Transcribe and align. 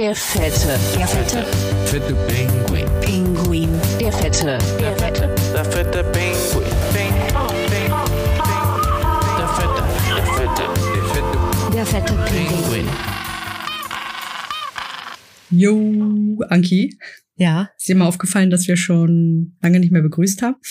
Der 0.00 0.14
Fette. 0.14 0.78
Der 0.96 1.06
Fette. 1.06 1.44
Fette 1.84 2.14
Pinguin. 2.26 2.86
Pinguin. 3.02 3.68
Der 4.00 4.10
Fette. 4.10 4.56
Der 4.80 4.96
Fette. 4.96 5.28
Der 5.52 5.62
fette 5.66 6.02
Pinguin. 6.04 6.64
Der 9.36 9.48
fette, 9.58 9.82
der 10.08 10.24
fette, 10.24 10.64
der 10.94 11.04
fette 11.04 11.36
Der 11.74 11.84
fette 11.84 12.14
Pinguin. 12.32 12.88
Jo, 15.50 16.38
Anki, 16.48 16.96
Ja. 17.36 17.68
ist 17.76 17.86
dir 17.86 17.94
mal 17.96 18.06
aufgefallen, 18.06 18.48
dass 18.48 18.66
wir 18.68 18.78
schon 18.78 19.54
lange 19.60 19.80
nicht 19.80 19.92
mehr 19.92 20.00
begrüßt 20.00 20.40
haben? 20.40 20.56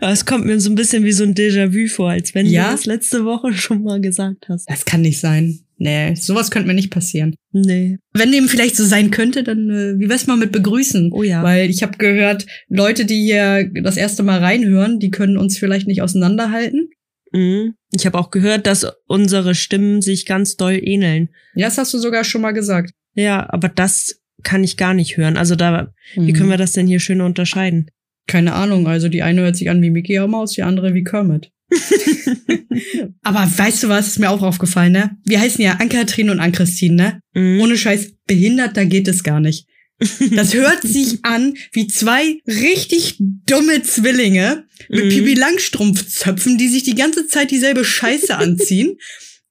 Es 0.00 0.26
kommt 0.26 0.44
mir 0.44 0.60
so 0.60 0.68
ein 0.70 0.74
bisschen 0.74 1.04
wie 1.04 1.12
so 1.12 1.24
ein 1.24 1.34
Déjà-vu 1.34 1.88
vor, 1.88 2.10
als 2.10 2.34
wenn 2.34 2.44
Ja? 2.46 2.66
du 2.66 2.70
das 2.72 2.84
letzte 2.86 3.24
Woche 3.24 3.52
schon 3.54 3.82
mal 3.84 4.00
gesagt 4.02 4.48
hast. 4.50 4.68
Das 4.68 4.84
kann 4.84 5.00
nicht 5.00 5.18
sein. 5.20 5.60
Nee, 5.80 6.14
sowas 6.16 6.50
könnte 6.50 6.66
mir 6.66 6.74
nicht 6.74 6.90
passieren. 6.90 7.36
Nee. 7.52 7.98
Wenn 8.12 8.32
dem 8.32 8.48
vielleicht 8.48 8.76
so 8.76 8.84
sein 8.84 9.12
könnte, 9.12 9.44
dann 9.44 9.70
äh, 9.70 9.98
wie 9.98 10.08
wär's 10.08 10.26
mal 10.26 10.36
mit 10.36 10.50
begrüßen? 10.50 11.12
Oh 11.12 11.22
ja. 11.22 11.42
Weil 11.44 11.70
ich 11.70 11.82
habe 11.84 11.96
gehört, 11.98 12.46
Leute, 12.68 13.04
die 13.04 13.22
hier 13.22 13.70
das 13.82 13.96
erste 13.96 14.24
Mal 14.24 14.40
reinhören, 14.40 14.98
die 14.98 15.10
können 15.10 15.36
uns 15.38 15.56
vielleicht 15.56 15.86
nicht 15.86 16.02
auseinanderhalten. 16.02 16.88
Mhm. 17.32 17.74
Ich 17.92 18.06
habe 18.06 18.18
auch 18.18 18.30
gehört, 18.30 18.66
dass 18.66 18.86
unsere 19.06 19.54
Stimmen 19.54 20.02
sich 20.02 20.26
ganz 20.26 20.56
doll 20.56 20.78
ähneln. 20.82 21.28
Ja, 21.54 21.66
das 21.68 21.78
hast 21.78 21.94
du 21.94 21.98
sogar 21.98 22.24
schon 22.24 22.42
mal 22.42 22.52
gesagt. 22.52 22.90
Ja, 23.14 23.48
aber 23.48 23.68
das 23.68 24.20
kann 24.42 24.64
ich 24.64 24.76
gar 24.76 24.94
nicht 24.94 25.16
hören. 25.16 25.36
Also 25.36 25.54
da, 25.54 25.92
wie 26.14 26.32
Mhm. 26.32 26.32
können 26.32 26.50
wir 26.50 26.56
das 26.56 26.72
denn 26.72 26.86
hier 26.88 27.00
schön 27.00 27.20
unterscheiden? 27.20 27.90
Keine 28.26 28.52
Ahnung, 28.54 28.86
also 28.88 29.08
die 29.08 29.22
eine 29.22 29.42
hört 29.42 29.56
sich 29.56 29.70
an 29.70 29.80
wie 29.80 29.90
Mickey 29.90 30.18
Maus, 30.26 30.52
die 30.52 30.62
andere 30.62 30.92
wie 30.94 31.04
Kermit. 31.04 31.50
Aber 33.22 33.50
weißt 33.56 33.82
du 33.82 33.88
was, 33.88 34.08
ist 34.08 34.18
mir 34.18 34.30
auch 34.30 34.42
aufgefallen, 34.42 34.92
ne? 34.92 35.16
Wir 35.24 35.40
heißen 35.40 35.62
ja 35.62 35.72
Ann-Kathrin 35.78 36.30
und 36.30 36.40
Ann-Christine, 36.40 36.94
ne? 36.94 37.22
Mhm. 37.34 37.60
Ohne 37.60 37.76
Scheiß, 37.76 38.12
behindert, 38.26 38.76
da 38.76 38.84
geht 38.84 39.08
es 39.08 39.22
gar 39.22 39.40
nicht. 39.40 39.66
Das 40.30 40.54
hört 40.54 40.82
sich 40.86 41.24
an 41.24 41.54
wie 41.72 41.86
zwei 41.86 42.40
richtig 42.46 43.16
dumme 43.18 43.82
Zwillinge 43.82 44.64
mit 44.88 45.04
Mhm. 45.06 45.08
Pipi 45.08 45.34
Langstrumpfzöpfen, 45.34 46.56
die 46.56 46.68
sich 46.68 46.84
die 46.84 46.94
ganze 46.94 47.26
Zeit 47.26 47.50
dieselbe 47.50 47.84
Scheiße 47.84 48.36
anziehen. 48.38 48.96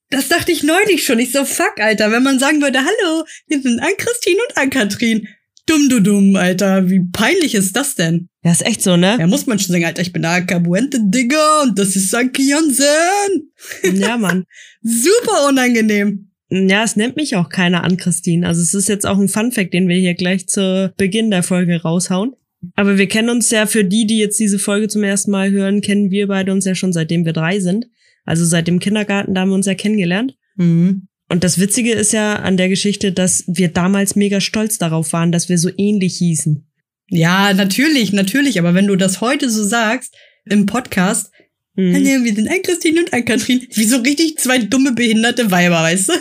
Das 0.09 0.29
dachte 0.29 0.53
ich 0.53 0.63
neulich 0.63 1.03
schon. 1.03 1.19
Ich 1.19 1.33
so, 1.33 1.43
fuck, 1.43 1.79
Alter, 1.79 2.11
wenn 2.11 2.23
man 2.23 2.39
sagen 2.39 2.61
würde, 2.61 2.79
hallo, 2.79 3.25
hier 3.47 3.61
sind 3.61 3.79
Ann-Christine 3.79 4.37
und 4.47 4.57
Ann-Kathrin. 4.57 5.27
Dumm, 5.67 5.89
du 5.89 5.99
dumm, 5.99 6.35
Alter. 6.35 6.89
Wie 6.89 7.01
peinlich 7.11 7.53
ist 7.53 7.75
das 7.75 7.95
denn? 7.95 8.29
Ja, 8.43 8.51
ist 8.51 8.65
echt 8.65 8.81
so, 8.81 8.95
ne? 8.95 9.17
Ja, 9.19 9.27
muss 9.27 9.45
man 9.45 9.59
schon 9.59 9.73
sagen, 9.73 9.85
Alter, 9.85 10.01
ich 10.01 10.13
bin 10.13 10.25
Akabuente, 10.25 10.99
Digga, 11.03 11.63
und 11.63 11.77
das 11.77 11.95
ist 11.95 12.09
Sanki 12.09 12.49
Jansen. 12.49 13.51
Ja, 13.99 14.17
Mann. 14.17 14.45
Super 14.81 15.47
unangenehm. 15.49 16.31
Ja, 16.49 16.83
es 16.83 16.95
nennt 16.95 17.17
mich 17.17 17.35
auch 17.35 17.49
keiner 17.49 17.83
an, 17.83 17.97
Christine. 17.97 18.47
Also 18.47 18.61
es 18.61 18.73
ist 18.73 18.87
jetzt 18.87 19.05
auch 19.05 19.17
ein 19.17 19.27
Funfact, 19.27 19.73
den 19.73 19.89
wir 19.89 19.97
hier 19.97 20.13
gleich 20.13 20.47
zu 20.47 20.93
Beginn 20.95 21.29
der 21.29 21.43
Folge 21.43 21.81
raushauen. 21.81 22.33
Aber 22.75 22.97
wir 22.97 23.07
kennen 23.07 23.29
uns 23.29 23.51
ja, 23.51 23.65
für 23.65 23.83
die, 23.83 24.07
die 24.07 24.19
jetzt 24.19 24.39
diese 24.39 24.59
Folge 24.59 24.87
zum 24.87 25.03
ersten 25.03 25.31
Mal 25.31 25.51
hören, 25.51 25.81
kennen 25.81 26.09
wir 26.09 26.27
beide 26.27 26.53
uns 26.53 26.65
ja 26.65 26.75
schon 26.75 26.93
seitdem 26.93 27.25
wir 27.25 27.33
drei 27.33 27.59
sind. 27.59 27.87
Also 28.23 28.45
seit 28.45 28.67
dem 28.67 28.79
Kindergarten, 28.79 29.33
da 29.33 29.41
haben 29.41 29.49
wir 29.49 29.55
uns 29.55 29.65
ja 29.65 29.75
kennengelernt. 29.75 30.35
Mhm. 30.55 31.07
Und 31.29 31.43
das 31.43 31.59
Witzige 31.59 31.91
ist 31.93 32.13
ja 32.13 32.37
an 32.37 32.57
der 32.57 32.69
Geschichte, 32.69 33.11
dass 33.11 33.43
wir 33.47 33.67
damals 33.69 34.15
mega 34.15 34.39
stolz 34.39 34.77
darauf 34.77 35.11
waren, 35.13 35.31
dass 35.31 35.49
wir 35.49 35.57
so 35.57 35.69
ähnlich 35.77 36.17
hießen. 36.17 36.65
Ja, 37.09 37.53
natürlich, 37.53 38.13
natürlich. 38.13 38.59
Aber 38.59 38.73
wenn 38.73 38.87
du 38.87 38.95
das 38.95 39.21
heute 39.21 39.49
so 39.49 39.63
sagst, 39.63 40.15
im 40.45 40.65
Podcast, 40.65 41.31
Mhm. 41.79 41.93
Hallo, 41.93 42.23
wir 42.23 42.33
sind 42.33 42.49
Ann-Christine 42.49 43.01
und 43.01 43.13
Ann-Kathrin, 43.13 43.67
wie 43.75 43.83
so 43.83 43.97
richtig 43.97 44.39
zwei 44.39 44.57
dumme, 44.57 44.93
behinderte 44.93 45.51
Weiber, 45.51 45.75
weißt 45.83 46.09
du? 46.09 46.13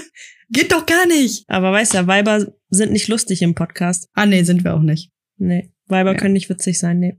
Geht 0.51 0.71
doch 0.71 0.85
gar 0.85 1.07
nicht. 1.07 1.45
Aber 1.49 1.73
weißt 1.73 1.95
du, 1.95 2.07
Weiber 2.07 2.47
sind 2.69 2.93
nicht 2.93 3.09
lustig 3.09 3.41
im 3.41 3.55
Podcast. 3.55 4.07
Ah, 4.13 4.27
nee, 4.27 4.43
sind 4.43 4.65
wir 4.65 4.75
auch 4.75 4.83
nicht. 4.83 5.11
Nee, 5.39 5.73
Weiber 5.87 6.13
Ja. 6.13 6.19
können 6.19 6.35
nicht 6.35 6.51
witzig 6.51 6.79
sein, 6.79 6.99
nee. 6.99 7.17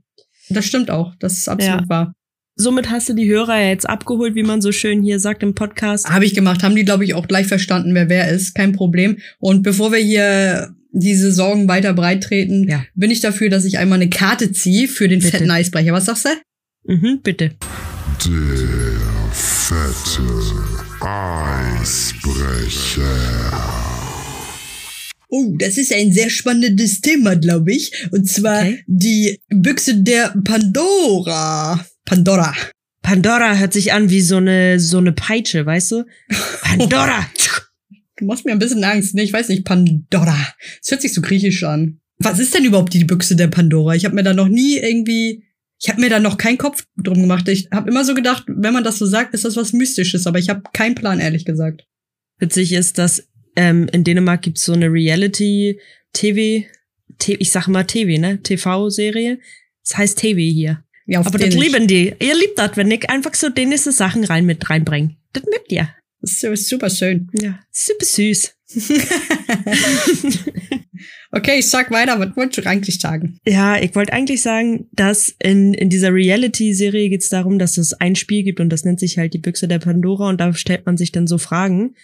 Das 0.50 0.66
stimmt 0.66 0.88
auch. 0.88 1.16
Das 1.18 1.32
ist 1.32 1.48
absolut 1.48 1.80
Ja. 1.80 1.88
wahr. 1.88 2.14
Somit 2.60 2.90
hast 2.90 3.08
du 3.08 3.12
die 3.14 3.28
Hörer 3.28 3.56
ja 3.60 3.68
jetzt 3.68 3.88
abgeholt, 3.88 4.34
wie 4.34 4.42
man 4.42 4.60
so 4.60 4.72
schön 4.72 5.00
hier 5.00 5.20
sagt 5.20 5.44
im 5.44 5.54
Podcast. 5.54 6.10
Habe 6.10 6.24
ich 6.24 6.34
gemacht. 6.34 6.64
Haben 6.64 6.74
die, 6.74 6.84
glaube 6.84 7.04
ich, 7.04 7.14
auch 7.14 7.28
gleich 7.28 7.46
verstanden, 7.46 7.94
wer 7.94 8.08
wer 8.08 8.28
ist. 8.30 8.52
Kein 8.56 8.72
Problem. 8.72 9.18
Und 9.38 9.62
bevor 9.62 9.92
wir 9.92 10.00
hier 10.00 10.74
diese 10.90 11.30
Sorgen 11.30 11.68
weiter 11.68 11.92
breit 11.94 12.24
treten, 12.24 12.68
Ja. 12.68 12.82
bin 12.96 13.12
ich 13.12 13.20
dafür, 13.20 13.48
dass 13.48 13.64
ich 13.64 13.78
einmal 13.78 14.00
eine 14.00 14.10
Karte 14.10 14.50
ziehe 14.50 14.88
für 14.88 15.06
den 15.06 15.20
Bitte. 15.20 15.30
fetten 15.36 15.50
Eisbrecher. 15.52 15.92
Was 15.92 16.06
sagst 16.06 16.24
du? 16.24 16.30
Mhm, 16.92 17.20
bitte. 17.22 17.50
Der 18.26 19.30
fette 19.32 20.22
Eisbrecher. 22.28 23.04
Oh, 25.30 25.54
das 25.58 25.76
ist 25.78 25.92
ein 25.92 26.10
sehr 26.12 26.30
spannendes 26.30 27.02
Thema, 27.02 27.36
glaube 27.36 27.70
ich. 27.72 27.92
Und 28.10 28.26
zwar 28.28 28.62
Okay. 28.62 28.82
die 28.88 29.38
Büchse 29.48 29.94
der 30.02 30.34
Pandora. 30.42 31.84
Pandora. 32.08 32.54
Pandora 33.02 33.54
hört 33.56 33.74
sich 33.74 33.92
an 33.92 34.08
wie 34.08 34.22
so 34.22 34.38
eine, 34.38 34.80
so 34.80 34.96
eine 34.96 35.12
Peitsche, 35.12 35.66
weißt 35.66 35.92
du? 35.92 36.04
Pandora! 36.62 37.26
Du 38.16 38.24
machst 38.24 38.46
mir 38.46 38.52
ein 38.52 38.58
bisschen 38.58 38.82
Angst. 38.82 39.14
Ne, 39.14 39.22
ich 39.22 39.32
weiß 39.32 39.50
nicht, 39.50 39.66
Pandora. 39.66 40.38
Das 40.80 40.90
hört 40.90 41.02
sich 41.02 41.12
so 41.12 41.20
griechisch 41.20 41.62
an. 41.64 42.00
Was 42.18 42.38
ist 42.38 42.54
denn 42.54 42.64
überhaupt 42.64 42.94
die 42.94 43.04
Büchse 43.04 43.36
der 43.36 43.48
Pandora? 43.48 43.94
Ich 43.94 44.06
habe 44.06 44.14
mir 44.14 44.22
da 44.22 44.32
noch 44.32 44.48
nie 44.48 44.78
irgendwie, 44.78 45.44
ich 45.78 45.90
habe 45.90 46.00
mir 46.00 46.08
da 46.08 46.18
noch 46.18 46.38
keinen 46.38 46.56
Kopf 46.56 46.84
drum 46.96 47.20
gemacht. 47.20 47.46
Ich 47.48 47.68
habe 47.70 47.90
immer 47.90 48.06
so 48.06 48.14
gedacht, 48.14 48.44
wenn 48.48 48.72
man 48.72 48.84
das 48.84 48.98
so 48.98 49.04
sagt, 49.04 49.34
ist 49.34 49.44
das 49.44 49.56
was 49.56 49.74
Mystisches, 49.74 50.26
aber 50.26 50.38
ich 50.38 50.48
habe 50.48 50.62
keinen 50.72 50.94
Plan, 50.94 51.20
ehrlich 51.20 51.44
gesagt. 51.44 51.86
Witzig 52.38 52.72
ist, 52.72 52.96
dass 52.96 53.28
ähm, 53.54 53.86
in 53.92 54.02
Dänemark 54.02 54.40
gibt's 54.40 54.64
so 54.64 54.72
eine 54.72 54.90
Reality-TV, 54.90 56.66
ich 57.26 57.50
sag 57.50 57.68
mal 57.68 57.84
TV, 57.84 58.18
ne? 58.18 58.42
TV-Serie. 58.42 59.38
Das 59.84 59.98
heißt 59.98 60.18
TV 60.18 60.40
hier. 60.40 60.84
Ja, 61.10 61.20
Aber 61.24 61.38
das 61.38 61.54
lieben 61.54 61.86
die. 61.86 62.12
Ihr 62.20 62.34
liebt 62.34 62.58
das, 62.58 62.76
wenn 62.76 62.90
ich 62.90 63.08
einfach 63.08 63.34
so 63.34 63.48
dänische 63.48 63.92
Sachen 63.92 64.24
rein 64.24 64.44
mit 64.44 64.68
reinbringe. 64.68 65.16
Das 65.32 65.42
mögt 65.44 65.72
ihr. 65.72 65.88
Das 66.20 66.32
ist 66.32 66.40
so- 66.40 66.54
super 66.54 66.90
schön. 66.90 67.28
Ja, 67.32 67.58
super 67.72 68.04
süß. 68.04 68.54
Okay, 71.30 71.58
ich 71.58 71.68
sag 71.68 71.90
weiter. 71.90 72.18
Was 72.18 72.34
wolltest 72.36 72.64
du 72.66 72.68
eigentlich 72.68 72.98
sagen? 73.00 73.38
Ja, 73.46 73.80
ich 73.80 73.94
wollte 73.94 74.12
eigentlich 74.14 74.40
sagen, 74.40 74.88
dass 74.92 75.34
in, 75.42 75.74
in 75.74 75.90
dieser 75.90 76.12
Reality-Serie 76.12 77.10
geht 77.10 77.22
es 77.22 77.28
darum, 77.28 77.58
dass 77.58 77.76
es 77.76 77.92
ein 77.92 78.16
Spiel 78.16 78.42
gibt 78.42 78.60
und 78.60 78.70
das 78.70 78.84
nennt 78.84 78.98
sich 78.98 79.18
halt 79.18 79.34
die 79.34 79.38
Büchse 79.38 79.68
der 79.68 79.78
Pandora 79.78 80.28
und 80.30 80.40
da 80.40 80.54
stellt 80.54 80.86
man 80.86 80.96
sich 80.96 81.12
dann 81.12 81.26
so 81.26 81.36
Fragen, 81.36 81.94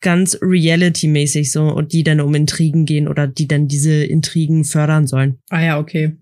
ganz 0.00 0.36
Reality-mäßig 0.42 1.52
so, 1.52 1.62
und 1.68 1.92
die 1.92 2.02
dann 2.02 2.20
um 2.20 2.34
Intrigen 2.34 2.86
gehen 2.86 3.06
oder 3.08 3.26
die 3.28 3.46
dann 3.46 3.68
diese 3.68 4.04
Intrigen 4.04 4.64
fördern 4.64 5.06
sollen. 5.06 5.38
Ah 5.48 5.62
ja, 5.62 5.78
okay. 5.78 6.16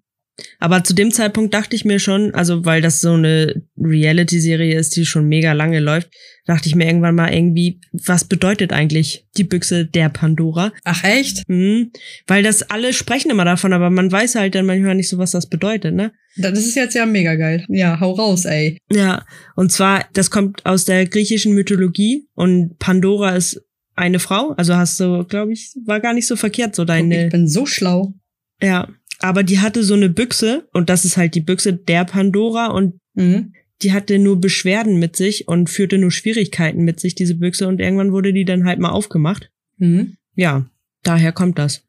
Aber 0.59 0.83
zu 0.83 0.95
dem 0.95 1.13
Zeitpunkt 1.13 1.55
dachte 1.55 1.77
ich 1.77 1.85
mir 1.85 1.99
schon, 1.99 2.35
also 2.35 2.65
weil 2.65 2.83
das 2.83 3.01
so 3.01 3.13
eine 3.13 3.63
Reality-Serie 3.79 4.77
ist, 4.77 4.97
die 4.97 5.07
schon 5.07 5.29
mega 5.29 5.53
lange 5.53 5.79
läuft, 5.81 6.11
dachte 6.47 6.69
ich 6.69 6.75
mir 6.75 6.87
irgendwann 6.87 7.15
mal 7.15 7.33
irgendwie, 7.33 7.81
was 7.93 8.25
bedeutet 8.25 8.73
eigentlich 8.73 9.27
die 9.37 9.45
Büchse 9.45 9.87
der 9.87 10.09
Pandora? 10.09 10.73
Ach 10.85 11.05
echt? 11.05 11.43
Hm, 11.49 11.93
weil 12.27 12.43
das 12.43 12.63
alle 12.63 12.93
sprechen 12.93 13.31
immer 13.31 13.45
davon, 13.45 13.73
aber 13.73 13.91
man 13.91 14.11
weiß 14.11 14.35
halt 14.35 14.55
dann 14.55 14.67
manchmal 14.67 14.97
nicht 14.97 15.09
so, 15.09 15.19
was 15.19 15.31
das 15.31 15.49
bedeutet, 15.49 15.95
ne? 15.95 16.13
Das 16.37 16.59
ist 16.59 16.75
jetzt 16.75 16.95
ja 16.95 17.07
mega 17.07 17.37
geil. 17.37 17.65
Ja, 17.69 18.01
hau 18.01 18.13
raus, 18.13 18.45
ey. 18.45 18.79
Ja, 18.91 19.25
und 19.55 19.71
zwar, 19.71 20.05
das 20.15 20.31
kommt 20.31 20.67
aus 20.67 20.85
der 20.85 21.07
griechischen 21.07 21.55
Mythologie 21.55 22.27
und 22.35 22.79
Pandora 22.79 23.37
ist 23.37 23.61
eine 23.95 24.19
Frau, 24.19 24.51
also 24.57 24.75
hast 24.75 24.99
du, 24.99 25.25
glaube 25.25 25.53
ich, 25.53 25.73
war 25.87 26.01
gar 26.01 26.13
nicht 26.13 26.27
so 26.27 26.35
verkehrt 26.35 26.75
so 26.75 26.85
deine. 26.85 27.27
ich 27.27 27.31
bin 27.31 27.47
so 27.47 27.65
schlau. 27.65 28.15
Ja, 28.61 28.89
aber 29.21 29.43
die 29.43 29.61
hatte 29.61 29.83
so 29.83 29.95
eine 29.95 30.09
Büchse 30.09 30.69
und 30.73 30.89
das 30.91 31.05
ist 31.05 31.17
halt 31.17 31.35
die 31.35 31.41
Büchse 31.41 31.73
der 31.73 32.05
Pandora 32.05 32.67
und 32.67 32.95
Mhm. 33.17 33.53
die 33.83 33.93
hatte 33.93 34.19
nur 34.19 34.41
Beschwerden 34.41 34.99
mit 34.99 35.15
sich 35.15 35.47
und 35.47 35.71
führte 35.71 35.99
nur 35.99 36.11
Schwierigkeiten 36.11 36.83
mit 36.83 36.99
sich, 36.99 37.15
diese 37.15 37.37
Büchse, 37.37 37.69
und 37.69 37.81
irgendwann 37.81 38.13
wurde 38.13 38.33
die 38.33 38.45
dann 38.45 38.65
halt 38.65 38.81
mal 38.81 38.91
aufgemacht. 38.91 39.51
Mhm. 39.79 40.17
Ja, 40.35 40.67
daher 41.05 41.33
kommt 41.33 41.59
das. 41.59 41.85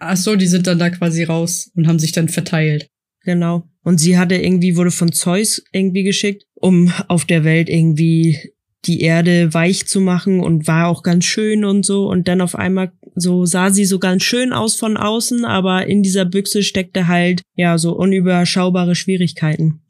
Ach 0.00 0.16
so, 0.16 0.34
die 0.34 0.48
sind 0.48 0.66
dann 0.66 0.78
da 0.80 0.90
quasi 0.90 1.22
raus 1.22 1.70
und 1.76 1.86
haben 1.86 1.98
sich 2.00 2.12
dann 2.12 2.28
verteilt. 2.28 2.88
Genau. 3.22 3.68
Und 3.84 3.98
sie 3.98 4.18
hatte 4.18 4.34
irgendwie, 4.34 4.76
wurde 4.76 4.90
von 4.90 5.12
Zeus 5.12 5.62
irgendwie 5.72 6.02
geschickt, 6.02 6.44
um 6.54 6.92
auf 7.08 7.24
der 7.24 7.44
Welt 7.44 7.68
irgendwie 7.68 8.38
die 8.84 9.00
Erde 9.00 9.54
weich 9.54 9.86
zu 9.86 10.00
machen 10.00 10.40
und 10.40 10.66
war 10.66 10.88
auch 10.88 11.02
ganz 11.02 11.24
schön 11.24 11.64
und 11.64 11.86
so. 11.86 12.08
Und 12.08 12.26
dann 12.28 12.40
auf 12.40 12.54
einmal 12.54 12.92
so 13.14 13.44
sah 13.46 13.70
sie 13.70 13.84
so 13.84 13.98
ganz 13.98 14.22
schön 14.22 14.52
aus 14.52 14.76
von 14.76 14.96
außen, 14.96 15.44
aber 15.44 15.86
in 15.86 16.02
dieser 16.02 16.24
Büchse 16.24 16.62
steckte 16.62 17.08
halt, 17.08 17.42
ja, 17.54 17.78
so 17.78 17.96
unüberschaubare 17.96 18.94
Schwierigkeiten. 18.94 19.80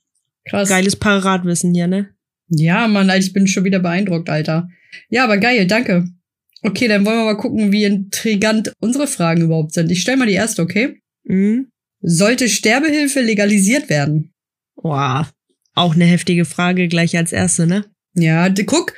Krass. 0.46 0.68
Geiles 0.68 0.96
Paratwissen 0.96 1.74
hier, 1.74 1.86
ne? 1.86 2.10
Ja, 2.48 2.86
Mann, 2.88 3.10
ich 3.18 3.32
bin 3.32 3.46
schon 3.46 3.64
wieder 3.64 3.78
beeindruckt, 3.78 4.28
Alter. 4.28 4.68
Ja, 5.08 5.24
aber 5.24 5.38
geil, 5.38 5.66
danke. 5.66 6.04
Okay, 6.62 6.88
dann 6.88 7.04
wollen 7.04 7.18
wir 7.18 7.24
mal 7.24 7.36
gucken, 7.36 7.72
wie 7.72 7.84
intrigant 7.84 8.72
unsere 8.80 9.06
Fragen 9.06 9.42
überhaupt 9.42 9.72
sind. 9.72 9.90
Ich 9.90 10.00
stell 10.00 10.16
mal 10.16 10.26
die 10.26 10.34
erste, 10.34 10.62
okay? 10.62 11.00
Mhm. 11.24 11.68
Sollte 12.00 12.48
Sterbehilfe 12.48 13.20
legalisiert 13.20 13.88
werden? 13.88 14.32
Boah. 14.76 15.28
Auch 15.74 15.94
eine 15.94 16.04
heftige 16.04 16.44
Frage 16.44 16.88
gleich 16.88 17.16
als 17.16 17.32
erste, 17.32 17.66
ne? 17.66 17.84
Ja, 18.14 18.48
guck, 18.66 18.94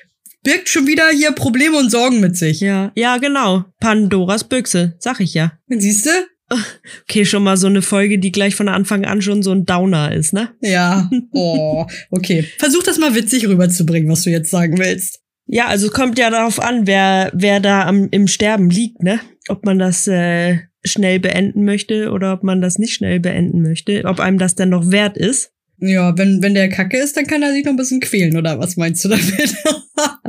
birgt 0.46 0.68
schon 0.68 0.86
wieder 0.86 1.08
hier 1.10 1.32
Probleme 1.32 1.76
und 1.76 1.90
Sorgen 1.90 2.20
mit 2.20 2.36
sich. 2.36 2.60
Ja, 2.60 2.92
ja, 2.94 3.18
genau. 3.18 3.64
Pandoras 3.80 4.44
Büchse, 4.44 4.94
sag 5.00 5.20
ich 5.20 5.34
ja. 5.34 5.52
Siehst 5.68 6.06
du? 6.06 6.10
Okay, 7.02 7.24
schon 7.24 7.42
mal 7.42 7.56
so 7.56 7.66
eine 7.66 7.82
Folge, 7.82 8.20
die 8.20 8.30
gleich 8.30 8.54
von 8.54 8.68
Anfang 8.68 9.04
an 9.04 9.20
schon 9.20 9.42
so 9.42 9.50
ein 9.50 9.64
Downer 9.64 10.12
ist, 10.12 10.32
ne? 10.32 10.50
Ja. 10.60 11.10
Oh, 11.32 11.84
okay. 12.12 12.46
Versuch 12.58 12.84
das 12.84 12.98
mal 12.98 13.16
witzig 13.16 13.48
rüberzubringen, 13.48 14.08
was 14.08 14.22
du 14.22 14.30
jetzt 14.30 14.50
sagen 14.50 14.78
willst. 14.78 15.20
Ja, 15.46 15.66
also 15.66 15.88
es 15.88 15.92
kommt 15.92 16.20
ja 16.20 16.30
darauf 16.30 16.60
an, 16.60 16.86
wer, 16.86 17.32
wer 17.34 17.58
da 17.58 17.84
am, 17.86 18.08
im 18.12 18.28
Sterben 18.28 18.70
liegt, 18.70 19.02
ne? 19.02 19.18
Ob 19.48 19.64
man 19.64 19.80
das 19.80 20.06
äh, 20.06 20.58
schnell 20.84 21.18
beenden 21.18 21.64
möchte 21.64 22.12
oder 22.12 22.32
ob 22.32 22.44
man 22.44 22.60
das 22.60 22.78
nicht 22.78 22.94
schnell 22.94 23.18
beenden 23.18 23.62
möchte, 23.62 24.04
ob 24.04 24.20
einem 24.20 24.38
das 24.38 24.54
dann 24.54 24.68
noch 24.68 24.92
wert 24.92 25.16
ist. 25.16 25.50
Ja, 25.78 26.16
wenn, 26.16 26.42
wenn 26.42 26.54
der 26.54 26.68
kacke 26.68 26.96
ist, 26.96 27.16
dann 27.16 27.26
kann 27.26 27.42
er 27.42 27.52
sich 27.52 27.64
noch 27.64 27.72
ein 27.72 27.76
bisschen 27.76 28.00
quälen, 28.00 28.36
oder 28.36 28.58
was 28.58 28.76
meinst 28.76 29.04
du 29.04 29.08
damit? 29.08 29.54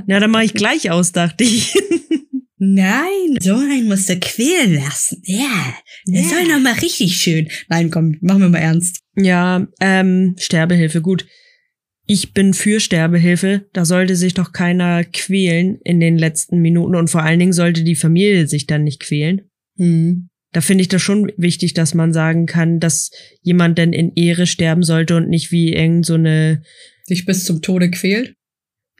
Ja, 0.09 0.21
dann 0.21 0.31
mache 0.31 0.45
ich 0.45 0.53
gleich 0.53 0.89
aus, 0.89 1.11
dachte 1.11 1.43
ich. 1.43 1.73
Nein, 2.59 3.37
so 3.41 3.55
einen 3.55 3.87
musst 3.87 4.07
du 4.09 4.17
quälen 4.17 4.75
lassen. 4.75 5.21
Ja, 5.25 5.75
der 6.07 6.21
Ja. 6.21 6.29
soll 6.29 6.47
noch 6.47 6.59
mal 6.61 6.73
richtig 6.73 7.17
schön. 7.17 7.49
Nein, 7.67 7.91
komm, 7.91 8.15
machen 8.21 8.41
wir 8.41 8.49
mal 8.49 8.59
ernst. 8.59 9.01
Ja, 9.15 9.67
ähm, 9.81 10.35
Sterbehilfe, 10.39 11.01
gut. 11.01 11.27
Ich 12.05 12.33
bin 12.33 12.53
für 12.53 12.79
Sterbehilfe. 12.79 13.67
Da 13.73 13.83
sollte 13.83 14.15
sich 14.15 14.33
doch 14.33 14.53
keiner 14.53 15.03
quälen 15.03 15.77
in 15.83 15.99
den 15.99 16.17
letzten 16.17 16.59
Minuten 16.61 16.95
und 16.95 17.09
vor 17.09 17.21
allen 17.23 17.39
Dingen 17.39 17.53
sollte 17.53 17.83
die 17.83 17.95
Familie 17.95 18.47
sich 18.47 18.65
dann 18.65 18.85
nicht 18.85 19.01
quälen. 19.01 19.41
Hm. 19.77 20.29
Da 20.57 20.61
finde 20.61 20.81
ich 20.81 20.87
das 20.87 21.03
schon 21.03 21.31
wichtig, 21.37 21.75
dass 21.75 21.93
man 21.93 22.13
sagen 22.13 22.47
kann, 22.47 22.79
dass 22.79 23.11
jemand 23.43 23.77
denn 23.77 23.93
in 23.93 24.11
Ehre 24.15 24.47
sterben 24.47 24.81
sollte 24.81 25.15
und 25.15 25.29
nicht 25.29 25.51
wie 25.51 25.71
irgend 25.71 26.03
so 26.03 26.15
eine, 26.15 26.63
Dich 27.07 27.27
bis 27.27 27.45
zum 27.45 27.61
Tode 27.61 27.91
quält. 27.91 28.33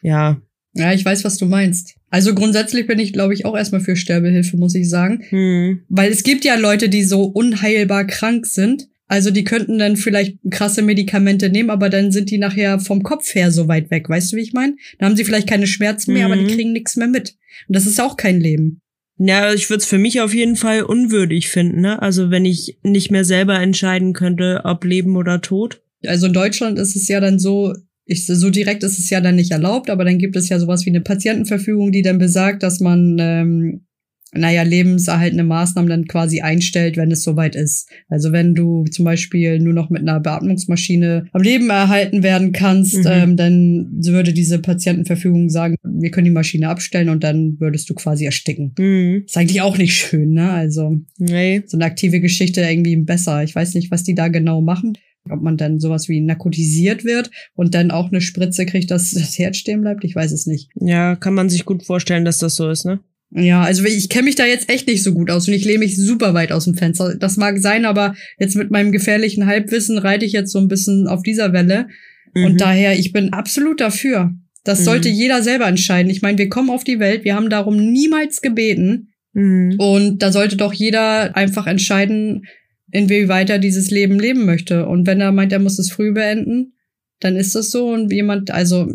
ja, 0.03 0.39
Ja, 0.75 0.93
ich 0.93 1.03
weiß, 1.03 1.23
was 1.23 1.39
du 1.39 1.47
meinst. 1.47 1.95
Also 2.11 2.35
grundsätzlich 2.35 2.85
bin 2.85 2.99
ich, 2.99 3.11
glaube 3.11 3.33
ich, 3.33 3.45
auch 3.45 3.57
erstmal 3.57 3.81
für 3.81 3.95
Sterbehilfe, 3.95 4.55
muss 4.55 4.75
ich 4.75 4.87
sagen. 4.87 5.23
hm, 5.29 5.81
Weil 5.89 6.11
es 6.11 6.21
gibt 6.21 6.45
ja 6.45 6.53
Leute, 6.57 6.89
die 6.89 7.03
so 7.03 7.23
unheilbar 7.23 8.05
krank 8.05 8.45
sind. 8.45 8.87
Also 9.07 9.31
die 9.31 9.43
könnten 9.43 9.79
dann 9.79 9.97
vielleicht 9.97 10.37
krasse 10.51 10.83
Medikamente 10.83 11.49
nehmen, 11.49 11.71
aber 11.71 11.89
dann 11.89 12.11
sind 12.11 12.29
die 12.29 12.37
nachher 12.37 12.79
vom 12.79 13.01
Kopf 13.01 13.33
her 13.33 13.51
so 13.51 13.67
weit 13.67 13.89
weg. 13.89 14.07
Weißt 14.09 14.31
du, 14.31 14.35
wie 14.37 14.41
ich 14.41 14.53
meine? 14.53 14.75
Dann 14.99 15.09
haben 15.09 15.15
sie 15.17 15.23
vielleicht 15.25 15.49
keine 15.49 15.65
Schmerzen 15.65 16.13
mehr, 16.13 16.25
aber 16.27 16.35
Mhm. 16.35 16.47
die 16.47 16.53
kriegen 16.53 16.71
nichts 16.71 16.97
mehr 16.97 17.07
mit. 17.07 17.35
Und 17.67 17.75
das 17.75 17.87
ist 17.87 17.99
auch 17.99 18.15
kein 18.15 18.39
Leben. 18.39 18.79
Ja, 19.17 19.53
ich 19.53 19.69
würde 19.69 19.81
es 19.81 19.87
für 19.87 19.97
mich 19.97 20.21
auf 20.21 20.33
jeden 20.33 20.55
Fall 20.55 20.83
unwürdig 20.83 21.49
finden, 21.49 21.81
ne? 21.81 22.01
Also 22.01 22.29
wenn 22.29 22.45
ich 22.45 22.77
nicht 22.83 23.09
mehr 23.09 23.25
selber 23.25 23.59
entscheiden 23.59 24.13
könnte, 24.13 24.61
ob 24.63 24.83
Leben 24.85 25.15
oder 25.15 25.41
Tod. 25.41 25.81
Also 26.05 26.27
in 26.27 26.33
Deutschland 26.33 26.77
ist 26.77 26.95
es 26.95 27.07
ja 27.07 27.19
dann 27.19 27.39
so, 27.39 27.73
ich, 28.05 28.27
so 28.27 28.49
direkt 28.49 28.83
ist 28.83 28.99
es 28.99 29.09
ja 29.09 29.19
dann 29.19 29.35
nicht 29.35 29.51
erlaubt, 29.51 29.89
aber 29.89 30.05
dann 30.05 30.19
gibt 30.19 30.35
es 30.35 30.49
ja 30.49 30.59
sowas 30.59 30.85
wie 30.85 30.91
eine 30.91 31.01
Patientenverfügung, 31.01 31.91
die 31.91 32.03
dann 32.03 32.19
besagt, 32.19 32.61
dass 32.61 32.79
man, 32.79 33.17
ähm, 33.19 33.86
naja, 34.33 34.63
lebenserhaltende 34.63 35.43
Maßnahmen 35.43 35.89
dann 35.89 36.05
quasi 36.07 36.41
einstellt, 36.41 36.97
wenn 36.97 37.11
es 37.11 37.23
soweit 37.23 37.55
ist. 37.55 37.89
Also 38.09 38.31
wenn 38.31 38.55
du 38.55 38.83
zum 38.85 39.05
Beispiel 39.05 39.59
nur 39.59 39.73
noch 39.73 39.89
mit 39.89 40.01
einer 40.01 40.19
Beatmungsmaschine 40.19 41.27
am 41.31 41.41
Leben 41.41 41.69
erhalten 41.69 42.23
werden 42.23 42.51
kannst, 42.51 42.97
Mhm. 42.97 43.07
ähm, 43.07 43.37
dann 43.37 43.89
würde 44.03 44.33
diese 44.33 44.59
Patientenverfügung 44.59 45.49
sagen, 45.49 45.75
wir 45.83 46.11
können 46.11 46.25
die 46.25 46.31
Maschine 46.31 46.69
abstellen 46.69 47.09
und 47.09 47.23
dann 47.23 47.57
würdest 47.59 47.89
du 47.89 47.93
quasi 47.93 48.25
ersticken. 48.25 48.73
Hm, 48.77 49.23
Ist 49.25 49.37
eigentlich 49.37 49.61
auch 49.61 49.77
nicht 49.77 49.93
schön, 49.95 50.33
ne? 50.33 50.49
Also 50.51 50.97
nee. 51.17 51.63
so 51.65 51.77
eine 51.77 51.85
aktive 51.85 52.19
Geschichte 52.19 52.61
irgendwie 52.61 52.95
besser. 52.97 53.43
Ich 53.43 53.55
weiß 53.55 53.73
nicht, 53.75 53.91
was 53.91 54.03
die 54.03 54.15
da 54.15 54.27
genau 54.27 54.61
machen. 54.61 54.97
Ob 55.29 55.41
man 55.41 55.57
dann 55.57 55.79
sowas 55.79 56.07
wie 56.07 56.21
narkotisiert 56.21 57.03
wird 57.03 57.31
und 57.53 57.73
dann 57.75 57.91
auch 57.91 58.07
eine 58.11 58.21
Spritze 58.21 58.65
kriegt, 58.65 58.91
dass 58.91 59.11
das 59.11 59.37
Herz 59.37 59.57
stehen 59.57 59.81
bleibt. 59.81 60.05
Ich 60.05 60.15
weiß 60.15 60.31
es 60.31 60.45
nicht. 60.45 60.69
Ja, 60.79 61.17
kann 61.17 61.33
man 61.33 61.49
sich 61.49 61.65
gut 61.65 61.83
vorstellen, 61.83 62.23
dass 62.23 62.37
das 62.37 62.55
so 62.55 62.69
ist, 62.69 62.85
ne? 62.85 62.99
Ja, 63.31 63.61
also 63.61 63.83
ich 63.83 64.07
kenne 64.09 64.25
mich 64.25 64.35
da 64.35 64.45
jetzt 64.45 64.69
echt 64.69 64.87
nicht 64.87 65.03
so 65.03 65.13
gut 65.13 65.29
aus 65.29 65.47
und 65.47 65.53
ich 65.53 65.65
lehne 65.65 65.79
mich 65.79 65.97
super 65.97 66.33
weit 66.33 66.51
aus 66.51 66.63
dem 66.63 66.75
Fenster. 66.75 67.15
Das 67.15 67.35
mag 67.35 67.59
sein, 67.59 67.85
aber 67.85 68.15
jetzt 68.39 68.55
mit 68.55 68.71
meinem 68.71 68.91
gefährlichen 68.91 69.45
Halbwissen 69.45 69.97
reite 69.97 70.25
ich 70.25 70.31
jetzt 70.31 70.51
so 70.51 70.59
ein 70.59 70.69
bisschen 70.69 71.07
auf 71.07 71.23
dieser 71.23 71.51
Welle. 71.51 71.87
Mhm. 72.33 72.45
Und 72.45 72.61
daher, 72.61 72.97
ich 72.97 73.11
bin 73.11 73.33
absolut 73.33 73.81
dafür. 73.81 74.31
Das 74.63 74.79
Mhm. 74.79 74.83
sollte 74.85 75.09
jeder 75.09 75.43
selber 75.43 75.67
entscheiden. 75.67 76.09
Ich 76.09 76.21
meine, 76.21 76.37
wir 76.37 76.47
kommen 76.49 76.69
auf 76.69 76.85
die 76.85 76.99
Welt, 76.99 77.25
wir 77.25 77.35
haben 77.35 77.49
darum 77.49 77.75
niemals 77.91 78.41
gebeten. 78.41 79.09
Mhm. 79.33 79.75
Und 79.77 80.19
da 80.23 80.31
sollte 80.31 80.55
doch 80.55 80.73
jeder 80.73 81.35
einfach 81.35 81.67
entscheiden, 81.67 82.45
inwieweit 82.91 83.49
er 83.49 83.59
dieses 83.59 83.91
Leben 83.91 84.19
leben 84.19 84.45
möchte. 84.45 84.87
Und 84.87 85.05
wenn 85.05 85.19
er 85.19 85.33
meint, 85.33 85.51
er 85.51 85.59
muss 85.59 85.79
es 85.79 85.91
früh 85.91 86.13
beenden, 86.13 86.73
dann 87.19 87.35
ist 87.35 87.55
das 87.55 87.71
so. 87.71 87.89
Und 87.89 88.11
jemand, 88.11 88.51
also 88.51 88.89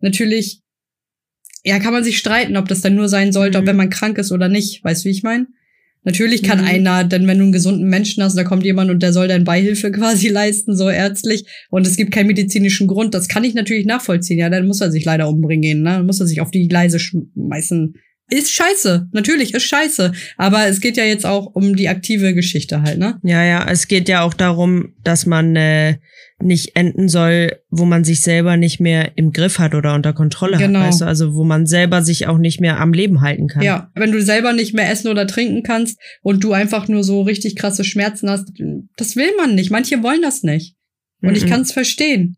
natürlich, 0.00 0.60
ja, 1.64 1.78
kann 1.78 1.92
man 1.92 2.04
sich 2.04 2.18
streiten, 2.18 2.56
ob 2.56 2.68
das 2.68 2.80
dann 2.80 2.94
nur 2.94 3.08
sein 3.08 3.32
sollte, 3.32 3.58
Mhm. 3.58 3.62
ob 3.62 3.68
wenn 3.68 3.76
man 3.76 3.90
krank 3.90 4.18
ist 4.18 4.32
oder 4.32 4.48
nicht. 4.48 4.82
Weißt 4.84 5.04
du, 5.04 5.08
wie 5.08 5.12
ich 5.12 5.22
meine? 5.22 5.46
Natürlich 6.02 6.42
kann 6.42 6.60
Mhm. 6.62 6.66
einer, 6.66 7.04
denn 7.04 7.26
wenn 7.26 7.36
du 7.36 7.44
einen 7.44 7.52
gesunden 7.52 7.86
Menschen 7.88 8.22
hast, 8.22 8.34
da 8.34 8.42
kommt 8.44 8.64
jemand 8.64 8.90
und 8.90 9.02
der 9.02 9.12
soll 9.12 9.28
dann 9.28 9.44
Beihilfe 9.44 9.92
quasi 9.92 10.28
leisten, 10.28 10.74
so 10.74 10.88
ärztlich, 10.88 11.44
und 11.68 11.86
es 11.86 11.96
gibt 11.96 12.12
keinen 12.12 12.28
medizinischen 12.28 12.86
Grund, 12.86 13.12
das 13.12 13.28
kann 13.28 13.44
ich 13.44 13.52
natürlich 13.52 13.84
nachvollziehen, 13.84 14.38
ja, 14.38 14.48
dann 14.48 14.66
muss 14.66 14.80
er 14.80 14.90
sich 14.90 15.04
leider 15.04 15.28
umbringen 15.28 15.60
gehen, 15.62 15.82
ne? 15.82 15.90
Dann 15.90 16.06
muss 16.06 16.20
er 16.20 16.26
sich 16.26 16.40
auf 16.40 16.50
die 16.50 16.68
Gleise 16.68 16.98
schmeißen. 16.98 17.94
Ist 18.30 18.52
scheiße, 18.52 19.08
natürlich, 19.12 19.54
ist 19.54 19.64
scheiße. 19.64 20.12
Aber 20.36 20.66
es 20.66 20.80
geht 20.80 20.96
ja 20.96 21.04
jetzt 21.04 21.26
auch 21.26 21.46
um 21.54 21.76
die 21.76 21.88
aktive 21.88 22.32
Geschichte 22.34 22.82
halt, 22.82 22.98
ne? 22.98 23.18
Ja, 23.22 23.44
ja, 23.44 23.66
es 23.68 23.88
geht 23.88 24.08
ja 24.08 24.22
auch 24.22 24.34
darum, 24.34 24.94
dass 25.02 25.26
man 25.26 25.56
äh, 25.56 25.98
nicht 26.42 26.74
enden 26.76 27.08
soll, 27.08 27.58
wo 27.70 27.84
man 27.84 28.04
sich 28.04 28.22
selber 28.22 28.56
nicht 28.56 28.80
mehr 28.80 29.12
im 29.16 29.32
Griff 29.32 29.58
hat 29.58 29.74
oder 29.74 29.94
unter 29.94 30.12
Kontrolle 30.12 30.56
Genau. 30.58 30.78
hat, 30.80 30.86
weißt 30.88 31.00
du? 31.02 31.04
Also 31.04 31.34
wo 31.34 31.44
man 31.44 31.66
selber 31.66 32.02
sich 32.02 32.26
auch 32.28 32.38
nicht 32.38 32.60
mehr 32.60 32.80
am 32.80 32.92
Leben 32.92 33.20
halten 33.20 33.46
kann. 33.48 33.62
Ja, 33.62 33.90
wenn 33.94 34.12
du 34.12 34.22
selber 34.22 34.52
nicht 34.52 34.72
mehr 34.72 34.90
essen 34.90 35.08
oder 35.08 35.26
trinken 35.26 35.62
kannst 35.62 35.98
und 36.22 36.42
du 36.42 36.52
einfach 36.52 36.88
nur 36.88 37.04
so 37.04 37.22
richtig 37.22 37.56
krasse 37.56 37.84
Schmerzen 37.84 38.30
hast, 38.30 38.48
das 38.96 39.16
will 39.16 39.30
man 39.36 39.54
nicht. 39.54 39.70
Manche 39.70 40.02
wollen 40.02 40.22
das 40.22 40.42
nicht. 40.42 40.76
Und 41.22 41.36
ich 41.36 41.44
Mhm. 41.44 41.48
kann 41.50 41.60
es 41.62 41.72
verstehen. 41.72 42.36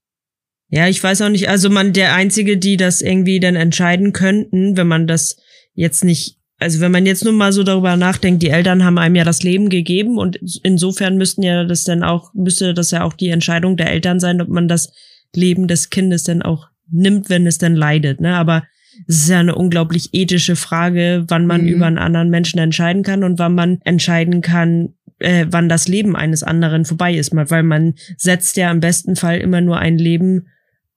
Ja, 0.68 0.88
ich 0.88 1.02
weiß 1.04 1.20
auch 1.22 1.28
nicht, 1.28 1.48
also 1.50 1.68
man, 1.68 1.92
der 1.92 2.14
Einzige, 2.14 2.56
die 2.56 2.78
das 2.78 3.02
irgendwie 3.02 3.38
dann 3.40 3.56
entscheiden 3.56 4.12
könnten, 4.14 4.76
wenn 4.76 4.88
man 4.88 5.06
das 5.06 5.36
jetzt 5.74 6.04
nicht, 6.04 6.38
also 6.58 6.80
wenn 6.80 6.92
man 6.92 7.06
jetzt 7.06 7.24
nur 7.24 7.32
mal 7.32 7.52
so 7.52 7.62
darüber 7.62 7.96
nachdenkt, 7.96 8.42
die 8.42 8.50
Eltern 8.50 8.84
haben 8.84 8.98
einem 8.98 9.16
ja 9.16 9.24
das 9.24 9.42
Leben 9.42 9.68
gegeben 9.68 10.18
und 10.18 10.38
insofern 10.62 11.16
müssten 11.16 11.42
ja 11.42 11.64
das 11.64 11.84
dann 11.84 12.02
auch, 12.02 12.32
müsste 12.34 12.74
das 12.74 12.90
ja 12.90 13.04
auch 13.04 13.14
die 13.14 13.28
Entscheidung 13.28 13.76
der 13.76 13.90
Eltern 13.90 14.20
sein, 14.20 14.40
ob 14.40 14.48
man 14.48 14.68
das 14.68 14.92
Leben 15.34 15.66
des 15.66 15.90
Kindes 15.90 16.24
dann 16.24 16.42
auch 16.42 16.68
nimmt, 16.90 17.30
wenn 17.30 17.46
es 17.46 17.58
dann 17.58 17.74
leidet, 17.74 18.20
ne, 18.20 18.36
aber 18.36 18.64
es 19.08 19.20
ist 19.20 19.28
ja 19.30 19.40
eine 19.40 19.54
unglaublich 19.54 20.10
ethische 20.12 20.54
Frage, 20.54 21.24
wann 21.28 21.46
man 21.46 21.62
Mhm. 21.62 21.68
über 21.68 21.86
einen 21.86 21.98
anderen 21.98 22.28
Menschen 22.28 22.58
entscheiden 22.58 23.02
kann 23.02 23.24
und 23.24 23.38
wann 23.38 23.54
man 23.54 23.80
entscheiden 23.84 24.42
kann, 24.42 24.90
äh, 25.18 25.46
wann 25.48 25.70
das 25.70 25.88
Leben 25.88 26.14
eines 26.14 26.42
anderen 26.42 26.84
vorbei 26.84 27.14
ist, 27.14 27.34
weil 27.34 27.62
man 27.62 27.94
setzt 28.18 28.58
ja 28.58 28.70
im 28.70 28.80
besten 28.80 29.16
Fall 29.16 29.38
immer 29.38 29.62
nur 29.62 29.78
ein 29.78 29.96
Leben 29.96 30.48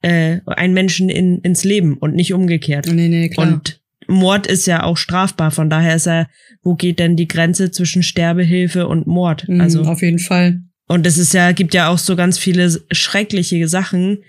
äh, 0.01 0.41
einen 0.45 0.73
Menschen 0.73 1.09
in, 1.09 1.39
ins 1.39 1.63
Leben 1.63 1.97
und 1.97 2.15
nicht 2.15 2.33
umgekehrt. 2.33 2.87
Nee, 2.91 3.07
nee, 3.07 3.29
klar. 3.29 3.47
Und 3.47 3.81
Mord 4.07 4.47
ist 4.47 4.65
ja 4.67 4.83
auch 4.83 4.97
strafbar, 4.97 5.51
von 5.51 5.69
daher 5.69 5.95
ist 5.95 6.05
ja, 6.05 6.27
wo 6.63 6.75
geht 6.75 6.99
denn 6.99 7.15
die 7.15 7.27
Grenze 7.27 7.71
zwischen 7.71 8.03
Sterbehilfe 8.03 8.87
und 8.87 9.07
Mord? 9.07 9.47
Mhm, 9.47 9.61
Also, 9.61 9.83
auf 9.83 10.01
jeden 10.01 10.19
Fall. 10.19 10.61
und 10.87 11.05
es 11.07 11.17
ist 11.17 11.33
ja, 11.33 11.51
gibt 11.51 11.73
ja 11.73 11.89
auch 11.89 11.97
so 11.97 12.15
ganz 12.15 12.37
viele 12.37 12.69
schreckliche 12.91 13.67
Sachen 13.67 14.19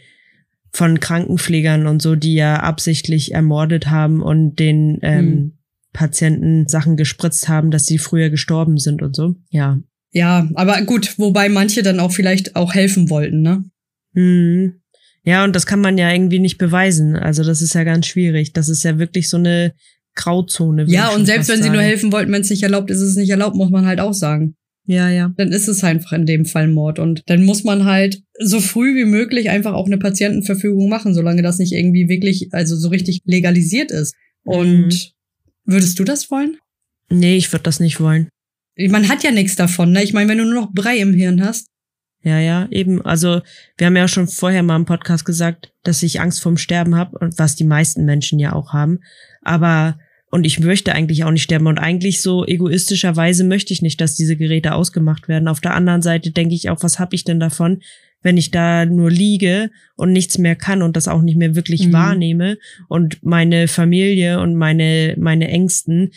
von 0.73 1.00
Krankenpflegern 1.00 1.87
und 1.87 2.02
so, 2.02 2.16
die 2.16 2.35
ja 2.35 2.56
absichtlich 2.61 3.33
ermordet 3.33 3.87
haben 3.88 4.21
und 4.23 4.56
den 4.59 4.99
ähm, 5.02 5.26
Mhm. 5.26 5.52
Patienten 5.92 6.68
Sachen 6.68 6.97
gespritzt 6.99 7.49
haben, 7.49 7.71
dass 7.71 7.87
sie 7.87 7.97
früher 7.97 8.28
gestorben 8.28 8.76
sind 8.76 9.00
und 9.00 9.16
so. 9.16 9.35
Ja. 9.49 9.78
Ja, 10.12 10.47
aber 10.54 10.83
gut, 10.83 11.18
wobei 11.18 11.49
manche 11.49 11.83
dann 11.83 12.00
auch 12.00 12.12
vielleicht 12.12 12.54
auch 12.54 12.75
helfen 12.75 13.09
wollten, 13.09 13.40
ne? 13.40 13.64
Mhm. 14.12 14.75
Ja, 15.26 15.45
und 15.45 15.54
das 15.56 15.66
kann 15.66 15.80
man 15.80 15.99
ja 15.99 16.11
irgendwie 16.12 16.38
nicht 16.38 16.56
beweisen. 16.56 17.16
Also 17.16 17.42
das 17.42 17.61
ist 17.61 17.75
ja 17.75 17.85
ganz 17.85 18.06
schwierig. 18.06 18.52
Das 18.52 18.68
ist 18.68 18.85
ja 18.85 18.99
wirklich 18.99 19.28
so 19.28 19.37
eine 19.37 19.75
Grauzone. 20.14 20.85
Ja, 20.88 21.11
und 21.11 21.26
selbst 21.26 21.49
wenn 21.49 21.62
sie 21.62 21.68
nur 21.71 21.83
helfen 21.83 22.12
wollten, 22.12 22.33
wenn 22.33 22.42
es 22.42 22.50
nicht 22.50 22.62
erlaubt 22.62 22.90
ist, 22.90 22.99
ist 23.00 23.11
es 23.11 23.16
nicht 23.16 23.30
erlaubt, 23.30 23.56
muss 23.56 23.71
man 23.71 23.87
halt 23.87 24.00
auch 24.00 24.14
sagen. 24.14 24.54
Ja, 24.87 25.11
ja. 25.11 25.33
Dann 25.37 25.50
ist 25.50 25.66
es 25.66 25.83
einfach 25.83 26.12
in 26.12 26.26
dem 26.26 26.45
Fall 26.45 26.68
Mord. 26.68 27.00
Und 27.00 27.23
dann 27.26 27.45
muss 27.45 27.64
man 27.64 27.85
halt 27.85 28.23
so 28.38 28.61
früh 28.61 28.95
wie 28.95 29.04
möglich 29.04 29.50
einfach 29.50 29.75
auch 29.75 29.87
eine 29.87 29.99
Patientenverfügung 29.99 30.88
machen, 30.88 31.12
solange 31.12 31.42
das 31.42 31.59
nicht 31.59 31.73
irgendwie 31.73 32.09
wirklich, 32.09 32.49
also 32.52 32.76
so 32.76 32.88
richtig 32.88 33.23
legalisiert 33.25 33.90
ist. 33.90 34.14
Und 34.45 34.87
Mhm. 34.87 34.92
würdest 35.64 35.99
du 35.99 36.04
das 36.04 36.30
wollen? 36.30 36.56
Nee, 37.11 37.37
ich 37.37 37.52
würde 37.52 37.64
das 37.64 37.80
nicht 37.80 37.99
wollen. 38.00 38.28
Man 38.78 39.09
hat 39.09 39.25
ja 39.25 39.33
nichts 39.33 39.56
davon, 39.56 39.90
ne? 39.90 40.04
Ich 40.04 40.12
meine, 40.12 40.28
wenn 40.30 40.38
du 40.38 40.45
nur 40.45 40.54
noch 40.62 40.73
Brei 40.73 40.99
im 40.99 41.14
Hirn 41.14 41.42
hast. 41.45 41.66
Ja, 42.26 42.40
ja, 42.40 42.66
eben. 42.73 43.02
Also 43.02 43.40
wir 43.78 43.87
haben 43.87 43.97
ja 43.97 44.09
schon 44.09 44.26
vorher 44.26 44.64
mal 44.64 44.75
im 44.75 44.85
Podcast 44.85 45.25
gesagt, 45.25 45.73
dass 45.85 46.02
ich 46.02 46.21
Angst 46.21 46.42
vorm 46.42 46.56
Sterben 46.56 46.97
habe 46.97 47.16
und 47.18 47.38
was 47.38 47.54
die 47.54 47.62
meisten 47.62 48.04
Menschen 48.04 48.40
ja 48.40 48.52
auch 48.52 48.73
haben. 48.73 48.99
Aber 49.42 49.97
und 50.33 50.45
ich 50.45 50.59
möchte 50.59 50.92
eigentlich 50.92 51.23
auch 51.23 51.30
nicht 51.30 51.45
sterben 51.45 51.68
und 51.68 51.78
eigentlich 51.78 52.21
so 52.21 52.45
egoistischerweise 52.45 53.45
möchte 53.45 53.73
ich 53.73 53.80
nicht, 53.80 54.00
dass 54.00 54.16
diese 54.16 54.37
Geräte 54.37 54.75
ausgemacht 54.75 55.28
werden. 55.28 55.47
Auf 55.47 55.61
der 55.61 55.75
anderen 55.75 56.02
Seite 56.02 56.33
denke 56.33 56.56
ich 56.56 56.68
auch, 56.68 56.83
was 56.83 56.99
habe 56.99 57.14
ich 57.14 57.23
denn 57.23 57.38
davon, 57.38 57.80
wenn 58.23 58.37
ich 58.37 58.50
da 58.50 58.87
nur 58.87 59.09
liege 59.09 59.71
und 59.95 60.11
nichts 60.11 60.37
mehr 60.37 60.56
kann 60.56 60.83
und 60.83 60.97
das 60.97 61.06
auch 61.06 61.23
nicht 61.23 61.38
mehr 61.38 61.54
wirklich 61.54 61.87
Mhm. 61.87 61.92
wahrnehme 61.92 62.59
und 62.88 63.25
meine 63.25 63.68
Familie 63.68 64.40
und 64.40 64.56
meine, 64.56 65.14
meine 65.16 65.47
Ängsten 65.47 66.11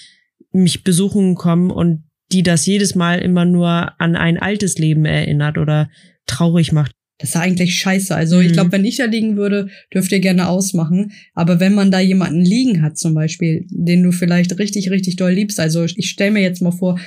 mich 0.52 0.84
besuchen 0.84 1.36
kommen 1.36 1.70
und 1.70 2.09
die 2.32 2.44
das 2.44 2.66
jedes 2.66 2.96
Mal 2.96 3.20
immer 3.20 3.46
nur 3.46 4.00
an 4.00 4.16
ein 4.16 4.38
altes 4.38 4.78
Leben 4.78 5.06
erinnert 5.06 5.58
oder 5.58 5.90
traurig 6.26 6.72
macht. 6.72 6.92
Das 7.18 7.30
ist 7.30 7.36
ja 7.36 7.42
eigentlich 7.42 7.76
scheiße. 7.76 8.16
Also 8.16 8.40
ich 8.40 8.50
Mhm. 8.50 8.54
glaube, 8.54 8.72
wenn 8.72 8.86
ich 8.86 8.96
da 8.98 9.06
liegen 9.06 9.36
würde, 9.36 9.68
dürft 9.94 10.12
ihr 10.12 10.20
gerne 10.22 10.48
ausmachen. 10.48 11.12
Aber 11.34 11.60
wenn 11.60 11.74
man 11.74 11.92
da 11.92 12.00
jemanden 12.00 12.42
liegen 12.42 12.82
hat 12.82 12.98
zum 12.98 13.14
Beispiel, 13.14 13.66
den 13.70 14.04
du 14.04 14.12
vielleicht 14.12 14.58
richtig, 14.58 14.90
richtig 14.90 15.18
doll 15.18 15.34
liebst, 15.34 15.60
also 15.60 15.84
ich 15.84 16.10
stell 16.10 16.32
mir 16.32 16.42
jetzt 16.42 16.62
mal 16.62 16.72
vor, 16.72 16.98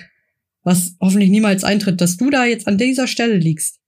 was 0.64 0.96
hoffentlich 1.00 1.30
niemals 1.30 1.64
eintritt, 1.64 2.00
dass 2.00 2.18
du 2.18 2.28
da 2.30 2.44
jetzt 2.44 2.68
an 2.68 2.76
dieser 2.78 3.06
Stelle 3.06 3.36
liegst. 3.38 3.78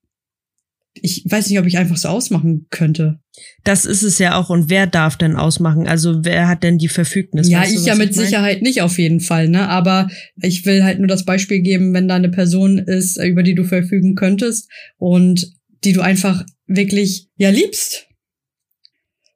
Ich 1.01 1.25
weiß 1.29 1.51
nicht, 1.51 1.59
ob 1.59 1.67
ich 1.67 1.77
einfach 1.77 1.97
so 1.97 2.09
ausmachen 2.09 2.67
könnte. 2.71 3.19
Das 3.65 3.85
ist 3.85 4.03
es 4.03 4.19
ja 4.19 4.37
auch. 4.37 4.49
Und 4.49 4.71
wer 4.71 4.87
darf 4.87 5.17
denn 5.17 5.35
ausmachen? 5.37 5.89
Also 5.89 6.25
wer 6.25 6.47
hat 6.47 6.63
denn 6.63 6.79
die 6.79 6.89
Verfügnis? 6.89 7.49
ja, 7.49 7.61
Weißt 7.63 7.75
du, 7.75 7.81
ich 7.81 7.87
ja 7.87 7.97
mit 7.97 8.15
mein? 8.15 8.25
Sicherheit 8.25 8.63
nicht 8.63 8.81
auf 8.81 8.97
jeden 8.99 9.19
Fall, 9.21 9.49
ne? 9.49 9.69
Aber 9.69 10.09
ich 10.41 10.65
will 10.67 10.85
halt 10.85 10.99
nur 11.01 11.09
das 11.09 11.25
Beispiel 11.25 11.61
geben, 11.61 11.93
wenn 11.95 12.07
da 12.07 12.15
eine 12.15 12.29
Person 12.29 12.79
ist, 12.79 13.17
über 13.19 13.43
die 13.43 13.55
du 13.57 13.65
verfügen 13.65 14.15
könntest 14.15 14.71
und 14.97 15.53
die 15.83 15.93
du 15.93 16.01
einfach 16.01 16.45
wirklich 16.67 17.27
ja 17.37 17.51
liebst. 17.51 18.07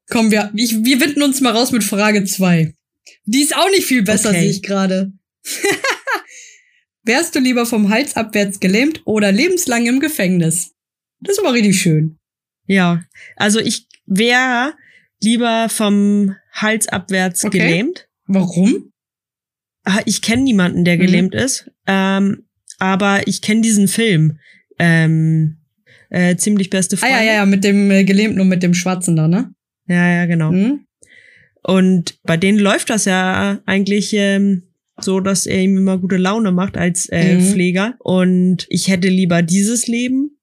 Komm, 0.08 0.30
wir, 0.30 0.50
ich, 0.54 0.84
wir 0.84 1.00
winden 1.00 1.22
uns 1.22 1.40
mal 1.40 1.52
raus 1.52 1.72
mit 1.72 1.82
Frage 1.84 2.24
zwei. 2.24 2.72
Die 3.26 3.40
ist 3.42 3.54
auch 3.56 3.68
nicht 3.70 3.84
viel 3.84 4.02
besser, 4.02 4.30
Okay. 4.30 4.40
sehe 4.42 4.50
ich 4.50 4.62
gerade. 4.62 5.12
Wärst 7.04 7.34
du 7.34 7.40
lieber 7.40 7.66
vom 7.66 7.90
Hals 7.90 8.16
abwärts 8.16 8.60
gelähmt 8.60 9.02
oder 9.04 9.32
lebenslang 9.32 9.86
im 9.86 9.98
Gefängnis? 10.00 10.72
Das 11.20 11.38
war 11.42 11.52
richtig 11.52 11.80
schön. 11.80 12.18
Ja, 12.66 13.02
also 13.36 13.58
ich 13.60 13.86
wäre 14.06 14.74
lieber 15.22 15.68
vom 15.68 16.34
Hals 16.52 16.88
abwärts 16.88 17.44
Okay. 17.44 17.58
gelähmt. 17.58 18.08
Warum? 18.26 18.92
Ah, 19.84 20.00
Ich 20.06 20.22
kenne 20.22 20.42
niemanden, 20.42 20.84
der 20.84 20.96
Mhm. 20.96 21.00
gelähmt 21.00 21.34
ist, 21.34 21.70
ähm, 21.86 22.44
aber 22.78 23.26
ich 23.26 23.40
kenne 23.42 23.62
diesen 23.62 23.88
Film. 23.88 24.38
Ähm, 24.78 25.56
äh, 26.10 26.36
ziemlich 26.36 26.70
beste 26.70 26.96
Ah 26.96 26.98
Freunde. 27.00 27.16
ja, 27.16 27.22
ja, 27.24 27.32
ja, 27.34 27.46
mit 27.46 27.64
dem 27.64 27.90
äh, 27.90 28.04
Gelähmten 28.04 28.40
und 28.40 28.48
mit 28.48 28.62
dem 28.62 28.74
Schwarzen 28.74 29.16
da, 29.16 29.26
ne? 29.28 29.52
ja, 29.88 30.08
ja, 30.08 30.26
genau. 30.26 30.50
Hm? 30.50 30.84
Und 31.62 32.18
bei 32.22 32.36
denen 32.36 32.58
läuft 32.58 32.88
das 32.90 33.04
ja 33.06 33.60
eigentlich 33.66 34.12
ähm, 34.14 34.62
so, 35.00 35.20
dass 35.20 35.46
er 35.46 35.60
ihm 35.62 35.76
immer 35.76 35.98
gute 35.98 36.16
Laune 36.16 36.52
macht 36.52 36.76
als 36.76 37.08
äh, 37.10 37.34
Mhm. 37.36 37.40
Pfleger. 37.40 37.94
Und 37.98 38.66
ich 38.68 38.88
hätte 38.88 39.08
lieber 39.08 39.42
dieses 39.42 39.86
Leben, 39.86 40.37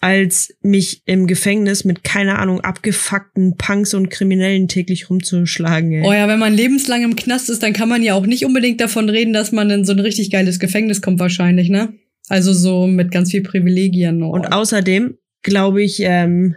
als 0.00 0.54
mich 0.60 1.02
im 1.06 1.26
Gefängnis 1.26 1.84
mit, 1.84 2.04
keine 2.04 2.38
Ahnung, 2.38 2.60
abgefuckten 2.60 3.56
Punks 3.56 3.94
und 3.94 4.10
Kriminellen 4.10 4.68
täglich 4.68 5.08
rumzuschlagen. 5.08 5.92
Ey. 5.92 6.02
Oh 6.06 6.12
ja, 6.12 6.28
wenn 6.28 6.38
man 6.38 6.54
lebenslang 6.54 7.02
im 7.02 7.16
Knast 7.16 7.48
ist, 7.50 7.62
dann 7.62 7.72
kann 7.72 7.88
man 7.88 8.02
ja 8.02 8.14
auch 8.14 8.26
nicht 8.26 8.44
unbedingt 8.44 8.80
davon 8.80 9.08
reden, 9.08 9.32
dass 9.32 9.52
man 9.52 9.70
in 9.70 9.84
so 9.84 9.92
ein 9.92 10.00
richtig 10.00 10.30
geiles 10.30 10.58
Gefängnis 10.58 11.00
kommt 11.00 11.18
wahrscheinlich, 11.18 11.70
ne? 11.70 11.94
Also 12.28 12.52
so 12.52 12.86
mit 12.86 13.10
ganz 13.10 13.30
viel 13.30 13.42
Privilegien. 13.42 14.22
Oh. 14.22 14.30
Und 14.30 14.52
außerdem 14.52 15.16
glaube 15.42 15.82
ich, 15.82 16.00
ähm, 16.00 16.56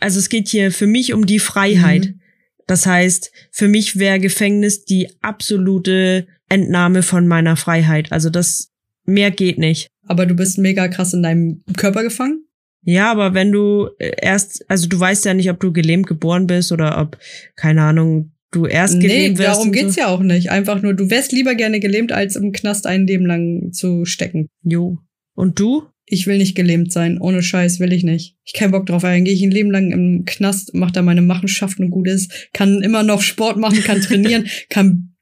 also 0.00 0.18
es 0.18 0.28
geht 0.28 0.48
hier 0.48 0.70
für 0.70 0.86
mich 0.86 1.12
um 1.12 1.26
die 1.26 1.38
Freiheit. 1.38 2.06
Mhm. 2.06 2.20
Das 2.66 2.86
heißt, 2.86 3.30
für 3.50 3.68
mich 3.68 3.98
wäre 3.98 4.18
Gefängnis 4.18 4.84
die 4.84 5.08
absolute 5.22 6.26
Entnahme 6.48 7.02
von 7.02 7.26
meiner 7.26 7.56
Freiheit. 7.56 8.12
Also 8.12 8.30
das 8.30 8.70
mehr 9.04 9.30
geht 9.30 9.58
nicht. 9.58 9.88
Aber 10.06 10.26
du 10.26 10.34
bist 10.34 10.58
mega 10.58 10.88
krass 10.88 11.14
in 11.14 11.22
deinem 11.22 11.62
Körper 11.76 12.02
gefangen? 12.02 12.43
Ja, 12.84 13.10
aber 13.10 13.34
wenn 13.34 13.50
du 13.52 13.88
äh, 13.98 14.12
erst, 14.20 14.64
also 14.68 14.88
du 14.88 14.98
weißt 14.98 15.24
ja 15.24 15.34
nicht, 15.34 15.50
ob 15.50 15.60
du 15.60 15.72
gelähmt 15.72 16.06
geboren 16.06 16.46
bist 16.46 16.70
oder 16.72 17.00
ob, 17.00 17.18
keine 17.56 17.82
Ahnung, 17.82 18.32
du 18.50 18.66
erst 18.66 18.96
Nee, 18.96 19.02
gelähmt 19.08 19.38
wirst. 19.38 19.48
darum 19.48 19.72
geht's 19.72 19.94
so. 19.94 20.00
ja 20.02 20.08
auch 20.08 20.20
nicht. 20.20 20.50
Einfach 20.50 20.80
nur, 20.82 20.94
du 20.94 21.10
wärst 21.10 21.32
lieber 21.32 21.54
gerne 21.54 21.80
gelähmt, 21.80 22.12
als 22.12 22.36
im 22.36 22.52
Knast 22.52 22.86
ein 22.86 23.06
Leben 23.06 23.26
lang 23.26 23.72
zu 23.72 24.04
stecken. 24.04 24.48
Jo. 24.62 24.98
Und 25.34 25.58
du? 25.58 25.84
Ich 26.06 26.26
will 26.26 26.36
nicht 26.36 26.54
gelähmt 26.54 26.92
sein. 26.92 27.18
Ohne 27.18 27.42
Scheiß 27.42 27.80
will 27.80 27.92
ich 27.92 28.04
nicht. 28.04 28.36
Ich 28.44 28.52
kein 28.52 28.70
Bock 28.70 28.84
drauf. 28.86 29.02
Dann 29.02 29.24
gehe 29.24 29.32
ich 29.34 29.42
ein 29.42 29.50
Leben 29.50 29.70
lang 29.70 29.90
im 29.90 30.24
Knast, 30.26 30.72
mach 30.74 30.90
da 30.90 31.00
meine 31.02 31.22
Machenschaften 31.22 31.84
und 31.84 31.90
gut 31.90 32.06
ist, 32.06 32.50
kann 32.52 32.82
immer 32.82 33.02
noch 33.02 33.22
Sport 33.22 33.56
machen, 33.56 33.82
kann 33.82 34.00
trainieren, 34.02 34.46
kann 34.68 35.14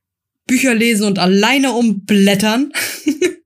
Bücher 0.48 0.74
lesen 0.74 1.04
und 1.06 1.18
alleine 1.20 1.72
umblättern. 1.72 2.72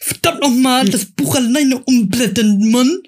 Verdammt 0.00 0.40
nochmal, 0.40 0.88
das 0.88 1.06
Buch 1.06 1.34
alleine 1.36 1.78
umblättern, 1.78 2.70
Mann. 2.70 3.00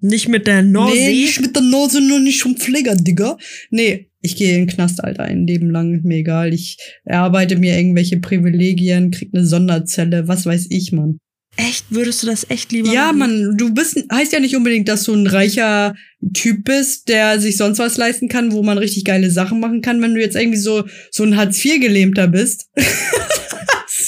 Nicht 0.00 0.28
mit 0.28 0.46
der 0.46 0.62
Nase? 0.62 0.94
Nee, 0.94 1.08
nicht 1.08 1.40
mit 1.40 1.56
der 1.56 1.62
Nase, 1.62 2.00
nur 2.00 2.20
nicht 2.20 2.38
schon 2.38 2.56
Pfleger, 2.56 2.94
Digga. 2.94 3.36
Nee, 3.70 4.10
ich 4.20 4.36
gehe 4.36 4.52
in 4.54 4.66
den 4.66 4.68
Knast, 4.68 5.02
Alter, 5.02 5.24
ein 5.24 5.46
Leben 5.46 5.70
lang, 5.70 6.02
mir 6.04 6.18
egal. 6.18 6.54
Ich 6.54 6.76
erarbeite 7.04 7.56
mir 7.56 7.76
irgendwelche 7.76 8.18
Privilegien, 8.18 9.10
krieg 9.10 9.30
eine 9.32 9.44
Sonderzelle, 9.44 10.28
was 10.28 10.46
weiß 10.46 10.66
ich, 10.70 10.92
Mann. 10.92 11.18
Echt? 11.56 11.86
Würdest 11.90 12.22
du 12.22 12.28
das 12.28 12.48
echt 12.50 12.70
lieber 12.70 12.92
Ja? 12.92 13.12
Mann, 13.12 13.56
du 13.56 13.74
bist, 13.74 13.98
heißt 14.12 14.32
ja 14.32 14.38
nicht 14.38 14.54
unbedingt, 14.54 14.88
dass 14.88 15.02
du 15.04 15.14
ein 15.14 15.26
reicher 15.26 15.96
Typ 16.32 16.64
bist, 16.64 17.08
der 17.08 17.40
sich 17.40 17.56
sonst 17.56 17.78
was 17.80 17.96
leisten 17.96 18.28
kann, 18.28 18.52
wo 18.52 18.62
man 18.62 18.78
richtig 18.78 19.04
geile 19.04 19.30
Sachen 19.30 19.58
machen 19.58 19.82
kann. 19.82 20.00
Wenn 20.00 20.14
du 20.14 20.20
jetzt 20.20 20.36
irgendwie 20.36 20.58
so, 20.58 20.84
so 21.10 21.24
ein 21.24 21.36
Hartz-IV-Gelähmter 21.36 22.28
bist. 22.28 22.68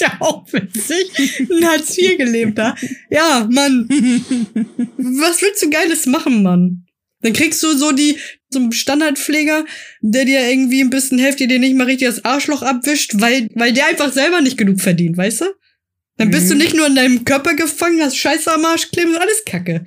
ist 0.01 0.09
ja 0.09 0.17
auch 0.21 0.47
witzig. 0.53 1.11
Ein 1.51 1.67
Hartz-IV-Gelähmter. 1.69 2.75
Ja, 3.11 3.47
Mann. 3.51 3.89
Was 4.97 5.43
willst 5.43 5.63
du 5.63 5.71
Geiles 5.71 6.07
machen, 6.07 6.43
Mann? 6.43 6.85
Dann 7.23 7.33
kriegst 7.35 7.63
du 7.63 7.77
so 7.77 7.93
die, 7.93 8.17
so 8.49 8.59
einen 8.61 8.73
Standardpfleger, 8.73 9.67
der 10.01 10.25
dir 10.25 10.49
irgendwie 10.49 10.81
ein 10.81 10.89
bisschen 10.91 11.19
hilft, 11.19 11.41
der 11.41 11.49
dir 11.49 11.59
nicht 11.59 11.75
mal 11.77 11.85
richtig 11.85 12.09
das 12.09 12.25
Arschloch 12.25 12.63
abwischt, 12.63 13.13
weil, 13.21 13.49
weil 13.55 13.73
der 13.75 13.87
einfach 13.89 14.11
selber 14.13 14.41
nicht 14.41 14.57
genug 14.57 14.81
verdient, 14.81 15.17
weißt 15.19 15.43
du? 15.43 15.45
Dann 16.17 16.31
bist 16.31 16.47
Mhm. 16.47 16.51
du 16.51 16.55
nicht 16.57 16.75
nur 16.77 16.87
in 16.87 16.95
deinem 16.95 17.25
Körper 17.25 17.55
gefangen, 17.55 18.01
hast 18.01 18.17
Scheiße 18.17 18.53
am 18.53 18.65
Arsch 18.65 18.91
kleben, 18.91 19.11
ist 19.13 19.21
alles 19.21 19.45
Kacke. 19.45 19.85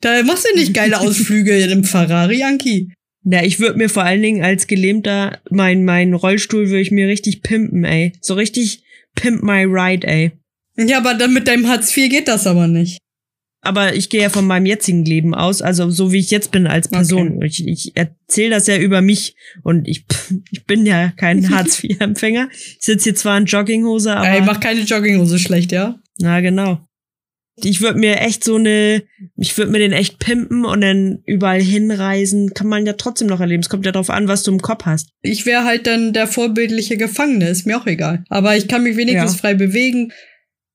Da 0.00 0.22
machst 0.24 0.46
du 0.50 0.58
nicht 0.58 0.74
geile 0.74 1.00
Ausflüge 1.00 1.56
in 1.56 1.70
einem 1.70 1.84
Ferrari, 1.84 2.42
Anki. 2.42 2.92
Ja, 3.24 3.42
ich 3.42 3.58
würde 3.58 3.78
mir 3.78 3.88
vor 3.88 4.04
allen 4.04 4.22
Dingen 4.22 4.44
als 4.44 4.66
Gelähmter, 4.68 5.40
mein, 5.50 5.84
mein 5.84 6.14
Rollstuhl 6.14 6.68
würde 6.68 6.80
ich 6.82 6.90
mir 6.92 7.08
richtig 7.08 7.42
pimpen, 7.42 7.84
ey. 7.84 8.12
So 8.20 8.34
richtig 8.34 8.82
pimp 9.16 9.42
my 9.42 9.64
ride, 9.64 10.06
ey. 10.06 10.32
Ja, 10.76 10.98
aber 10.98 11.14
dann 11.14 11.32
mit 11.32 11.48
deinem 11.48 11.66
Hartz 11.66 11.96
IV 11.96 12.10
geht 12.10 12.28
das 12.28 12.46
aber 12.46 12.68
nicht. 12.68 12.98
Aber 13.62 13.94
ich 13.94 14.10
gehe 14.10 14.22
ja 14.22 14.28
von 14.28 14.46
meinem 14.46 14.66
jetzigen 14.66 15.04
Leben 15.04 15.34
aus, 15.34 15.60
also 15.60 15.90
so 15.90 16.12
wie 16.12 16.18
ich 16.18 16.30
jetzt 16.30 16.52
bin 16.52 16.68
als 16.68 16.86
Person. 16.86 17.42
Ich, 17.42 17.66
ich 17.66 17.96
erzähle 17.96 18.50
das 18.50 18.68
ja 18.68 18.76
über 18.76 19.00
mich 19.00 19.34
und 19.64 19.88
ich, 19.88 20.04
ich 20.52 20.64
bin 20.66 20.86
ja 20.86 21.12
kein 21.16 21.50
Hartz-IV-Empfänger. 21.54 22.48
Ich 22.52 22.78
sitze 22.80 23.04
hier 23.04 23.14
zwar 23.16 23.38
in 23.38 23.46
Jogginghose, 23.46 24.14
aber. 24.14 24.28
Ey, 24.28 24.42
mach 24.42 24.60
keine 24.60 24.82
Jogginghose 24.82 25.40
schlecht, 25.40 25.72
ja? 25.72 25.98
Na, 26.18 26.40
genau. 26.40 26.85
Ich 27.64 27.80
würde 27.80 27.98
mir 27.98 28.20
echt 28.20 28.44
so 28.44 28.56
eine, 28.56 29.02
ich 29.36 29.56
würde 29.56 29.72
mir 29.72 29.78
den 29.78 29.92
echt 29.92 30.18
pimpen 30.18 30.64
und 30.66 30.82
dann 30.82 31.20
überall 31.24 31.60
hinreisen. 31.62 32.52
Kann 32.52 32.68
man 32.68 32.84
ja 32.84 32.92
trotzdem 32.92 33.28
noch 33.28 33.40
erleben. 33.40 33.62
Es 33.62 33.70
kommt 33.70 33.86
ja 33.86 33.92
darauf 33.92 34.10
an, 34.10 34.28
was 34.28 34.42
du 34.42 34.52
im 34.52 34.60
Kopf 34.60 34.84
hast. 34.84 35.08
Ich 35.22 35.46
wäre 35.46 35.64
halt 35.64 35.86
dann 35.86 36.12
der 36.12 36.26
vorbildliche 36.26 36.96
Gefangene, 36.98 37.48
ist 37.48 37.66
mir 37.66 37.78
auch 37.78 37.86
egal. 37.86 38.24
Aber 38.28 38.56
ich 38.56 38.68
kann 38.68 38.82
mich 38.82 38.96
wenigstens 38.96 39.32
Ja. 39.32 39.38
frei 39.38 39.54
bewegen. 39.54 40.12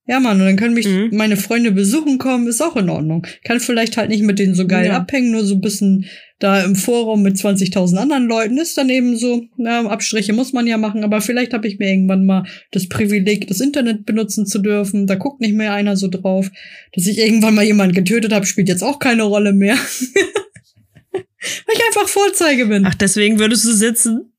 Ja, 0.08 0.20
Mann, 0.20 0.40
und 0.42 0.46
dann 0.48 0.56
können 0.58 0.74
mich 0.74 0.88
Mhm. 0.88 1.10
meine 1.14 1.38
Freunde 1.38 1.72
besuchen 1.72 2.18
kommen, 2.18 2.48
ist 2.48 2.62
auch 2.62 2.76
in 2.76 2.90
Ordnung. 2.90 3.26
Kann 3.44 3.60
vielleicht 3.60 3.98
halt 3.98 4.10
nicht 4.10 4.24
mit 4.24 4.40
denen 4.40 4.56
so 4.56 4.66
geil 4.68 4.88
Ja. 4.88 4.98
abhängen, 4.98 5.32
nur 5.32 5.46
so 5.46 5.54
ein 5.56 5.62
bisschen 5.62 6.06
da 6.40 6.64
im 6.64 6.76
Forum 6.76 7.22
mit 7.22 7.38
20.000 7.38 8.00
anderen 8.00 8.26
Leuten 8.28 8.58
ist 8.58 8.76
dann 8.76 8.90
eben 8.90 9.16
so, 9.16 9.44
na, 9.58 9.86
Abstriche 9.86 10.34
muss 10.34 10.54
man 10.54 10.66
ja 10.66 10.78
machen, 10.80 11.04
aber 11.04 11.22
vielleicht 11.22 11.54
habe 11.54 11.68
ich 11.68 11.78
mir 11.78 11.88
irgendwann 11.88 12.26
mal 12.26 12.46
das 12.72 12.90
Privileg, 12.90 13.48
das 13.48 13.62
Internet 13.62 14.08
benutzen 14.08 14.48
zu 14.48 14.58
dürfen. 14.58 15.06
Da 15.06 15.14
guckt 15.16 15.40
nicht 15.40 15.54
mehr 15.54 15.72
einer 15.74 15.96
so 15.96 16.08
drauf. 16.08 16.50
Dass 16.94 17.06
ich 17.06 17.20
irgendwann 17.20 17.54
mal 17.54 17.64
jemanden 17.64 17.94
getötet 17.94 18.34
habe, 18.34 18.48
spielt 18.48 18.70
jetzt 18.70 18.84
auch 18.84 18.98
keine 18.98 19.22
Rolle 19.24 19.54
mehr. 19.54 19.76
Weil 21.14 21.76
ich 21.76 21.82
einfach 21.86 22.08
Vorzeige 22.10 22.66
bin. 22.66 22.86
Ach, 22.88 22.96
deswegen 22.96 23.38
würdest 23.40 23.66
du 23.66 23.72
sitzen? 23.74 24.31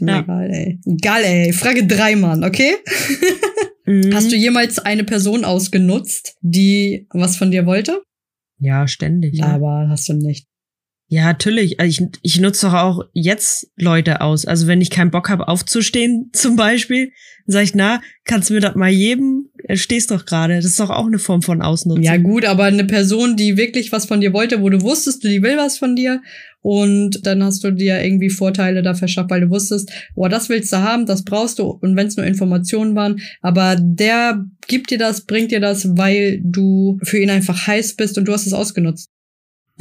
Ja. 0.00 0.20
Egal, 0.20 0.50
ey. 0.50 0.80
Egal, 0.86 1.24
ey. 1.24 1.52
Frage 1.52 1.86
drei, 1.86 2.16
Mann, 2.16 2.44
okay? 2.44 2.76
Mhm. 3.86 4.14
Hast 4.14 4.32
du 4.32 4.36
jemals 4.36 4.78
eine 4.78 5.04
Person 5.04 5.44
ausgenutzt, 5.44 6.36
die 6.40 7.06
was 7.10 7.36
von 7.36 7.50
dir 7.50 7.66
wollte? 7.66 8.02
Ja, 8.58 8.88
ständig. 8.88 9.36
Ja, 9.36 9.46
Aber 9.54 9.88
hast 9.88 10.08
du 10.08 10.14
nicht. 10.14 10.46
Ja 11.08 11.24
natürlich. 11.24 11.80
Also 11.80 12.04
ich, 12.04 12.08
ich 12.22 12.40
nutze 12.40 12.66
doch 12.66 12.74
auch 12.74 13.04
jetzt 13.12 13.70
Leute 13.76 14.20
aus. 14.20 14.46
Also 14.46 14.66
wenn 14.66 14.80
ich 14.80 14.90
keinen 14.90 15.10
Bock 15.10 15.28
habe 15.28 15.48
aufzustehen, 15.48 16.30
zum 16.32 16.56
Beispiel, 16.56 17.12
dann 17.46 17.52
sag 17.52 17.62
ich, 17.64 17.74
na, 17.74 18.00
kannst 18.24 18.50
du 18.50 18.54
mir 18.54 18.60
das 18.60 18.74
mal 18.74 18.94
geben? 18.94 19.50
Äh, 19.64 19.76
Stehst 19.76 20.10
doch 20.10 20.24
gerade. 20.24 20.56
Das 20.56 20.64
ist 20.64 20.80
doch 20.80 20.90
auch 20.90 21.06
eine 21.06 21.18
Form 21.18 21.42
von 21.42 21.62
Ausnutzen. 21.62 22.02
Ja, 22.02 22.16
gut, 22.16 22.44
aber 22.44 22.64
eine 22.64 22.84
Person, 22.84 23.36
die 23.36 23.56
wirklich 23.56 23.92
was 23.92 24.06
von 24.06 24.20
dir 24.20 24.32
wollte, 24.32 24.62
wo 24.62 24.68
du 24.68 24.82
wusstest, 24.82 25.24
die 25.24 25.42
will 25.42 25.56
was 25.56 25.78
von 25.78 25.96
dir 25.96 26.20
und 26.64 27.26
dann 27.26 27.44
hast 27.44 27.62
du 27.62 27.72
dir 27.72 28.02
irgendwie 28.02 28.30
Vorteile 28.30 28.82
da 28.82 28.94
verschafft, 28.94 29.28
weil 29.28 29.42
du 29.42 29.50
wusstest, 29.50 29.92
boah, 30.14 30.30
das 30.30 30.48
willst 30.48 30.72
du 30.72 30.78
haben, 30.78 31.04
das 31.04 31.22
brauchst 31.22 31.58
du 31.58 31.64
und 31.64 31.94
wenn 31.94 32.06
es 32.06 32.16
nur 32.16 32.24
Informationen 32.24 32.96
waren, 32.96 33.20
aber 33.42 33.76
der 33.78 34.42
gibt 34.66 34.90
dir 34.90 34.96
das, 34.96 35.26
bringt 35.26 35.50
dir 35.50 35.60
das, 35.60 35.86
weil 35.98 36.40
du 36.42 36.98
für 37.02 37.18
ihn 37.18 37.28
einfach 37.28 37.66
heiß 37.66 37.96
bist 37.96 38.16
und 38.16 38.26
du 38.26 38.32
hast 38.32 38.46
es 38.46 38.54
ausgenutzt. 38.54 39.10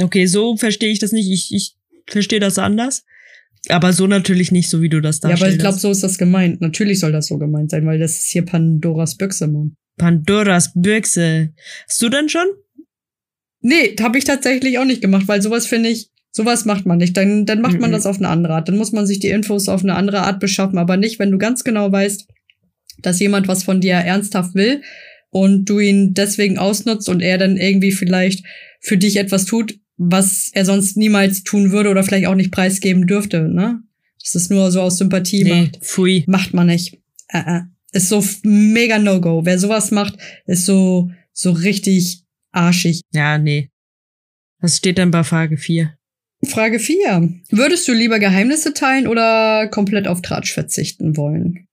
Okay, 0.01 0.25
so 0.25 0.57
verstehe 0.57 0.89
ich 0.91 0.99
das 0.99 1.11
nicht. 1.11 1.29
Ich, 1.31 1.53
ich 1.53 1.75
verstehe 2.07 2.39
das 2.39 2.57
anders. 2.57 3.03
Aber 3.69 3.93
so 3.93 4.07
natürlich 4.07 4.51
nicht, 4.51 4.69
so 4.69 4.81
wie 4.81 4.89
du 4.89 4.99
das 5.01 5.17
Ja, 5.17 5.21
aber 5.23 5.29
darstellst. 5.31 5.55
ich 5.55 5.61
glaube, 5.61 5.79
so 5.79 5.91
ist 5.91 6.03
das 6.03 6.17
gemeint. 6.17 6.59
Natürlich 6.61 6.99
soll 6.99 7.11
das 7.13 7.27
so 7.27 7.37
gemeint 7.37 7.71
sein, 7.71 7.85
weil 7.85 7.97
das 7.99 8.17
ist 8.19 8.27
hier 8.27 8.43
Pandoras 8.43 9.15
Büchse, 9.15 9.47
Mann. 9.47 9.75
Pandoras 9.97 10.71
Büchse. 10.75 11.53
Hast 11.87 12.01
du 12.01 12.09
denn 12.09 12.27
schon? 12.27 12.47
Nee, 13.61 13.95
habe 14.01 14.17
ich 14.17 14.25
tatsächlich 14.25 14.77
auch 14.79 14.85
nicht 14.85 15.01
gemacht, 15.01 15.27
weil 15.27 15.41
sowas 15.41 15.65
finde 15.65 15.89
ich, 15.89 16.09
sowas 16.31 16.65
macht 16.65 16.85
man 16.85 16.97
nicht. 16.97 17.15
Dann, 17.15 17.45
dann 17.45 17.61
macht 17.61 17.79
man 17.79 17.91
Mhm. 17.91 17.93
das 17.93 18.05
auf 18.05 18.17
eine 18.17 18.27
andere 18.27 18.55
Art. 18.55 18.67
Dann 18.67 18.75
muss 18.77 18.91
man 18.91 19.07
sich 19.07 19.19
die 19.19 19.29
Infos 19.29 19.69
auf 19.69 19.83
eine 19.83 19.95
andere 19.95 20.23
Art 20.23 20.39
beschaffen, 20.41 20.77
aber 20.77 20.97
nicht, 20.97 21.19
wenn 21.19 21.31
du 21.31 21.37
ganz 21.37 21.63
genau 21.63 21.89
weißt, 21.91 22.27
dass 23.01 23.19
jemand 23.19 23.47
was 23.47 23.63
von 23.63 23.79
dir 23.79 23.93
ernsthaft 23.93 24.55
will 24.55 24.81
und 25.29 25.65
du 25.69 25.79
ihn 25.79 26.13
deswegen 26.13 26.57
ausnutzt 26.57 27.07
und 27.07 27.21
er 27.21 27.37
dann 27.37 27.55
irgendwie 27.55 27.91
vielleicht 27.93 28.43
für 28.81 28.97
dich 28.97 29.15
etwas 29.15 29.45
tut, 29.45 29.79
was 30.11 30.49
er 30.53 30.65
sonst 30.65 30.97
niemals 30.97 31.43
tun 31.43 31.71
würde 31.71 31.89
oder 31.89 32.03
vielleicht 32.03 32.27
auch 32.27 32.35
nicht 32.35 32.51
preisgeben 32.51 33.07
dürfte, 33.07 33.47
ne? 33.49 33.81
Das 34.21 34.35
ist 34.35 34.49
nur 34.51 34.71
so 34.71 34.81
aus 34.81 34.97
Sympathie 34.97 35.43
Nee, 35.43 35.61
macht. 35.63 35.77
pfui. 35.83 36.23
Macht 36.27 36.53
man 36.53 36.67
nicht. 36.67 36.97
Äh, 37.27 37.57
äh. 37.57 37.61
Ist 37.91 38.09
so 38.09 38.23
mega 38.43 38.97
No-Go. 38.99 39.45
Wer 39.45 39.59
sowas 39.59 39.91
macht, 39.91 40.17
ist 40.45 40.65
so, 40.65 41.11
so 41.31 41.51
richtig 41.51 42.23
arschig. 42.51 43.01
Ja, 43.11 43.37
nee. 43.37 43.69
Was 44.59 44.77
steht 44.77 44.97
denn 44.97 45.11
bei 45.11 45.23
Frage 45.23 45.57
4? 45.57 45.93
Frage 46.45 46.79
4. 46.79 47.33
Würdest 47.51 47.87
du 47.87 47.93
lieber 47.93 48.19
Geheimnisse 48.19 48.73
teilen 48.73 49.07
oder 49.07 49.67
komplett 49.67 50.07
auf 50.07 50.21
Tratsch 50.21 50.53
verzichten 50.53 51.15
wollen? 51.17 51.67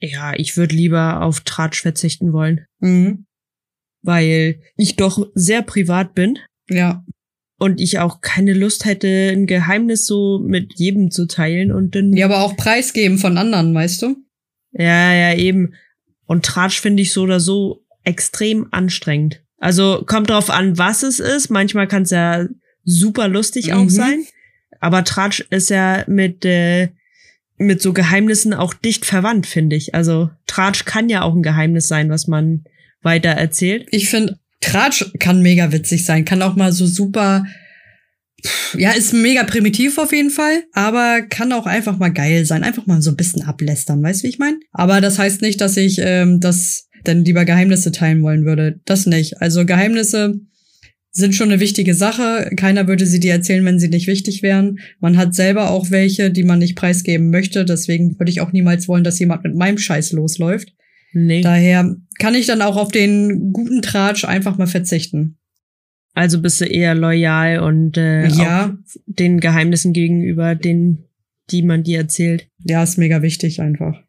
Ja, 0.00 0.34
ich 0.36 0.56
würde 0.56 0.74
lieber 0.76 1.22
auf 1.22 1.40
Tratsch 1.40 1.80
verzichten 1.80 2.32
wollen, 2.32 2.66
Mhm. 2.80 3.24
weil 4.02 4.60
ich 4.76 4.96
doch 4.96 5.26
sehr 5.34 5.62
privat 5.62 6.14
bin 6.14 6.38
Ja. 6.68 7.04
Und 7.58 7.80
ich 7.80 7.98
auch 7.98 8.20
keine 8.20 8.52
Lust 8.52 8.84
hätte, 8.84 9.30
ein 9.32 9.46
Geheimnis 9.46 10.06
so 10.06 10.38
mit 10.38 10.74
jedem 10.78 11.10
zu 11.10 11.26
teilen 11.26 11.72
und 11.72 11.94
dann. 11.94 12.12
Ja, 12.12 12.26
aber 12.26 12.42
auch 12.42 12.56
preisgeben 12.56 13.18
von 13.18 13.38
anderen, 13.38 13.74
weißt 13.74 14.02
du? 14.02 14.16
Ja, 14.72 15.12
ja, 15.14 15.34
eben. 15.34 15.74
Und 16.26 16.44
Tratsch 16.44 16.80
finde 16.80 17.02
ich 17.02 17.12
so 17.12 17.22
oder 17.22 17.40
so 17.40 17.84
extrem 18.04 18.68
anstrengend. 18.72 19.42
Also 19.58 20.02
kommt 20.06 20.28
drauf 20.30 20.50
an, 20.50 20.76
was 20.76 21.02
es 21.02 21.18
ist. 21.18 21.48
Manchmal 21.50 21.88
kann 21.88 22.02
es 22.02 22.10
ja 22.10 22.46
super 22.84 23.28
lustig 23.28 23.72
auch 23.72 23.84
Mhm. 23.84 23.90
sein. 23.90 24.24
Aber 24.80 25.02
Tratsch 25.04 25.40
ist 25.50 25.70
ja 25.70 26.04
mit, 26.06 26.44
äh, 26.44 26.90
mit 27.56 27.80
so 27.80 27.94
Geheimnissen 27.94 28.52
auch 28.52 28.74
dicht 28.74 29.06
verwandt, 29.06 29.46
finde 29.46 29.76
ich. 29.76 29.94
Also 29.94 30.28
Tratsch 30.46 30.84
kann 30.84 31.08
ja 31.08 31.22
auch 31.22 31.34
ein 31.34 31.42
Geheimnis 31.42 31.88
sein, 31.88 32.10
was 32.10 32.26
man 32.26 32.64
weiter 33.02 33.30
erzählt. 33.30 33.88
Ich 33.92 34.10
finde, 34.10 34.38
Tratsch 34.66 35.04
kann 35.20 35.42
mega 35.42 35.70
witzig 35.70 36.04
sein, 36.04 36.24
kann 36.24 36.42
auch 36.42 36.56
mal 36.56 36.72
so 36.72 36.86
super. 36.86 37.44
Ja, 38.76 38.90
ist 38.90 39.14
mega 39.14 39.44
primitiv 39.44 39.96
auf 39.98 40.12
jeden 40.12 40.30
Fall, 40.30 40.64
aber 40.72 41.22
kann 41.22 41.52
auch 41.52 41.66
einfach 41.66 41.98
mal 41.98 42.10
geil 42.12 42.44
sein. 42.44 42.64
Einfach 42.64 42.86
mal 42.86 43.00
so 43.00 43.10
ein 43.10 43.16
bisschen 43.16 43.42
ablästern, 43.42 44.02
weißt 44.02 44.22
du, 44.22 44.24
wie 44.24 44.30
ich 44.30 44.38
meine? 44.38 44.58
Aber 44.72 45.00
das 45.00 45.18
heißt 45.18 45.40
nicht, 45.40 45.60
dass 45.60 45.76
ich 45.76 45.98
ähm, 46.00 46.40
das 46.40 46.88
dann 47.04 47.24
lieber 47.24 47.44
Geheimnisse 47.44 47.92
teilen 47.92 48.22
wollen 48.22 48.44
würde. 48.44 48.80
Das 48.84 49.06
nicht. 49.06 49.40
Also 49.40 49.64
Geheimnisse 49.64 50.40
sind 51.12 51.34
schon 51.34 51.50
eine 51.50 51.60
wichtige 51.60 51.94
Sache. 51.94 52.50
Keiner 52.56 52.88
würde 52.88 53.06
sie 53.06 53.20
dir 53.20 53.32
erzählen, 53.32 53.64
wenn 53.64 53.78
sie 53.78 53.88
nicht 53.88 54.08
wichtig 54.08 54.42
wären. 54.42 54.80
Man 55.00 55.16
hat 55.16 55.34
selber 55.34 55.70
auch 55.70 55.90
welche, 55.90 56.30
die 56.30 56.44
man 56.44 56.58
nicht 56.58 56.76
preisgeben 56.76 57.30
möchte. 57.30 57.64
Deswegen 57.64 58.18
würde 58.18 58.30
ich 58.30 58.40
auch 58.40 58.52
niemals 58.52 58.88
wollen, 58.88 59.04
dass 59.04 59.18
jemand 59.18 59.44
mit 59.44 59.54
meinem 59.54 59.78
Scheiß 59.78 60.12
losläuft. 60.12 60.74
Nee. 61.12 61.40
Daher 61.42 61.96
kann 62.18 62.34
ich 62.34 62.46
dann 62.46 62.62
auch 62.62 62.76
auf 62.76 62.90
den 62.92 63.52
guten 63.52 63.82
Tratsch 63.82 64.24
einfach 64.24 64.58
mal 64.58 64.66
verzichten. 64.66 65.38
Also 66.14 66.40
bist 66.40 66.60
du 66.60 66.64
eher 66.64 66.94
loyal 66.94 67.60
und 67.60 67.96
äh, 67.98 68.26
Ja. 68.28 68.76
den 69.06 69.38
Geheimnissen 69.40 69.92
gegenüber, 69.92 70.54
den, 70.54 71.04
die 71.50 71.62
man 71.62 71.82
dir 71.84 71.98
erzählt. 71.98 72.48
Ja, 72.64 72.82
ist 72.82 72.96
mega 72.98 73.20
wichtig 73.22 73.60
einfach. 73.60 74.02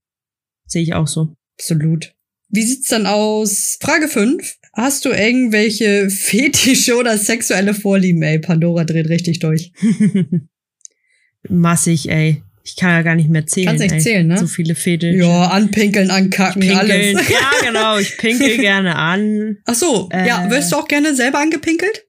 Sehe 0.66 0.82
ich 0.84 0.94
auch 0.94 1.08
so. 1.08 1.36
Absolut. 1.60 2.14
Wie 2.50 2.62
sieht's 2.62 2.88
dann 2.88 3.06
aus? 3.06 3.78
Frage 3.82 4.08
5. 4.08 4.58
Hast 4.74 5.04
du 5.06 5.10
irgendwelche 5.10 6.10
Fetische 6.12 6.96
oder 6.96 7.18
sexuelle 7.18 7.74
Vorlieben? 7.74 8.22
Ey, 8.22 8.40
Pandora 8.40 8.86
dreht 8.86 9.10
richtig 9.10 9.40
durch. 9.40 9.74
Massig, 11.50 12.10
ey. 12.10 12.44
Ich 12.68 12.76
kann 12.76 12.90
ja 12.90 13.02
gar 13.02 13.16
nicht 13.16 13.30
mehr 13.30 13.46
zählen. 13.48 13.68
Kannst 13.68 13.84
echt 13.84 13.94
ey. 13.94 14.00
zählen, 14.02 14.28
ne? 14.28 14.38
So 14.38 14.46
viele 14.48 14.76
Fetische. 14.76 15.18
Ja, 15.18 15.48
anpinkeln, 15.48 16.12
ankacken, 16.12 16.62
Pinkeln. 16.62 16.80
alles. 17.16 17.30
Ja, 17.30 17.66
genau. 17.66 17.98
Ich 17.98 18.18
pinkel 18.18 18.58
gerne 18.58 18.98
an. 18.98 19.58
Ach 19.66 19.74
so, 19.74 20.10
ja, 20.12 20.46
Äh. 20.48 20.50
wirst 20.52 20.72
du 20.74 20.76
auch 20.76 20.88
gerne 20.90 21.16
selber 21.16 21.40
angepinkelt? 21.40 22.04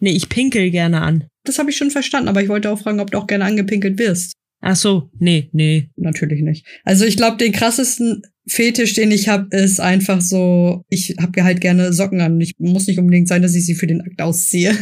Nee, 0.00 0.12
ich 0.12 0.28
pinkel 0.30 0.70
gerne 0.70 1.02
an. 1.02 1.24
Das 1.44 1.58
habe 1.58 1.68
ich 1.70 1.76
schon 1.76 1.90
verstanden, 1.90 2.28
aber 2.28 2.42
ich 2.42 2.48
wollte 2.48 2.70
auch 2.70 2.78
fragen, 2.80 3.00
ob 3.00 3.10
du 3.10 3.18
auch 3.18 3.26
gerne 3.26 3.44
angepinkelt 3.44 3.98
wirst. 3.98 4.32
Ach 4.60 4.74
so, 4.76 5.10
nee, 5.18 5.50
nee. 5.52 5.90
Natürlich 5.96 6.40
nicht. 6.42 6.66
Also 6.84 7.04
ich 7.04 7.16
glaube, 7.16 7.36
den 7.36 7.52
krassesten 7.52 8.22
Fetisch, 8.48 8.94
den 8.94 9.10
ich 9.10 9.28
habe, 9.28 9.54
ist 9.54 9.80
einfach 9.80 10.20
so, 10.22 10.82
ich 10.88 11.14
habe 11.20 11.44
halt 11.44 11.60
gerne 11.60 11.92
Socken 11.92 12.20
an. 12.22 12.40
Ich 12.40 12.54
muss 12.58 12.86
nicht 12.86 12.98
unbedingt 12.98 13.28
sein, 13.28 13.42
dass 13.42 13.54
ich 13.54 13.66
sie 13.66 13.74
für 13.74 13.86
den 13.86 14.00
Akt 14.00 14.20
ausziehe. 14.22 14.74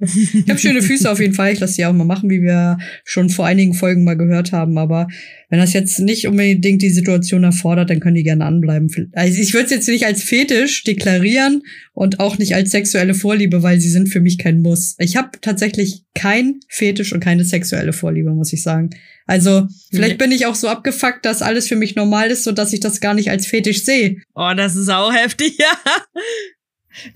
Ich 0.00 0.48
habe 0.48 0.58
schöne 0.58 0.82
Füße 0.82 1.10
auf 1.10 1.20
jeden 1.20 1.34
Fall. 1.34 1.52
Ich 1.52 1.60
lasse 1.60 1.74
die 1.76 1.84
auch 1.86 1.92
mal 1.92 2.04
machen, 2.04 2.30
wie 2.30 2.42
wir 2.42 2.78
schon 3.04 3.28
vor 3.30 3.46
einigen 3.46 3.74
Folgen 3.74 4.04
mal 4.04 4.16
gehört 4.16 4.52
haben. 4.52 4.78
Aber 4.78 5.08
wenn 5.50 5.58
das 5.58 5.72
jetzt 5.72 5.98
nicht 5.98 6.26
unbedingt 6.28 6.82
die 6.82 6.90
Situation 6.90 7.44
erfordert, 7.44 7.90
dann 7.90 8.00
können 8.00 8.14
die 8.14 8.22
gerne 8.22 8.44
anbleiben. 8.44 8.88
Also 9.14 9.40
ich 9.40 9.52
würde 9.54 9.66
es 9.66 9.70
jetzt 9.70 9.88
nicht 9.88 10.06
als 10.06 10.22
Fetisch 10.22 10.84
deklarieren 10.84 11.62
und 11.92 12.20
auch 12.20 12.38
nicht 12.38 12.54
als 12.54 12.70
sexuelle 12.70 13.14
Vorliebe, 13.14 13.62
weil 13.62 13.80
sie 13.80 13.90
sind 13.90 14.08
für 14.08 14.20
mich 14.20 14.38
kein 14.38 14.60
Muss. 14.62 14.94
Ich 14.98 15.16
habe 15.16 15.30
tatsächlich 15.40 16.04
kein 16.14 16.60
Fetisch 16.68 17.12
und 17.12 17.20
keine 17.20 17.44
sexuelle 17.44 17.92
Vorliebe, 17.92 18.30
muss 18.30 18.52
ich 18.52 18.62
sagen. 18.62 18.90
Also 19.26 19.66
vielleicht 19.90 20.12
Nee. 20.20 20.26
bin 20.26 20.32
ich 20.32 20.46
auch 20.46 20.54
so 20.54 20.68
abgefuckt, 20.68 21.24
dass 21.24 21.40
alles 21.40 21.66
für 21.66 21.76
mich 21.76 21.96
normal 21.96 22.30
ist, 22.30 22.44
so 22.44 22.52
dass 22.52 22.72
ich 22.74 22.80
das 22.80 23.00
gar 23.00 23.14
nicht 23.14 23.30
als 23.30 23.46
Fetisch 23.46 23.82
sehe. 23.84 24.16
Oh, 24.34 24.52
das 24.54 24.76
ist 24.76 24.90
auch 24.90 25.12
heftig, 25.14 25.56
ja. 25.58 25.72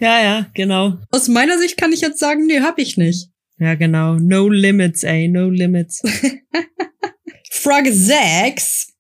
Ja, 0.01 0.23
ja, 0.23 0.47
genau. 0.55 0.99
Aus 1.11 1.29
meiner 1.29 1.59
Sicht 1.59 1.77
kann 1.77 1.93
ich 1.93 2.01
jetzt 2.01 2.19
sagen, 2.19 2.47
nee, 2.47 2.61
hab 2.61 2.79
ich 2.79 2.97
nicht. 2.97 3.29
Ja, 3.59 3.75
genau. 3.75 4.14
No 4.14 4.49
limits, 4.49 5.03
ey, 5.03 5.29
no 5.29 5.49
limits. 5.51 6.03
Frage 7.51 7.93
6. 7.93 8.93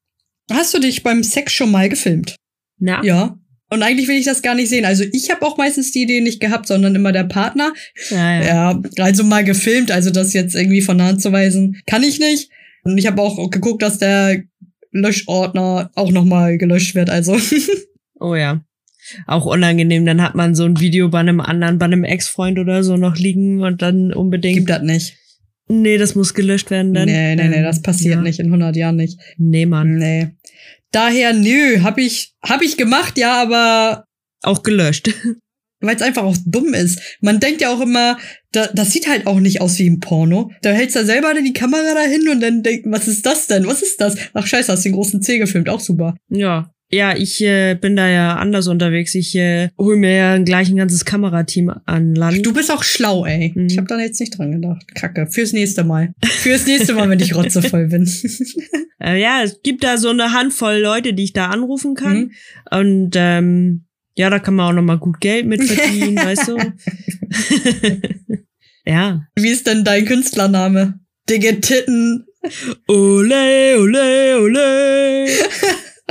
Hast 0.50 0.74
du 0.74 0.78
dich 0.78 1.02
beim 1.02 1.22
Sex 1.22 1.52
schon 1.52 1.70
mal 1.70 1.88
gefilmt? 1.88 2.36
Na, 2.78 3.02
Ja. 3.04 3.38
Und 3.70 3.82
eigentlich 3.82 4.08
will 4.08 4.16
ich 4.16 4.24
das 4.24 4.40
gar 4.40 4.54
nicht 4.54 4.70
sehen. 4.70 4.86
Also 4.86 5.04
ich 5.12 5.30
habe 5.30 5.44
auch 5.44 5.58
meistens 5.58 5.92
die 5.92 6.02
Idee 6.02 6.22
nicht 6.22 6.40
gehabt, 6.40 6.66
sondern 6.66 6.94
immer 6.94 7.12
der 7.12 7.24
Partner. 7.24 7.74
ja, 8.08 8.40
ja. 8.42 8.42
Ja, 8.42 8.82
also 9.04 9.24
mal 9.24 9.44
gefilmt, 9.44 9.90
also 9.90 10.08
das 10.10 10.32
jetzt 10.32 10.54
irgendwie 10.54 10.80
von 10.80 11.02
Hand 11.02 11.20
zu 11.20 11.32
weisen, 11.32 11.78
kann 11.86 12.02
ich 12.02 12.18
nicht. 12.18 12.50
Und 12.84 12.96
ich 12.96 13.06
habe 13.06 13.20
auch 13.20 13.50
geguckt, 13.50 13.82
dass 13.82 13.98
der 13.98 14.42
Löschordner 14.90 15.90
auch 15.94 16.10
nochmal 16.10 16.56
gelöscht 16.56 16.94
wird. 16.94 17.10
Also 17.10 17.38
Oh 18.20 18.34
ja. 18.34 18.64
Auch 19.26 19.46
unangenehm, 19.46 20.06
dann 20.06 20.22
hat 20.22 20.34
man 20.34 20.54
so 20.54 20.64
ein 20.64 20.80
Video 20.80 21.08
bei 21.08 21.20
einem 21.20 21.40
anderen, 21.40 21.78
bei 21.78 21.86
einem 21.86 22.04
Ex-Freund 22.04 22.58
oder 22.58 22.82
so 22.82 22.96
noch 22.96 23.16
liegen 23.16 23.62
und 23.62 23.82
dann 23.82 24.12
unbedingt. 24.12 24.56
gibt 24.56 24.70
das 24.70 24.82
nicht. 24.82 25.16
Nee, 25.68 25.98
das 25.98 26.14
muss 26.14 26.34
gelöscht 26.34 26.70
werden 26.70 26.94
dann. 26.94 27.06
Nee, 27.06 27.36
nee, 27.36 27.48
nee, 27.48 27.62
das 27.62 27.82
passiert 27.82 28.16
ja. 28.16 28.20
nicht 28.22 28.40
in 28.40 28.46
100 28.46 28.74
Jahren 28.74 28.96
nicht. 28.96 29.20
Nee, 29.36 29.66
Mann. 29.66 29.96
Nee. 29.96 30.28
Daher, 30.92 31.34
nö, 31.34 31.82
hab 31.82 31.98
ich, 31.98 32.32
hab 32.42 32.62
ich 32.62 32.78
gemacht, 32.78 33.18
ja, 33.18 33.42
aber 33.42 34.04
Auch 34.42 34.62
gelöscht. 34.62 35.10
weil 35.80 35.96
es 35.96 36.02
einfach 36.02 36.24
auch 36.24 36.36
dumm 36.44 36.74
ist. 36.74 37.00
Man 37.20 37.40
denkt 37.40 37.60
ja 37.60 37.72
auch 37.72 37.80
immer, 37.80 38.18
da, 38.52 38.68
das 38.68 38.90
sieht 38.90 39.08
halt 39.08 39.26
auch 39.26 39.40
nicht 39.40 39.60
aus 39.60 39.78
wie 39.78 39.86
im 39.86 40.00
Porno. 40.00 40.50
Da 40.62 40.70
hältst 40.70 40.96
du 40.96 41.04
selber 41.04 41.34
die 41.34 41.52
Kamera 41.52 41.94
dahin 41.94 42.28
und 42.28 42.40
dann 42.40 42.62
denkt, 42.62 42.86
was 42.88 43.06
ist 43.06 43.24
das 43.26 43.46
denn? 43.46 43.66
Was 43.66 43.82
ist 43.82 44.00
das? 44.00 44.16
Ach 44.34 44.46
scheiße, 44.46 44.72
hast 44.72 44.84
den 44.84 44.92
großen 44.92 45.22
C 45.22 45.38
gefilmt, 45.38 45.68
auch 45.68 45.80
super. 45.80 46.16
Ja. 46.28 46.72
Ja, 46.90 47.14
ich 47.14 47.42
äh, 47.42 47.74
bin 47.74 47.96
da 47.96 48.08
ja 48.08 48.36
anders 48.36 48.66
unterwegs. 48.66 49.14
Ich 49.14 49.34
äh, 49.34 49.68
hol 49.76 49.96
mir 49.96 50.12
ja 50.12 50.38
gleich 50.38 50.70
ein 50.70 50.76
ganzes 50.76 51.04
Kamerateam 51.04 51.70
an 51.84 52.14
Land. 52.14 52.46
Du 52.46 52.54
bist 52.54 52.70
auch 52.70 52.82
schlau, 52.82 53.26
ey. 53.26 53.52
Mhm. 53.54 53.66
Ich 53.66 53.76
habe 53.76 53.86
da 53.86 53.98
jetzt 53.98 54.20
nicht 54.20 54.38
dran 54.38 54.52
gedacht. 54.52 54.86
Kacke. 54.94 55.26
Fürs 55.30 55.52
nächste 55.52 55.84
Mal. 55.84 56.14
Fürs 56.24 56.66
nächste 56.66 56.94
Mal, 56.94 57.10
wenn 57.10 57.20
ich 57.20 57.34
rotzevoll 57.34 57.88
bin. 57.88 58.10
Äh, 59.00 59.20
ja, 59.20 59.44
es 59.44 59.62
gibt 59.62 59.84
da 59.84 59.96
so 59.96 60.08
eine 60.08 60.32
Handvoll 60.32 60.78
Leute, 60.78 61.14
die 61.14 61.22
ich 61.22 61.32
da 61.32 61.50
anrufen 61.50 61.94
kann. 61.94 62.18
Mhm. 62.18 62.30
Und 62.72 63.10
ähm, 63.14 63.84
ja, 64.16 64.28
da 64.28 64.40
kann 64.40 64.56
man 64.56 64.66
auch 64.66 64.72
noch 64.72 64.82
mal 64.82 64.98
gut 64.98 65.20
Geld 65.20 65.46
mit 65.46 65.62
verdienen, 65.62 66.16
weißt 66.24 66.48
du? 66.48 66.56
ja. 68.84 69.24
Wie 69.36 69.50
ist 69.50 69.68
denn 69.68 69.84
dein 69.84 70.04
Künstlername? 70.04 70.98
Dicke 71.30 71.60
Titten. 71.60 72.26
Ole, 72.88 73.78
ole, 73.78 74.40
ole. 74.40 75.26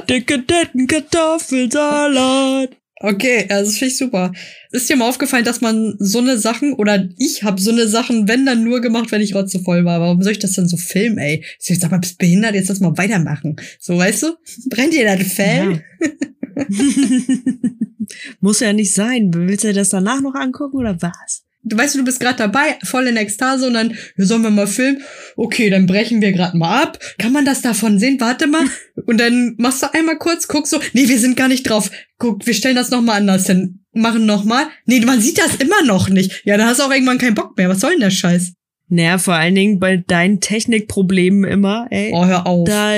Dicke 0.10 0.40
Detten 0.40 0.88
Kartoffelsalat. 0.88 2.70
Okay, 3.00 3.46
ja, 3.50 3.60
das 3.60 3.78
finde 3.78 3.92
ich 3.92 3.98
super. 3.98 4.32
Ist 4.72 4.90
dir 4.90 4.96
mal 4.96 5.08
aufgefallen, 5.08 5.46
dass 5.46 5.62
man 5.62 5.96
so 6.00 6.18
eine 6.18 6.40
Sachen, 6.40 6.74
oder 6.74 7.08
ich 7.20 7.44
habe 7.44 7.62
so 7.62 7.72
eine 7.72 7.88
Sachen, 7.88 8.28
wenn 8.28 8.46
dann 8.46 8.64
nur 8.64 8.82
gemacht, 8.82 9.12
wenn 9.12 9.22
ich 9.22 9.36
rotzevoll 9.36 9.86
war. 9.86 10.02
Warum 10.02 10.24
soll 10.24 10.32
ich 10.32 10.40
das 10.40 10.54
denn 10.54 10.68
so 10.68 10.78
filmen, 10.78 11.20
ey? 11.20 11.46
Ich 11.60 11.80
sag 11.80 11.92
mal, 11.92 12.00
bist 12.00 12.18
behindert, 12.18 12.56
jetzt 12.56 12.70
lass 12.70 12.80
mal 12.80 12.98
weitermachen. 12.98 13.58
So, 13.80 13.98
weißt 13.98 14.24
du? 14.24 14.36
Brennt 14.70 14.94
dir 14.94 15.06
das 15.06 15.32
Fell? 15.34 15.84
Ja. 16.02 16.08
Muss 18.40 18.60
ja 18.60 18.74
nicht 18.74 18.94
sein. 18.94 19.32
Willst 19.34 19.64
du 19.64 19.74
das 19.74 19.90
danach 19.90 20.22
noch 20.22 20.36
angucken 20.36 20.78
oder 20.78 21.02
was? 21.02 21.47
Du 21.64 21.78
weißt 21.78 21.96
du, 21.96 22.00
du 22.00 22.06
bist 22.06 22.20
gerade 22.20 22.38
dabei, 22.38 22.78
voll 22.84 23.08
in 23.08 23.18
Ekstase 23.18 23.68
und 23.68 23.74
dann, 23.74 23.96
ja, 24.18 24.26
sollen 24.26 24.42
wir 24.42 24.50
mal 24.50 24.68
filmen? 24.68 25.02
Okay, 25.36 25.70
dann 25.70 25.86
brechen 25.86 26.22
wir 26.22 26.32
gerade 26.32 26.58
mal 26.58 26.84
ab. 26.84 27.00
Kann 27.18 27.34
man 27.34 27.46
das 27.46 27.62
davon 27.62 28.00
sehen? 28.00 28.20
Warte 28.20 28.48
mal. 28.48 28.66
Und 29.06 29.20
dann 29.20 29.56
machst 29.58 29.84
du 29.84 29.94
einmal 29.94 30.18
kurz, 30.18 30.48
guckst 30.48 30.72
so, 30.72 30.80
nee, 30.94 31.08
wir 31.08 31.20
sind 31.20 31.38
gar 31.38 31.48
nicht 31.48 31.70
drauf. 31.70 31.92
Guck, 32.18 32.46
wir 32.48 32.54
stellen 32.54 32.76
das 32.76 32.90
nochmal 32.90 33.18
anders 33.18 33.46
hin. 33.46 33.86
Machen 33.94 34.26
nochmal. 34.26 34.66
Nee, 34.86 35.00
man 35.02 35.22
sieht 35.22 35.38
das 35.38 35.56
immer 35.58 35.84
noch 35.84 36.10
nicht. 36.10 36.42
Ja, 36.46 36.58
dann 36.58 36.68
hast 36.68 36.80
du 36.80 36.84
auch 36.84 36.92
irgendwann 36.92 37.20
keinen 37.20 37.36
Bock 37.36 37.56
mehr. 37.58 37.70
Was 37.70 37.80
soll 37.80 37.92
denn 37.92 38.02
der 38.02 38.10
Scheiß? 38.10 38.54
Naja, 38.90 39.18
vor 39.18 39.34
allen 39.34 39.56
Dingen 39.56 39.80
bei 39.80 39.98
deinen 39.98 40.40
Technikproblemen 40.40 41.44
immer, 41.44 41.88
ey. 41.90 42.12
Oh, 42.14 42.26
hör 42.26 42.48
auf. 42.48 42.68
Da 42.68 42.94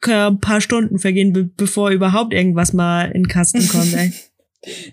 können 0.00 0.34
ein 0.34 0.40
paar 0.40 0.60
Stunden 0.60 0.98
vergehen, 0.98 1.32
be 1.32 1.44
bevor 1.44 1.90
überhaupt 1.90 2.34
irgendwas 2.34 2.72
mal 2.72 3.06
in 3.06 3.22
den 3.22 3.28
Kasten 3.28 3.66
kommt, 3.66 3.94
ey. 3.94 4.12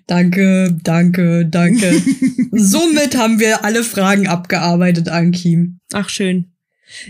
Danke, 0.08 0.76
danke, 0.84 1.46
danke. 1.46 2.02
Somit 2.52 3.18
haben 3.18 3.40
wir 3.40 3.66
alle 3.66 3.84
Fragen 3.84 4.28
abgearbeitet, 4.28 5.10
Ankim. 5.10 5.80
Ach, 5.94 6.10
schön. 6.10 6.52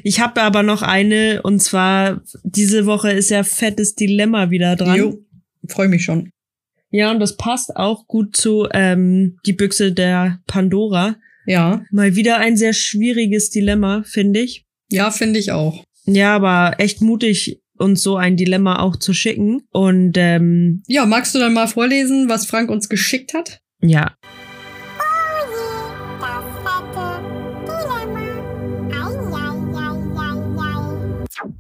Ich 0.04 0.20
habe 0.20 0.42
aber 0.42 0.64
noch 0.64 0.82
eine, 0.82 1.42
und 1.44 1.62
zwar, 1.62 2.24
diese 2.44 2.86
Woche 2.88 3.12
ist 3.12 3.30
ja 3.30 3.44
fettes 3.44 3.94
Dilemma 3.94 4.50
wieder 4.50 4.76
dran. 4.76 4.98
Jo, 4.98 5.24
freue 5.68 5.88
mich 5.88 6.04
schon. 6.04 6.32
Ja, 6.90 7.12
und 7.12 7.20
das 7.20 7.38
passt 7.38 7.76
auch 7.76 8.08
gut 8.08 8.36
zu 8.36 8.68
ähm, 8.72 9.38
die 9.46 9.54
Büchse 9.54 9.92
der 9.92 10.40
Pandora. 10.48 11.18
Ja, 11.46 11.84
Mal 11.92 12.16
wieder 12.16 12.38
ein 12.38 12.58
sehr 12.58 12.74
schwieriges 12.74 13.50
Dilemma, 13.52 14.04
finde 14.06 14.40
ich. 14.40 14.66
ja, 14.90 15.12
finde 15.12 15.40
ich 15.40 15.52
auch. 15.52 15.84
Ja, 16.06 16.36
aber 16.36 16.76
echt 16.80 17.02
mutig, 17.02 17.62
uns 17.78 18.04
so 18.04 18.18
ein 18.18 18.38
Dilemma 18.38 18.80
auch 18.80 18.96
zu 18.96 19.14
schicken. 19.14 19.64
Und 19.72 20.14
ähm, 20.18 20.84
Ja, 20.88 21.06
magst 21.06 21.34
du 21.36 21.40
dann 21.40 21.54
mal 21.54 21.68
vorlesen, 21.68 22.30
was 22.30 22.46
Frank 22.46 22.70
uns 22.70 22.90
geschickt 22.90 23.34
hat? 23.34 23.60
ja, 23.82 24.16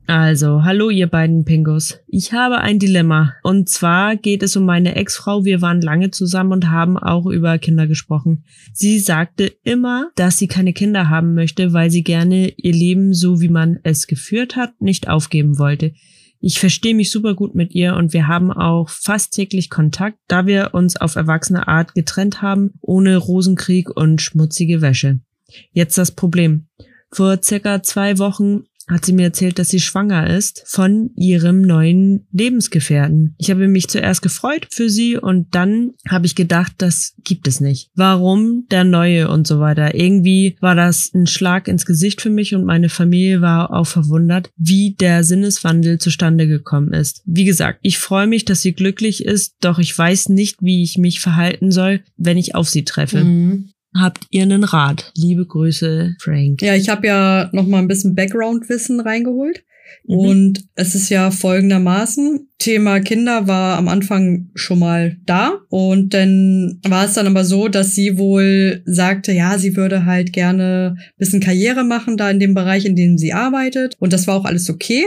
Also, 0.06 0.64
hallo 0.64 0.90
ihr 0.90 1.08
beiden 1.08 1.46
Pingos. 1.46 2.00
Ich 2.08 2.34
habe 2.34 2.60
ein 2.60 2.80
Dilemma. 2.80 3.34
Und 3.44 3.70
zwar 3.70 4.16
geht 4.16 4.44
es 4.44 4.56
um 4.56 4.66
meine 4.66 4.96
Ex-Frau. 4.96 5.46
Wir 5.46 5.62
waren 5.62 5.82
lange 5.82 6.12
zusammen 6.12 6.54
und 6.54 6.70
haben 6.70 6.98
auch 6.98 7.26
über 7.26 7.58
Kinder 7.58 7.88
gesprochen. 7.88 8.44
Sie 8.74 9.00
sagte 9.00 9.52
immer, 9.64 10.10
dass 10.16 10.38
sie 10.38 10.48
keine 10.48 10.74
Kinder 10.74 11.10
haben 11.10 11.34
möchte, 11.34 11.74
weil 11.74 11.92
sie 11.92 12.04
gerne 12.04 12.50
ihr 12.58 12.74
Leben 12.74 13.14
so 13.14 13.42
wie 13.42 13.50
man 13.50 13.80
es 13.84 14.08
geführt 14.08 14.56
hat, 14.56 14.80
nicht 14.82 15.10
aufgeben 15.10 15.60
wollte. 15.60 15.94
Ich 16.40 16.60
verstehe 16.60 16.94
mich 16.94 17.12
super 17.12 17.34
gut 17.34 17.56
mit 17.56 17.74
ihr 17.74 17.96
und 17.96 18.14
wir 18.14 18.28
haben 18.28 18.52
auch 18.52 18.90
fast 18.90 19.34
täglich 19.34 19.70
Kontakt, 19.70 20.20
da 20.28 20.46
wir 20.46 20.70
uns 20.74 20.96
auf 20.96 21.16
erwachsene 21.16 21.68
Art 21.68 21.96
getrennt 21.96 22.42
haben, 22.42 22.74
ohne 22.82 23.18
Rosenkrieg 23.18 23.90
und 23.90 24.22
schmutzige 24.22 24.82
Wäsche. 24.82 25.20
Jetzt 25.72 25.98
das 25.98 26.12
Problem. 26.12 26.68
Vor 27.12 27.40
circa 27.42 27.82
zwei 27.82 28.20
Wochen 28.20 28.64
hat 28.88 29.06
sie 29.06 29.14
mir 29.14 29.24
erzählt, 29.24 29.60
dass 29.60 29.70
sie 29.70 29.80
schwanger 29.80 30.30
ist 30.30 30.64
von 30.66 31.12
ihrem 31.16 31.62
neuen 31.62 32.26
Lebensgefährten. 32.32 33.36
Ich 33.38 33.52
habe 33.52 33.68
mich 33.68 33.88
zuerst 33.88 34.22
gefreut 34.22 34.68
für 34.70 34.90
sie 34.90 35.18
und 35.18 35.54
dann 35.54 35.92
habe 36.08 36.26
ich 36.26 36.36
gedacht, 36.36 36.74
das 36.78 37.14
gibt 37.24 37.48
es 37.48 37.60
nicht. 37.60 37.92
Warum 37.96 38.66
der 38.72 38.84
neue 38.84 39.30
und 39.30 39.46
so 39.46 39.60
weiter? 39.60 39.96
Irgendwie 39.96 40.58
war 40.62 40.76
das 40.76 41.12
ein 41.14 41.28
Schlag 41.28 41.68
ins 41.68 41.86
Gesicht 41.86 42.22
für 42.22 42.30
mich 42.30 42.56
und 42.56 42.64
meine 42.64 42.90
Familie 42.90 43.42
war 43.42 43.74
auch 43.74 43.88
verwundert, 43.88 44.50
wie 44.56 44.96
der 45.00 45.24
Sinneswandel 45.24 46.00
zustande 46.00 46.48
gekommen 46.48 46.94
ist. 46.94 47.22
Wie 47.26 47.46
gesagt, 47.46 47.80
ich 47.82 47.98
freue 47.98 48.28
mich, 48.28 48.46
dass 48.46 48.62
sie 48.62 48.74
glücklich 48.74 49.26
ist, 49.26 49.56
doch 49.62 49.80
ich 49.80 49.98
weiß 49.98 50.30
nicht, 50.30 50.58
wie 50.62 50.84
ich 50.84 50.98
mich 50.98 51.20
verhalten 51.20 51.72
soll, 51.72 52.02
wenn 52.16 52.38
ich 52.38 52.56
auf 52.56 52.70
sie 52.70 52.86
treffe. 52.86 53.24
Mhm. 53.24 53.70
Habt 54.00 54.26
ihr 54.30 54.44
einen 54.44 54.64
Rat? 54.64 55.12
Liebe 55.16 55.46
Grüße, 55.46 56.16
Frank. 56.20 56.62
Ja, 56.62 56.76
ich 56.76 56.90
habe 56.90 57.08
ja 57.08 57.50
noch 57.54 57.68
mal 57.68 57.80
ein 57.80 57.88
bisschen 57.88 58.16
Background-Wissen 58.16 59.00
reingeholt. 59.00 59.64
Mhm. 60.06 60.16
Und 60.16 60.64
es 60.76 60.96
ist 60.96 61.10
ja 61.10 61.32
folgendermaßen, 61.32 62.50
Thema 62.60 63.00
Kinder 63.00 63.48
war 63.48 63.78
am 63.78 63.88
Anfang 63.88 64.50
schon 64.56 64.80
mal 64.80 65.18
da 65.26 65.60
und 65.70 66.14
dann 66.14 66.80
war 66.88 67.06
es 67.06 67.14
dann 67.14 67.28
aber 67.28 67.46
so, 67.46 67.68
dass 67.68 67.94
sie 67.94 68.18
wohl 68.18 68.82
sagte, 68.86 69.32
ja, 69.32 69.58
sie 69.58 69.76
würde 69.76 70.06
halt 70.06 70.34
gerne 70.34 70.96
ein 70.98 71.14
bisschen 71.18 71.40
Karriere 71.40 71.84
machen 71.84 72.18
da 72.18 72.30
in 72.30 72.40
dem 72.40 72.54
Bereich, 72.54 72.86
in 72.86 72.96
dem 72.96 73.18
sie 73.18 73.34
arbeitet 73.34 73.96
und 74.00 74.12
das 74.14 74.28
war 74.28 74.36
auch 74.36 74.46
alles 74.46 74.70
okay. 74.70 75.06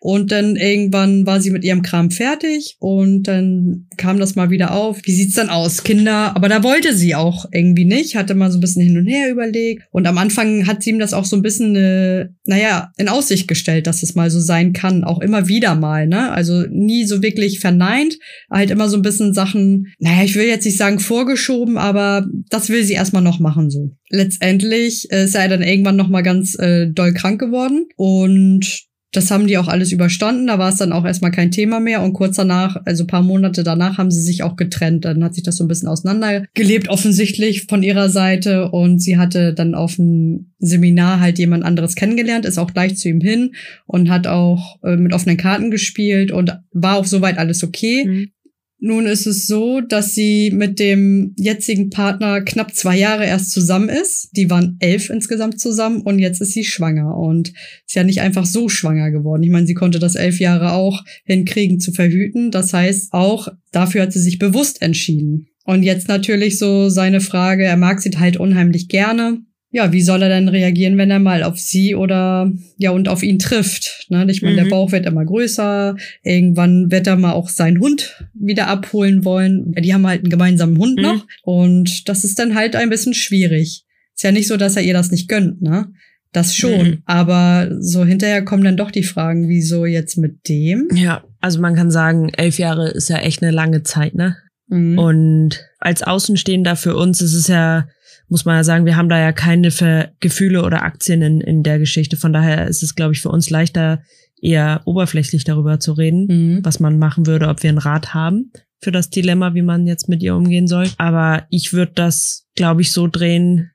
Und 0.00 0.32
dann 0.32 0.56
irgendwann 0.56 1.26
war 1.26 1.40
sie 1.40 1.50
mit 1.50 1.64
ihrem 1.64 1.82
Kram 1.82 2.10
fertig 2.10 2.76
und 2.78 3.24
dann 3.24 3.86
kam 3.96 4.18
das 4.18 4.34
mal 4.34 4.50
wieder 4.50 4.74
auf. 4.74 5.00
Wie 5.04 5.12
sieht's 5.12 5.34
dann 5.34 5.48
aus? 5.48 5.82
Kinder, 5.84 6.34
aber 6.36 6.48
da 6.48 6.62
wollte 6.62 6.94
sie 6.94 7.14
auch 7.14 7.46
irgendwie 7.52 7.84
nicht, 7.84 8.16
hatte 8.16 8.34
mal 8.34 8.50
so 8.50 8.58
ein 8.58 8.60
bisschen 8.60 8.82
hin 8.82 8.98
und 8.98 9.06
her 9.06 9.30
überlegt. 9.30 9.82
Und 9.90 10.06
am 10.06 10.18
Anfang 10.18 10.66
hat 10.66 10.82
sie 10.82 10.90
ihm 10.90 10.98
das 10.98 11.14
auch 11.14 11.24
so 11.24 11.36
ein 11.36 11.42
bisschen, 11.42 11.76
äh, 11.76 12.28
naja, 12.44 12.92
in 12.96 13.08
Aussicht 13.08 13.48
gestellt, 13.48 13.86
dass 13.86 14.02
es 14.02 14.14
mal 14.14 14.30
so 14.30 14.40
sein 14.40 14.72
kann. 14.72 15.04
Auch 15.04 15.20
immer 15.20 15.48
wieder 15.48 15.74
mal, 15.74 16.06
ne? 16.06 16.30
Also 16.32 16.64
nie 16.70 17.04
so 17.04 17.22
wirklich 17.22 17.60
verneint, 17.60 18.18
halt 18.50 18.70
immer 18.70 18.88
so 18.88 18.96
ein 18.96 19.02
bisschen 19.02 19.34
Sachen, 19.34 19.92
naja, 19.98 20.24
ich 20.24 20.34
will 20.34 20.46
jetzt 20.46 20.64
nicht 20.64 20.76
sagen 20.76 20.98
vorgeschoben, 20.98 21.78
aber 21.78 22.26
das 22.50 22.68
will 22.68 22.84
sie 22.84 22.94
erstmal 22.94 23.22
noch 23.22 23.40
machen 23.40 23.70
so. 23.70 23.90
Letztendlich 24.10 25.10
äh, 25.10 25.24
ist 25.24 25.34
er 25.34 25.48
dann 25.48 25.62
irgendwann 25.62 25.96
noch 25.96 26.08
mal 26.08 26.22
ganz 26.22 26.56
äh, 26.58 26.86
doll 26.88 27.12
krank 27.12 27.40
geworden 27.40 27.86
und 27.96 28.86
das 29.16 29.30
haben 29.30 29.46
die 29.46 29.56
auch 29.58 29.68
alles 29.68 29.92
überstanden. 29.92 30.46
Da 30.46 30.58
war 30.58 30.68
es 30.68 30.76
dann 30.76 30.92
auch 30.92 31.04
erstmal 31.04 31.30
kein 31.30 31.50
Thema 31.50 31.80
mehr. 31.80 32.02
Und 32.02 32.12
kurz 32.12 32.36
danach, 32.36 32.76
also 32.84 33.04
ein 33.04 33.06
paar 33.06 33.22
Monate 33.22 33.64
danach, 33.64 33.98
haben 33.98 34.10
sie 34.10 34.20
sich 34.20 34.42
auch 34.42 34.56
getrennt. 34.56 35.04
Dann 35.04 35.24
hat 35.24 35.34
sich 35.34 35.42
das 35.42 35.56
so 35.56 35.64
ein 35.64 35.68
bisschen 35.68 35.88
auseinandergelebt, 35.88 36.88
offensichtlich 36.88 37.64
von 37.64 37.82
ihrer 37.82 38.10
Seite. 38.10 38.70
Und 38.70 39.00
sie 39.00 39.16
hatte 39.16 39.54
dann 39.54 39.74
auf 39.74 39.96
dem 39.96 40.52
Seminar 40.58 41.20
halt 41.20 41.38
jemand 41.38 41.64
anderes 41.64 41.94
kennengelernt, 41.94 42.44
ist 42.44 42.58
auch 42.58 42.72
gleich 42.72 42.96
zu 42.96 43.08
ihm 43.08 43.20
hin 43.20 43.54
und 43.86 44.10
hat 44.10 44.26
auch 44.26 44.82
äh, 44.82 44.96
mit 44.96 45.12
offenen 45.12 45.36
Karten 45.36 45.70
gespielt 45.70 46.30
und 46.30 46.58
war 46.72 46.96
auch 46.96 47.04
soweit 47.04 47.38
alles 47.38 47.62
okay. 47.64 48.04
Mhm. 48.06 48.28
Nun 48.78 49.06
ist 49.06 49.26
es 49.26 49.46
so, 49.46 49.80
dass 49.80 50.14
sie 50.14 50.50
mit 50.50 50.78
dem 50.78 51.34
jetzigen 51.38 51.88
Partner 51.88 52.42
knapp 52.42 52.74
zwei 52.74 52.98
Jahre 52.98 53.24
erst 53.24 53.52
zusammen 53.52 53.88
ist. 53.88 54.28
Die 54.36 54.50
waren 54.50 54.76
elf 54.80 55.08
insgesamt 55.08 55.58
zusammen 55.58 56.02
und 56.02 56.18
jetzt 56.18 56.42
ist 56.42 56.52
sie 56.52 56.64
schwanger 56.64 57.16
und 57.16 57.54
ist 57.86 57.94
ja 57.94 58.04
nicht 58.04 58.20
einfach 58.20 58.44
so 58.44 58.68
schwanger 58.68 59.10
geworden. 59.10 59.42
Ich 59.42 59.50
meine, 59.50 59.66
sie 59.66 59.74
konnte 59.74 59.98
das 59.98 60.14
elf 60.14 60.40
Jahre 60.40 60.72
auch 60.72 61.04
hinkriegen 61.24 61.80
zu 61.80 61.92
verhüten. 61.92 62.50
Das 62.50 62.74
heißt, 62.74 63.14
auch 63.14 63.48
dafür 63.72 64.02
hat 64.02 64.12
sie 64.12 64.20
sich 64.20 64.38
bewusst 64.38 64.82
entschieden. 64.82 65.48
Und 65.64 65.82
jetzt 65.82 66.08
natürlich 66.08 66.58
so 66.58 66.90
seine 66.90 67.20
Frage, 67.20 67.64
er 67.64 67.78
mag 67.78 68.00
sie 68.00 68.10
halt 68.18 68.36
unheimlich 68.36 68.88
gerne. 68.88 69.40
Ja, 69.76 69.92
wie 69.92 70.00
soll 70.00 70.22
er 70.22 70.30
denn 70.30 70.48
reagieren, 70.48 70.96
wenn 70.96 71.10
er 71.10 71.18
mal 71.18 71.42
auf 71.42 71.58
sie 71.58 71.94
oder 71.94 72.50
ja 72.78 72.92
und 72.92 73.08
auf 73.10 73.22
ihn 73.22 73.38
trifft? 73.38 74.06
Ne? 74.08 74.24
Ich 74.30 74.40
meine, 74.40 74.54
Mhm. 74.54 74.64
der 74.64 74.70
Bauch 74.70 74.90
wird 74.90 75.04
immer 75.04 75.22
größer. 75.22 75.96
Irgendwann 76.22 76.90
wird 76.90 77.06
er 77.06 77.16
mal 77.16 77.32
auch 77.32 77.50
seinen 77.50 77.78
Hund 77.78 78.24
wieder 78.32 78.68
abholen 78.68 79.26
wollen. 79.26 79.72
Ja, 79.74 79.82
die 79.82 79.92
haben 79.92 80.06
halt 80.06 80.22
einen 80.22 80.30
gemeinsamen 80.30 80.78
Hund 80.78 80.96
Mhm. 80.96 81.02
noch 81.02 81.26
und 81.42 82.08
das 82.08 82.24
ist 82.24 82.38
dann 82.38 82.54
halt 82.54 82.74
ein 82.74 82.88
bisschen 82.88 83.12
schwierig. 83.12 83.84
Ist 84.14 84.22
ja 84.24 84.32
nicht 84.32 84.48
so, 84.48 84.56
dass 84.56 84.76
er 84.76 84.82
ihr 84.82 84.94
das 84.94 85.10
nicht 85.10 85.28
gönnt, 85.28 85.60
ne? 85.60 85.88
Das 86.32 86.56
schon. 86.56 86.86
Mhm. 86.88 87.02
Aber 87.04 87.68
so 87.78 88.04
hinterher 88.06 88.42
kommen 88.46 88.64
dann 88.64 88.78
doch 88.78 88.90
die 88.90 89.02
Fragen, 89.02 89.46
wieso 89.50 89.84
jetzt 89.84 90.16
mit 90.16 90.48
dem? 90.48 90.88
Ja, 90.94 91.22
also 91.42 91.60
man 91.60 91.74
kann 91.74 91.90
sagen, 91.90 92.30
elf 92.34 92.58
Jahre 92.58 92.88
ist 92.88 93.10
ja 93.10 93.18
echt 93.18 93.42
eine 93.42 93.52
lange 93.52 93.82
Zeit, 93.82 94.14
ne? 94.14 94.36
Mhm. 94.68 94.98
Und 94.98 95.64
als 95.80 96.02
Außenstehender 96.02 96.76
für 96.76 96.96
uns 96.96 97.20
ist 97.20 97.34
es 97.34 97.46
ja, 97.48 97.88
muss 98.28 98.44
man 98.44 98.56
ja 98.56 98.64
sagen, 98.64 98.86
wir 98.86 98.96
haben 98.96 99.08
da 99.08 99.18
ja 99.20 99.32
keine 99.32 99.70
Ver 99.70 100.12
Gefühle 100.20 100.62
oder 100.64 100.82
Aktien 100.82 101.22
in, 101.22 101.40
in 101.40 101.62
der 101.62 101.78
Geschichte. 101.78 102.16
Von 102.16 102.32
daher 102.32 102.66
ist 102.66 102.82
es, 102.82 102.94
glaube 102.94 103.14
ich, 103.14 103.20
für 103.20 103.30
uns 103.30 103.50
leichter, 103.50 104.02
eher 104.40 104.82
oberflächlich 104.84 105.44
darüber 105.44 105.80
zu 105.80 105.92
reden, 105.92 106.26
Mhm. 106.28 106.60
was 106.64 106.80
man 106.80 106.98
machen 106.98 107.26
würde, 107.26 107.48
ob 107.48 107.62
wir 107.62 107.70
einen 107.70 107.78
Rat 107.78 108.12
haben 108.14 108.50
für 108.82 108.92
das 108.92 109.08
Dilemma, 109.10 109.54
wie 109.54 109.62
man 109.62 109.86
jetzt 109.86 110.08
mit 110.08 110.22
ihr 110.22 110.34
umgehen 110.36 110.66
soll. 110.68 110.88
Aber 110.98 111.46
ich 111.50 111.72
würde 111.72 111.92
das, 111.94 112.46
glaube 112.54 112.82
ich, 112.82 112.92
so 112.92 113.06
drehen. 113.08 113.70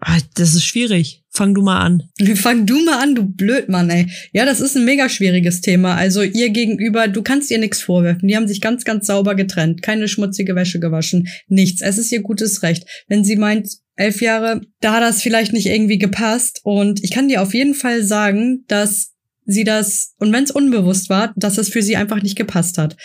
Ah, 0.00 0.18
Das 0.34 0.54
ist 0.54 0.64
schwierig. 0.64 1.24
Fang 1.30 1.54
du 1.54 1.62
mal 1.62 1.80
an. 1.80 2.02
Fang 2.36 2.66
du 2.66 2.82
mal 2.84 3.02
an, 3.02 3.14
du 3.16 3.24
Blödmann, 3.26 3.90
ey. 3.90 4.06
Ja, 4.32 4.44
das 4.46 4.60
ist 4.60 4.76
ein 4.76 4.84
mega 4.84 5.08
schwieriges 5.08 5.60
Thema. 5.60 5.96
Also 5.96 6.22
ihr 6.22 6.50
gegenüber, 6.50 7.08
du 7.08 7.22
kannst 7.22 7.50
ihr 7.50 7.58
nichts 7.58 7.82
vorwerfen. 7.82 8.26
Die 8.28 8.36
haben 8.36 8.48
sich 8.48 8.60
ganz, 8.60 8.84
ganz 8.84 9.06
sauber 9.08 9.34
getrennt. 9.34 9.82
Keine 9.82 10.06
schmutzige 10.08 10.54
Wäsche 10.54 10.78
gewaschen. 10.80 11.26
Nichts. 11.48 11.82
Es 11.82 11.98
ist 11.98 12.10
ihr 12.12 12.22
gutes 12.22 12.62
Recht. 12.62 12.86
Wenn 13.08 13.24
sie 13.24 13.36
meint, 13.36 13.68
elf 13.98 14.20
Jahre, 14.22 14.60
da 14.80 14.94
hat 14.94 15.02
das 15.02 15.22
vielleicht 15.22 15.52
nicht 15.52 15.66
irgendwie 15.66 15.98
gepasst. 15.98 16.60
Und 16.62 17.02
ich 17.02 17.10
kann 17.10 17.28
dir 17.28 17.42
auf 17.42 17.54
jeden 17.54 17.74
Fall 17.74 18.02
sagen, 18.02 18.64
dass 18.68 19.12
sie 19.44 19.64
das, 19.64 20.14
und 20.18 20.32
wenn 20.32 20.44
es 20.44 20.50
unbewusst 20.50 21.10
war, 21.10 21.32
dass 21.36 21.58
es 21.58 21.68
für 21.68 21.82
sie 21.82 21.96
einfach 21.96 22.22
nicht 22.22 22.36
gepasst 22.36 22.78
hat. 22.78 22.96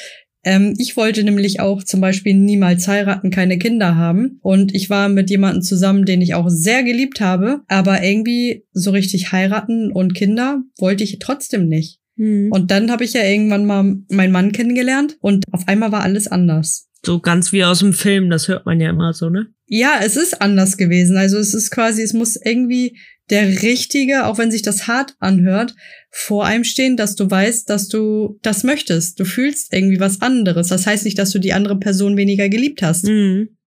Ähm, 0.44 0.74
ich 0.78 0.98
wollte 0.98 1.24
nämlich 1.24 1.60
auch 1.62 1.84
zum 1.84 2.02
Beispiel 2.02 2.34
niemals 2.34 2.88
heiraten, 2.88 3.32
keine 3.32 3.58
Kinder 3.58 3.96
haben. 3.96 4.40
Und 4.42 4.76
ich 4.76 4.90
war 4.90 5.10
mit 5.10 5.30
jemandem 5.30 5.64
zusammen, 5.64 6.06
den 6.06 6.22
ich 6.22 6.36
auch 6.36 6.50
sehr 6.50 6.84
geliebt 6.84 7.22
habe. 7.22 7.62
Aber 7.68 8.04
irgendwie 8.04 8.66
so 8.74 8.92
richtig 8.92 9.32
heiraten 9.32 9.92
und 9.92 10.14
Kinder 10.14 10.62
wollte 10.78 11.04
ich 11.04 11.20
trotzdem 11.20 11.68
nicht. 11.68 12.00
Und 12.52 12.72
dann 12.72 12.92
habe 12.92 13.04
ich 13.04 13.14
ja 13.14 13.24
irgendwann 13.24 13.66
mal 13.66 13.96
meinen 14.10 14.32
Mann 14.32 14.52
kennengelernt 14.52 15.18
und 15.20 15.46
auf 15.52 15.68
einmal 15.68 15.92
war 15.92 16.04
alles 16.04 16.28
anders. 16.28 16.88
So 17.06 17.20
ganz 17.20 17.52
wie 17.52 17.64
aus 17.64 17.80
dem 17.80 17.94
Film, 17.94 18.30
das 18.30 18.48
hört 18.48 18.66
man 18.66 18.80
ja 18.80 18.90
immer 18.90 19.14
so, 19.14 19.30
ne? 19.30 19.48
Ja, 19.76 20.02
es 20.04 20.18
ist 20.18 20.40
anders 20.40 20.78
gewesen. 20.78 21.18
Also 21.18 21.40
es 21.40 21.56
ist 21.56 21.72
quasi, 21.72 22.04
es 22.04 22.14
muss 22.14 22.36
irgendwie 22.36 22.96
der 23.32 23.64
Richtige, 23.64 24.28
auch 24.28 24.38
wenn 24.38 24.52
sich 24.52 24.62
das 24.62 24.88
hart 24.88 25.16
anhört, 25.20 25.74
vor 26.12 26.46
einem 26.46 26.64
stehen, 26.64 26.96
dass 26.96 27.16
du 27.16 27.32
weißt, 27.32 27.68
dass 27.72 27.88
du 27.88 28.38
das 28.44 28.64
möchtest. 28.64 29.20
Du 29.20 29.26
fühlst 29.26 29.74
irgendwie 29.74 30.00
was 30.00 30.22
anderes. 30.22 30.68
Das 30.68 30.86
heißt 30.86 31.06
nicht, 31.06 31.18
dass 31.18 31.32
du 31.32 31.40
die 31.40 31.54
andere 31.54 31.80
Person 31.80 32.18
weniger 32.18 32.50
geliebt 32.50 32.84
hast. 32.84 33.06
Mhm. 33.06 33.58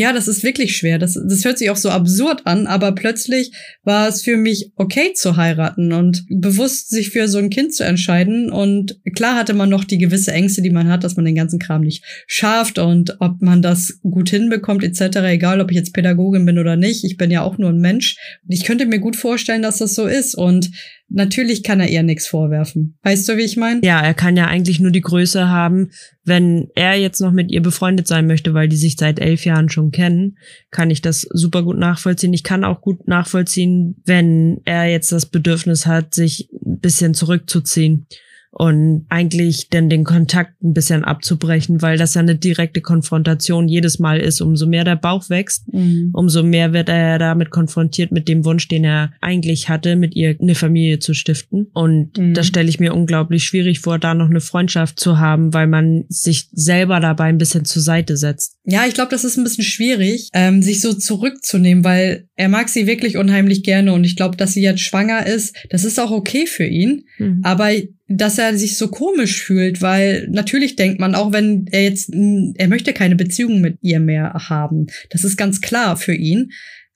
Ja, 0.00 0.12
das 0.12 0.28
ist 0.28 0.44
wirklich 0.44 0.76
schwer. 0.76 1.00
Das, 1.00 1.14
das 1.14 1.44
hört 1.44 1.58
sich 1.58 1.70
auch 1.70 1.76
so 1.76 1.90
absurd 1.90 2.46
an, 2.46 2.68
aber 2.68 2.92
plötzlich 2.92 3.50
war 3.82 4.06
es 4.06 4.22
für 4.22 4.36
mich 4.36 4.70
okay 4.76 5.12
zu 5.12 5.36
heiraten 5.36 5.92
und 5.92 6.24
bewusst 6.28 6.90
sich 6.90 7.10
für 7.10 7.26
so 7.26 7.38
ein 7.38 7.50
Kind 7.50 7.74
zu 7.74 7.82
entscheiden. 7.84 8.48
Und 8.52 9.00
klar 9.16 9.34
hatte 9.34 9.54
man 9.54 9.68
noch 9.68 9.82
die 9.82 9.98
gewisse 9.98 10.30
Ängste, 10.30 10.62
die 10.62 10.70
man 10.70 10.86
hat, 10.88 11.02
dass 11.02 11.16
man 11.16 11.24
den 11.24 11.34
ganzen 11.34 11.58
Kram 11.58 11.80
nicht 11.80 12.04
schafft 12.28 12.78
und 12.78 13.16
ob 13.18 13.42
man 13.42 13.60
das 13.60 13.98
gut 14.02 14.30
hinbekommt 14.30 14.84
etc. 14.84 15.16
Egal, 15.24 15.60
ob 15.60 15.72
ich 15.72 15.76
jetzt 15.76 15.94
Pädagogin 15.94 16.46
bin 16.46 16.60
oder 16.60 16.76
nicht. 16.76 17.02
Ich 17.02 17.16
bin 17.16 17.32
ja 17.32 17.42
auch 17.42 17.58
nur 17.58 17.70
ein 17.70 17.80
Mensch. 17.80 18.14
Und 18.44 18.54
ich 18.54 18.62
könnte 18.62 18.86
mir 18.86 19.00
gut 19.00 19.16
vorstellen, 19.16 19.62
dass 19.62 19.78
das 19.78 19.96
so 19.96 20.06
ist. 20.06 20.36
Und 20.36 20.70
natürlich 21.08 21.62
kann 21.62 21.80
er 21.80 21.88
ihr 21.88 22.02
nichts 22.02 22.26
vorwerfen. 22.26 22.98
Weißt 23.02 23.28
du, 23.28 23.36
wie 23.36 23.42
ich 23.42 23.56
meine? 23.56 23.80
Ja, 23.82 24.00
er 24.00 24.14
kann 24.14 24.36
ja 24.36 24.46
eigentlich 24.46 24.80
nur 24.80 24.90
die 24.90 25.00
Größe 25.00 25.48
haben, 25.48 25.90
wenn 26.24 26.68
er 26.74 26.94
jetzt 26.94 27.20
noch 27.20 27.32
mit 27.32 27.50
ihr 27.50 27.62
befreundet 27.62 28.06
sein 28.06 28.26
möchte, 28.26 28.54
weil 28.54 28.68
die 28.68 28.76
sich 28.76 28.96
seit 28.96 29.18
elf 29.18 29.44
Jahren 29.44 29.68
schon 29.68 29.90
kennen, 29.90 30.38
kann 30.70 30.90
ich 30.90 31.02
das 31.02 31.22
super 31.30 31.62
gut 31.62 31.78
nachvollziehen. 31.78 32.34
Ich 32.34 32.44
kann 32.44 32.64
auch 32.64 32.80
gut 32.80 33.08
nachvollziehen, 33.08 33.96
wenn 34.04 34.60
er 34.64 34.86
jetzt 34.86 35.12
das 35.12 35.26
Bedürfnis 35.26 35.86
hat, 35.86 36.14
sich 36.14 36.48
ein 36.52 36.80
bisschen 36.80 37.14
zurückzuziehen 37.14 38.06
und 38.50 39.06
eigentlich 39.08 39.68
dann 39.70 39.88
den 39.88 40.04
Kontakt 40.04 40.62
ein 40.62 40.72
bisschen 40.74 41.04
abzubrechen, 41.04 41.82
weil 41.82 41.98
das 41.98 42.14
ja 42.14 42.20
eine 42.22 42.36
direkte 42.36 42.80
Konfrontation 42.80 43.68
jedes 43.68 43.98
Mal 43.98 44.20
ist. 44.20 44.40
Umso 44.40 44.66
mehr 44.66 44.84
der 44.84 44.96
Bauch 44.96 45.28
wächst, 45.30 45.72
Mhm. 45.72 46.10
umso 46.14 46.42
mehr 46.42 46.72
wird 46.72 46.88
er 46.88 46.98
ja 47.08 47.18
damit 47.18 47.50
konfrontiert 47.50 48.10
mit 48.12 48.28
dem 48.28 48.44
Wunsch, 48.44 48.68
den 48.68 48.84
er 48.84 49.12
eigentlich 49.20 49.68
hatte, 49.68 49.96
mit 49.96 50.14
ihr 50.16 50.36
eine 50.40 50.54
Familie 50.54 50.98
zu 50.98 51.14
stiften. 51.14 51.66
Und 51.72 52.16
Mhm. 52.18 52.34
das 52.34 52.46
stelle 52.46 52.68
ich 52.68 52.80
mir 52.80 52.94
unglaublich 52.94 53.44
schwierig 53.44 53.80
vor, 53.80 53.98
da 53.98 54.14
noch 54.14 54.30
eine 54.30 54.40
Freundschaft 54.40 54.98
zu 54.98 55.18
haben, 55.18 55.52
weil 55.52 55.66
man 55.66 56.04
sich 56.08 56.48
selber 56.52 57.00
dabei 57.00 57.24
ein 57.24 57.38
bisschen 57.38 57.64
zur 57.64 57.82
Seite 57.82 58.16
setzt. 58.16 58.56
Ja, 58.64 58.84
ich 58.86 58.94
glaube, 58.94 59.10
das 59.10 59.24
ist 59.24 59.36
ein 59.36 59.44
bisschen 59.44 59.64
schwierig, 59.64 60.28
ähm, 60.32 60.62
sich 60.62 60.80
so 60.80 60.92
zurückzunehmen, 60.92 61.84
weil 61.84 62.28
er 62.36 62.48
mag 62.48 62.68
sie 62.68 62.86
wirklich 62.86 63.16
unheimlich 63.16 63.62
gerne 63.62 63.92
und 63.92 64.04
ich 64.04 64.16
glaube, 64.16 64.36
dass 64.36 64.52
sie 64.52 64.62
jetzt 64.62 64.80
schwanger 64.80 65.26
ist, 65.26 65.56
das 65.70 65.84
ist 65.84 65.98
auch 65.98 66.10
okay 66.10 66.46
für 66.46 66.66
ihn. 66.66 67.04
Mhm. 67.18 67.40
Aber 67.42 67.70
dass 68.08 68.38
er 68.38 68.56
sich 68.56 68.76
so 68.78 68.88
komisch 68.88 69.42
fühlt, 69.42 69.82
weil 69.82 70.28
natürlich 70.30 70.76
denkt 70.76 70.98
man, 70.98 71.14
auch 71.14 71.32
wenn 71.32 71.66
er 71.70 71.84
jetzt, 71.84 72.10
er 72.10 72.68
möchte 72.68 72.94
keine 72.94 73.16
Beziehung 73.16 73.60
mit 73.60 73.78
ihr 73.82 74.00
mehr 74.00 74.32
haben. 74.48 74.86
Das 75.10 75.24
ist 75.24 75.36
ganz 75.36 75.60
klar 75.60 75.96
für 75.96 76.14
ihn. 76.14 76.50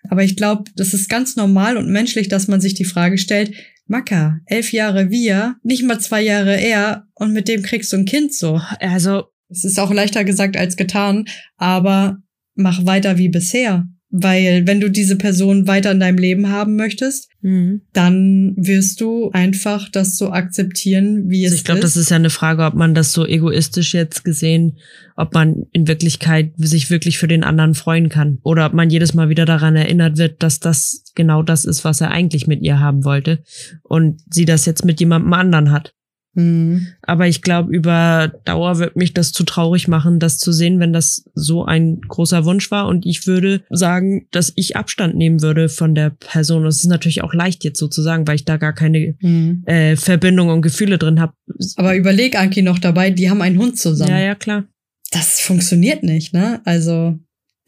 Aber 0.08 0.24
ich 0.24 0.36
glaube, 0.36 0.64
das 0.74 0.94
ist 0.94 1.08
ganz 1.08 1.36
normal 1.36 1.76
und 1.76 1.90
menschlich, 1.90 2.28
dass 2.28 2.48
man 2.48 2.60
sich 2.60 2.74
die 2.74 2.84
Frage 2.84 3.18
stellt, 3.18 3.52
Macker, 3.86 4.38
elf 4.46 4.72
Jahre 4.72 5.10
wir, 5.10 5.56
nicht 5.62 5.84
mal 5.84 6.00
zwei 6.00 6.22
Jahre 6.22 6.58
er 6.58 7.06
und 7.14 7.32
mit 7.32 7.46
dem 7.46 7.62
kriegst 7.62 7.92
du 7.92 7.98
ein 7.98 8.04
Kind 8.04 8.34
so. 8.34 8.60
Also, 8.80 9.24
Es 9.48 9.64
ist 9.64 9.78
auch 9.78 9.92
leichter 9.92 10.24
gesagt 10.24 10.56
als 10.56 10.76
getan, 10.76 11.26
aber 11.56 12.16
mach 12.54 12.86
weiter 12.86 13.18
wie 13.18 13.28
bisher. 13.28 13.86
Weil 14.14 14.66
wenn 14.66 14.78
du 14.78 14.90
diese 14.90 15.16
Person 15.16 15.66
weiter 15.66 15.90
in 15.90 16.00
deinem 16.00 16.18
Leben 16.18 16.50
haben 16.50 16.76
möchtest, 16.76 17.30
mhm. 17.40 17.80
dann 17.94 18.52
wirst 18.58 19.00
du 19.00 19.30
einfach 19.32 19.88
das 19.88 20.16
so 20.16 20.30
akzeptieren, 20.30 21.30
wie 21.30 21.44
es 21.44 21.52
also 21.52 21.56
ich 21.56 21.64
glaube, 21.64 21.78
ist. 21.78 21.84
das 21.84 21.96
ist 21.96 22.10
ja 22.10 22.16
eine 22.16 22.28
Frage, 22.28 22.62
ob 22.64 22.74
man 22.74 22.94
das 22.94 23.12
so 23.12 23.26
egoistisch 23.26 23.94
jetzt 23.94 24.22
gesehen, 24.22 24.76
ob 25.16 25.32
man 25.32 25.64
in 25.72 25.88
Wirklichkeit 25.88 26.52
sich 26.58 26.90
wirklich 26.90 27.16
für 27.16 27.26
den 27.26 27.42
anderen 27.42 27.74
freuen 27.74 28.10
kann. 28.10 28.38
Oder 28.42 28.66
ob 28.66 28.74
man 28.74 28.90
jedes 28.90 29.14
Mal 29.14 29.30
wieder 29.30 29.46
daran 29.46 29.76
erinnert 29.76 30.18
wird, 30.18 30.42
dass 30.42 30.60
das 30.60 31.04
genau 31.14 31.42
das 31.42 31.64
ist, 31.64 31.82
was 31.82 32.02
er 32.02 32.10
eigentlich 32.10 32.46
mit 32.46 32.60
ihr 32.60 32.80
haben 32.80 33.04
wollte. 33.04 33.42
Und 33.82 34.20
sie 34.28 34.44
das 34.44 34.66
jetzt 34.66 34.84
mit 34.84 35.00
jemandem 35.00 35.32
anderen 35.32 35.70
hat. 35.70 35.94
Hm. 36.34 36.86
Aber 37.02 37.28
ich 37.28 37.42
glaube, 37.42 37.74
über 37.74 38.32
Dauer 38.44 38.78
wird 38.78 38.96
mich 38.96 39.12
das 39.12 39.32
zu 39.32 39.44
traurig 39.44 39.86
machen, 39.86 40.18
das 40.18 40.38
zu 40.38 40.50
sehen, 40.52 40.80
wenn 40.80 40.92
das 40.92 41.24
so 41.34 41.64
ein 41.64 42.00
großer 42.00 42.44
Wunsch 42.44 42.70
war. 42.70 42.86
Und 42.86 43.04
ich 43.04 43.26
würde 43.26 43.62
sagen, 43.68 44.26
dass 44.30 44.52
ich 44.56 44.76
Abstand 44.76 45.14
nehmen 45.14 45.42
würde 45.42 45.68
von 45.68 45.94
der 45.94 46.10
Person. 46.10 46.64
Das 46.64 46.76
ist 46.76 46.86
natürlich 46.86 47.22
auch 47.22 47.34
leicht 47.34 47.64
jetzt 47.64 47.78
so 47.78 47.88
zu 47.88 48.00
sagen, 48.02 48.26
weil 48.26 48.36
ich 48.36 48.44
da 48.44 48.56
gar 48.56 48.72
keine 48.72 49.14
Hm. 49.20 49.62
äh, 49.66 49.96
Verbindung 49.96 50.48
und 50.48 50.62
Gefühle 50.62 50.96
drin 50.96 51.20
habe. 51.20 51.34
Aber 51.76 51.94
überleg 51.96 52.38
Anki 52.38 52.62
noch 52.62 52.78
dabei, 52.78 53.10
die 53.10 53.28
haben 53.28 53.42
einen 53.42 53.58
Hund 53.58 53.78
zusammen. 53.78 54.10
Ja, 54.10 54.20
ja, 54.20 54.34
klar. 54.34 54.64
Das 55.10 55.40
funktioniert 55.40 56.02
nicht, 56.02 56.32
ne? 56.32 56.62
Also, 56.64 57.18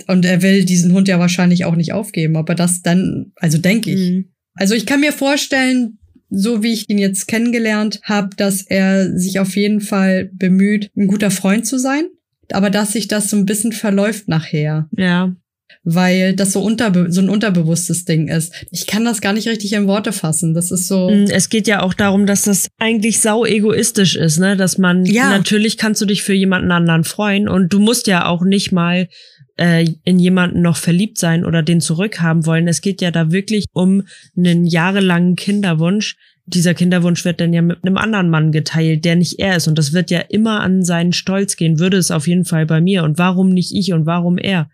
und 0.06 0.24
er 0.24 0.40
will 0.42 0.64
diesen 0.64 0.92
Hund 0.92 1.08
ja 1.08 1.18
wahrscheinlich 1.18 1.66
auch 1.66 1.76
nicht 1.76 1.92
aufgeben, 1.92 2.36
aber 2.36 2.54
das 2.54 2.80
dann, 2.80 3.32
also 3.36 3.58
denke 3.58 3.90
ich. 3.90 4.10
Mhm. 4.10 4.24
Also 4.54 4.74
ich 4.74 4.86
kann 4.86 5.00
mir 5.00 5.12
vorstellen, 5.12 5.98
so 6.30 6.62
wie 6.62 6.72
ich 6.72 6.88
ihn 6.90 6.98
jetzt 6.98 7.28
kennengelernt 7.28 8.00
habe, 8.02 8.30
dass 8.36 8.62
er 8.62 9.16
sich 9.16 9.38
auf 9.40 9.56
jeden 9.56 9.80
Fall 9.80 10.30
bemüht, 10.32 10.90
ein 10.96 11.06
guter 11.06 11.30
Freund 11.30 11.66
zu 11.66 11.78
sein, 11.78 12.04
aber 12.52 12.70
dass 12.70 12.92
sich 12.92 13.08
das 13.08 13.30
so 13.30 13.36
ein 13.36 13.46
bisschen 13.46 13.72
verläuft 13.72 14.28
nachher, 14.28 14.88
Ja. 14.96 15.34
weil 15.82 16.34
das 16.34 16.52
so, 16.52 16.60
unterbe 16.62 17.06
so 17.10 17.20
ein 17.20 17.28
unterbewusstes 17.28 18.04
Ding 18.04 18.28
ist. 18.28 18.52
Ich 18.70 18.86
kann 18.86 19.04
das 19.04 19.20
gar 19.20 19.32
nicht 19.32 19.48
richtig 19.48 19.72
in 19.74 19.86
Worte 19.86 20.12
fassen. 20.12 20.54
Das 20.54 20.70
ist 20.70 20.88
so. 20.88 21.10
Mm, 21.10 21.26
Es 21.30 21.48
geht 21.50 21.66
ja 21.68 21.82
auch 21.82 21.94
darum, 21.94 22.26
dass 22.26 22.42
das 22.42 22.68
eigentlich 22.78 23.20
sau 23.20 23.44
egoistisch 23.44 24.16
ist, 24.16 24.38
ne? 24.38 24.56
Dass 24.56 24.78
man 24.78 25.04
Ja. 25.04 25.28
natürlich 25.30 25.76
kannst 25.76 26.00
du 26.00 26.06
dich 26.06 26.22
für 26.22 26.32
jemanden 26.34 26.70
anderen 26.70 27.04
freuen 27.04 27.48
und 27.48 27.72
du 27.72 27.80
musst 27.80 28.06
ja 28.06 28.26
auch 28.26 28.42
nicht 28.44 28.72
mal 28.72 29.08
äh, 29.56 29.86
in 30.04 30.18
jemanden 30.18 30.62
noch 30.62 30.76
verliebt 30.76 31.18
sein 31.18 31.44
oder 31.44 31.62
den 31.62 31.80
zurückhaben 31.80 32.46
wollen. 32.46 32.68
Es 32.68 32.80
geht 32.80 33.00
ja 33.00 33.10
da 33.10 33.30
wirklich 33.30 33.66
um 33.72 34.02
einen 34.36 34.64
jahrelangen 34.64 35.36
Kinderwunsch. 35.36 36.16
Dieser 36.46 36.74
Kinderwunsch 36.74 37.24
wird 37.24 37.40
dann 37.40 37.52
ja 37.54 37.62
mit 37.62 37.84
einem 37.84 37.96
anderen 37.96 38.28
Mann 38.28 38.52
geteilt, 38.52 39.04
der 39.04 39.16
nicht 39.16 39.38
er 39.38 39.56
ist. 39.56 39.68
Und 39.68 39.78
das 39.78 39.92
wird 39.92 40.10
ja 40.10 40.18
immer 40.20 40.60
an 40.60 40.84
seinen 40.84 41.12
Stolz 41.12 41.56
gehen, 41.56 41.78
würde 41.78 41.96
es 41.96 42.10
auf 42.10 42.26
jeden 42.26 42.44
Fall 42.44 42.66
bei 42.66 42.80
mir. 42.80 43.02
Und 43.04 43.16
warum 43.18 43.50
nicht 43.50 43.74
ich 43.74 43.92
und 43.92 44.06
warum 44.06 44.36
er? 44.38 44.68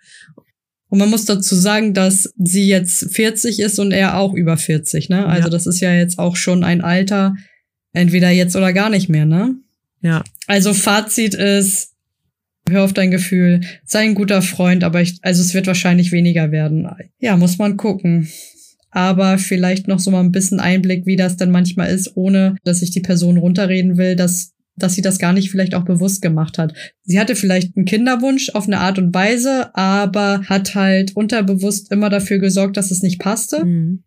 Und 0.89 0.99
man 0.99 1.11
muss 1.11 1.25
dazu 1.25 1.55
sagen, 1.55 1.95
dass 1.95 2.33
sie 2.37 2.67
jetzt 2.67 3.15
40 3.15 3.61
ist 3.61 3.79
und 3.79 3.93
er 3.93 4.19
auch 4.19 4.35
über 4.35 4.57
40, 4.57 5.09
ne? 5.09 5.27
Also 5.27 5.45
Ja. 5.47 5.51
das 5.51 5.67
ist 5.69 5.81
ja 5.81 5.95
jetzt 5.95 6.19
auch 6.19 6.35
schon 6.35 6.65
ein 6.65 6.81
Alter, 6.81 7.37
entweder 7.93 8.31
jetzt 8.31 8.57
oder 8.57 8.73
gar 8.73 8.91
nicht 8.91 9.09
mehr, 9.09 9.25
ne? 9.25 9.55
Ja. 10.03 10.25
Also 10.49 10.75
Fazit 10.75 11.35
ist, 11.35 11.90
hör 12.71 12.85
auf 12.85 12.93
dein 12.93 13.11
Gefühl, 13.11 13.61
sei 13.85 14.01
ein 14.01 14.15
guter 14.15 14.43
Freund, 14.43 14.85
aber 14.85 15.01
ich, 15.01 15.19
also 15.23 15.43
es 15.43 15.55
wird 15.55 15.67
wahrscheinlich 15.67 16.13
weniger 16.13 16.51
werden. 16.51 16.89
Ja, 17.19 17.37
muss 17.37 17.59
man 17.59 17.77
gucken. 17.77 18.29
Aber 18.91 19.39
vielleicht 19.39 19.87
noch 19.87 20.01
so 20.01 20.11
mal 20.11 20.21
ein 20.21 20.33
bisschen 20.33 20.59
Einblick, 20.59 21.07
wie 21.07 21.17
das 21.17 21.37
dann 21.37 21.51
manchmal 21.51 21.91
ist, 21.91 22.17
ohne 22.17 22.57
dass 22.65 22.83
ich 22.83 22.91
die 22.91 23.01
Person 23.01 23.37
runterreden 23.37 23.99
will, 23.99 24.17
dass, 24.17 24.53
dass 24.77 24.95
sie 24.95 25.03
das 25.03 25.19
gar 25.19 25.33
nicht 25.33 25.51
vielleicht 25.51 25.75
auch 25.75 25.85
bewusst 25.85 26.23
gemacht 26.23 26.59
hat. 26.59 26.75
Sie 27.05 27.21
hatte 27.21 27.37
vielleicht 27.37 27.77
einen 27.77 27.87
Kinderwunsch 27.87 28.51
auf 28.51 28.67
eine 28.67 28.79
Art 28.79 28.99
und 28.99 29.15
Weise, 29.15 29.75
aber 29.77 30.43
hat 30.47 30.75
halt 30.75 31.15
unterbewusst 31.15 31.93
immer 31.93 32.11
dafür 32.11 32.39
gesorgt, 32.39 32.77
dass 32.77 32.91
es 32.91 33.03
nicht 33.03 33.21
passte 33.21 33.65
Mhm. 33.65 34.03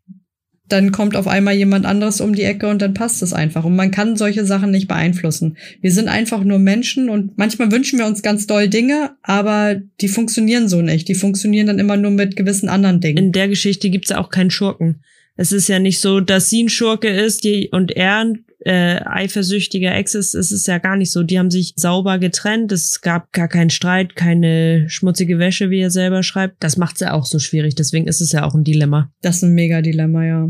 Dann 0.73 0.91
kommt 0.91 1.15
auf 1.15 1.27
einmal 1.27 1.53
jemand 1.53 1.85
anderes 1.85 2.19
um 2.19 2.33
die 2.33 2.43
Ecke 2.43 2.67
und 2.67 2.81
dann 2.81 2.93
passt 2.93 3.21
es 3.21 3.31
einfach. 3.31 3.63
Und 3.63 3.75
man 3.75 3.91
kann 3.91 4.17
solche 4.17 4.45
Sachen 4.45 4.71
nicht 4.71 4.87
beeinflussen. 4.87 5.55
Wir 5.81 5.91
sind 5.91 6.07
einfach 6.07 6.43
nur 6.43 6.59
Menschen 6.59 7.09
und 7.09 7.37
manchmal 7.37 7.71
wünschen 7.71 7.99
wir 7.99 8.07
uns 8.07 8.23
ganz 8.23 8.47
doll 8.47 8.67
Dinge, 8.67 9.11
aber 9.21 9.75
die 10.01 10.07
funktionieren 10.07 10.67
so 10.67 10.81
nicht. 10.81 11.07
Die 11.07 11.15
funktionieren 11.15 11.67
dann 11.67 11.79
immer 11.79 11.95
nur 11.95 12.11
mit 12.11 12.35
gewissen 12.35 12.69
anderen 12.69 12.99
Dingen. 12.99 13.17
in 13.17 13.31
der 13.31 13.47
Geschichte 13.47 13.89
gibt's 13.89 14.09
ja 14.09 14.19
auch 14.19 14.29
keinen 14.29 14.49
Schurken. 14.49 15.03
Es 15.35 15.51
ist 15.51 15.67
ja 15.67 15.79
nicht 15.79 15.99
so, 15.99 16.19
dass 16.19 16.49
sie 16.49 16.63
ein 16.63 16.69
Schurke 16.69 17.07
ist 17.07 17.43
die, 17.43 17.69
und 17.71 17.91
er 17.91 18.17
ein 18.17 18.45
äh, 18.65 19.01
eifersüchtiger 19.03 19.93
Ex 19.95 20.15
ist. 20.15 20.35
Es 20.35 20.51
ist 20.51 20.67
ja 20.67 20.77
gar 20.77 20.95
nicht 20.95 21.11
so. 21.11 21.23
Die 21.23 21.37
haben 21.37 21.51
sich 21.51 21.73
sauber 21.75 22.17
getrennt. 22.19 22.71
Es 22.71 23.01
gab 23.01 23.31
gar 23.31 23.47
keinen 23.47 23.69
Streit, 23.69 24.15
keine 24.15 24.89
schmutzige 24.89 25.39
Wäsche, 25.39 25.69
wie 25.69 25.81
er 25.81 25.91
selber 25.91 26.23
schreibt. 26.23 26.63
Das 26.63 26.77
macht's 26.77 27.01
ja 27.01 27.13
auch 27.13 27.25
so 27.25 27.39
schwierig. 27.39 27.75
Deswegen 27.75 28.07
ist 28.07 28.21
es 28.21 28.31
ja 28.31 28.45
auch 28.45 28.55
ein 28.55 28.63
Dilemma. 28.63 29.11
Das 29.21 29.37
ist 29.37 29.43
ein 29.43 29.53
mega 29.53 29.81
Dilemma, 29.81 30.25
ja. 30.25 30.49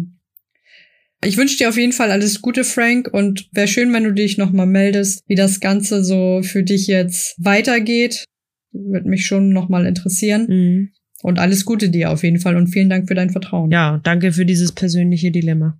Ich 1.25 1.37
wünsche 1.37 1.57
dir 1.57 1.69
auf 1.69 1.77
jeden 1.77 1.93
Fall 1.93 2.11
alles 2.11 2.41
Gute, 2.41 2.63
Frank, 2.63 3.09
und 3.11 3.47
wäre 3.51 3.67
schön, 3.67 3.93
wenn 3.93 4.03
du 4.03 4.13
dich 4.13 4.37
nochmal 4.37 4.65
meldest, 4.65 5.21
wie 5.27 5.35
das 5.35 5.59
Ganze 5.59 6.03
so 6.03 6.41
für 6.43 6.63
dich 6.63 6.87
jetzt 6.87 7.35
weitergeht. 7.37 8.25
Würde 8.71 9.07
mich 9.07 9.25
schon 9.25 9.49
nochmal 9.49 9.85
interessieren. 9.85 10.47
Mhm. 10.47 10.89
Und 11.21 11.39
alles 11.39 11.65
Gute 11.65 11.89
dir 11.89 12.11
auf 12.11 12.23
jeden 12.23 12.39
Fall 12.39 12.57
und 12.57 12.67
vielen 12.67 12.89
Dank 12.89 13.07
für 13.07 13.15
dein 13.15 13.29
Vertrauen. 13.29 13.71
Ja, 13.71 14.01
danke 14.03 14.33
für 14.33 14.45
dieses 14.45 14.73
persönliche 14.73 15.31
Dilemma. 15.31 15.79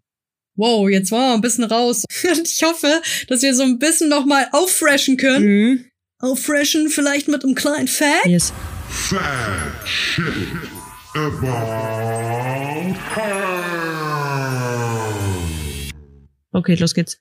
Wow, 0.56 0.88
jetzt 0.90 1.12
waren 1.12 1.32
wir 1.32 1.34
ein 1.34 1.42
bisschen 1.42 1.64
raus. 1.64 2.06
Und 2.24 2.48
ich 2.48 2.62
hoffe, 2.64 3.02
dass 3.28 3.42
wir 3.42 3.56
so 3.56 3.64
ein 3.64 3.80
bisschen 3.80 4.08
nochmal 4.08 4.48
auffreshen 4.52 5.18
können. 5.18 5.46
Mhm. 5.46 5.86
Auffreshen 6.20 6.90
vielleicht 6.90 7.28
mit 7.28 7.44
einem 7.44 7.56
kleinen 7.56 7.88
Fact. 7.88 8.28
Yes. 8.28 8.54
Fact 8.88 9.88
shit 9.88 10.34
about 11.16 11.46
her. 13.16 14.13
Okay, 16.54 16.76
los 16.76 16.94
geht's. 16.94 17.20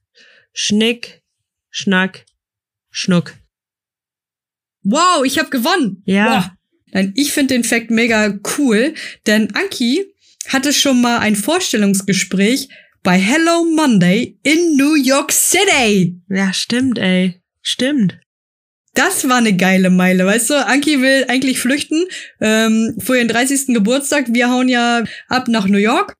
Schnick, 0.52 1.22
Schnack, 1.70 2.26
Schnuck. 2.90 3.34
Wow, 4.84 5.24
ich 5.24 5.38
habe 5.38 5.50
gewonnen. 5.50 6.02
Ja. 6.04 6.36
Wow. 6.36 6.50
Nein, 6.92 7.12
ich 7.16 7.32
finde 7.32 7.54
den 7.54 7.64
Fact 7.64 7.90
mega 7.90 8.38
cool, 8.58 8.94
denn 9.26 9.54
Anki 9.54 10.04
hatte 10.48 10.72
schon 10.72 11.00
mal 11.00 11.18
ein 11.18 11.36
Vorstellungsgespräch 11.36 12.68
bei 13.02 13.18
Hello 13.18 13.64
Monday 13.64 14.38
in 14.42 14.76
New 14.76 14.94
York 14.94 15.32
City. 15.32 16.20
Ja, 16.28 16.52
stimmt, 16.52 16.98
ey. 16.98 17.40
Stimmt. 17.62 18.18
Das 18.94 19.26
war 19.28 19.38
eine 19.38 19.56
geile 19.56 19.88
Meile, 19.88 20.26
weißt 20.26 20.50
du? 20.50 20.66
Anki 20.66 21.00
will 21.00 21.24
eigentlich 21.28 21.58
flüchten 21.58 22.04
ähm, 22.40 22.94
für 22.98 23.16
ihren 23.16 23.28
30. 23.28 23.68
Geburtstag. 23.68 24.26
Wir 24.28 24.50
hauen 24.50 24.68
ja 24.68 25.04
ab 25.28 25.48
nach 25.48 25.66
New 25.66 25.78
York. 25.78 26.14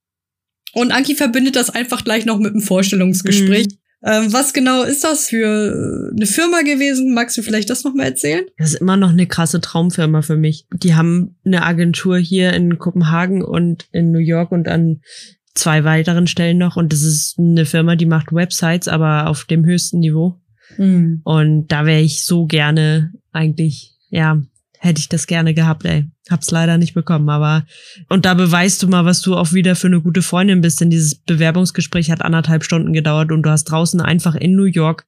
Und 0.75 0.93
Anki 0.93 1.15
verbindet 1.15 1.57
das 1.57 1.71
einfach 1.71 2.05
gleich 2.05 2.25
noch 2.25 2.39
mit 2.39 2.53
einem 2.53 2.63
Vorstellungsgespräch. 2.63 3.67
Mhm. 3.67 3.83
Ähm, 4.05 4.33
was 4.33 4.53
genau 4.53 4.83
ist 4.83 5.05
das 5.05 5.29
für 5.29 6.11
eine 6.17 6.27
Firma 6.27 6.63
gewesen? 6.63 7.15
Magst 7.15 7.37
du 7.37 7.43
vielleicht 7.43 7.71
das 7.71 7.85
noch 7.85 7.95
mal 7.95 8.05
erzählen? 8.05 8.45
Das 8.59 8.73
ist 8.73 8.81
immer 8.81 8.97
noch 8.97 9.11
eine 9.11 9.27
krasse 9.27 9.61
Traumfirma 9.61 10.23
für 10.23 10.37
mich. 10.37 10.67
Die 10.73 10.95
haben 10.95 11.37
eine 11.45 11.63
Agentur 11.63 12.19
hier 12.19 12.53
in 12.53 12.79
Kopenhagen 12.79 13.43
und 13.45 13.87
in 13.93 14.11
New 14.11 14.19
York 14.19 14.51
und 14.51 14.67
an 14.67 15.01
zwei 15.55 15.85
weiteren 15.85 16.27
Stellen 16.27 16.59
noch. 16.59 16.77
Und 16.77 16.93
das 16.93 17.03
ist 17.03 17.39
eine 17.39 17.65
Firma, 17.65 17.95
die 17.95 18.07
macht 18.07 18.33
Websites, 18.33 18.89
aber 18.89 19.29
auf 19.29 19.45
dem 19.45 19.65
höchsten 19.65 20.01
Niveau. 20.01 20.41
Hm. 20.77 21.21
Und 21.25 21.69
da 21.69 21.87
wäre 21.87 22.01
ich 22.01 22.25
so 22.25 22.47
gerne 22.47 23.13
eigentlich, 23.31 23.93
ja, 24.09 24.43
hätte 24.83 24.99
ich 24.99 25.09
das 25.09 25.29
gerne 25.29 25.55
gehabt, 25.55 25.85
ey. 25.85 26.07
Hab's 26.29 26.51
leider 26.51 26.77
nicht 26.77 26.93
bekommen, 26.93 27.29
aber 27.29 27.65
und 28.09 28.25
da 28.27 28.35
beweist 28.35 28.83
du 28.83 28.89
mal, 28.89 29.05
was 29.05 29.23
du 29.23 29.37
auch 29.37 29.53
wieder 29.53 29.77
für 29.77 29.87
eine 29.87 30.01
gute 30.01 30.23
Freundin 30.23 30.61
bist, 30.61 30.81
denn 30.81 30.91
dieses 30.91 31.15
Bewerbungsgespräch 31.15 32.11
hat 32.11 32.23
anderthalb 32.23 32.65
Stunden 32.65 32.93
gedauert 32.93 33.31
und 33.31 33.43
du 33.43 33.51
hast 33.51 33.65
draußen 33.65 34.01
einfach 34.01 34.35
in 34.35 34.57
New 34.57 34.65
York 34.65 35.07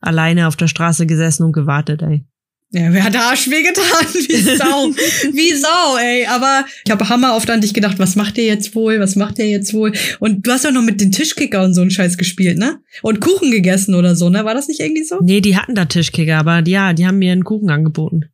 alleine 0.00 0.46
auf 0.46 0.56
der 0.56 0.68
Straße 0.68 1.06
gesessen 1.06 1.44
und 1.44 1.52
gewartet, 1.52 2.02
ey. 2.02 2.24
Ja, 2.70 2.92
wer 2.92 3.04
hat 3.04 3.16
Arsch 3.16 3.48
wehgetan? 3.48 3.84
Wie 4.14 4.56
Sau. 4.56 4.90
Wie 5.32 5.54
Sau, 5.54 5.96
ey. 5.96 6.26
Aber 6.26 6.66
ich 6.84 6.90
habe 6.90 7.08
Hammer 7.08 7.36
oft 7.36 7.48
an 7.48 7.60
dich 7.60 7.72
gedacht, 7.72 7.98
was 7.98 8.16
macht 8.16 8.36
der 8.36 8.46
jetzt 8.46 8.74
wohl? 8.74 8.98
Was 8.98 9.16
macht 9.16 9.38
der 9.38 9.48
jetzt 9.48 9.72
wohl? 9.72 9.92
Und 10.18 10.44
du 10.46 10.50
hast 10.50 10.64
ja 10.64 10.72
noch 10.72 10.82
mit 10.82 11.00
den 11.00 11.12
Tischkicker 11.12 11.62
und 11.62 11.72
so 11.72 11.82
einen 11.82 11.92
Scheiß 11.92 12.18
gespielt, 12.18 12.58
ne? 12.58 12.80
Und 13.02 13.20
Kuchen 13.20 13.52
gegessen 13.52 13.94
oder 13.94 14.16
so, 14.16 14.28
ne? 14.28 14.44
War 14.44 14.54
das 14.54 14.66
nicht 14.66 14.80
irgendwie 14.80 15.04
so? 15.04 15.20
Nee, 15.22 15.40
die 15.40 15.56
hatten 15.56 15.76
da 15.76 15.84
Tischkicker, 15.84 16.36
aber 16.36 16.66
ja, 16.66 16.92
die 16.92 17.06
haben 17.06 17.18
mir 17.18 17.32
einen 17.32 17.44
Kuchen 17.44 17.70
angeboten. 17.70 18.24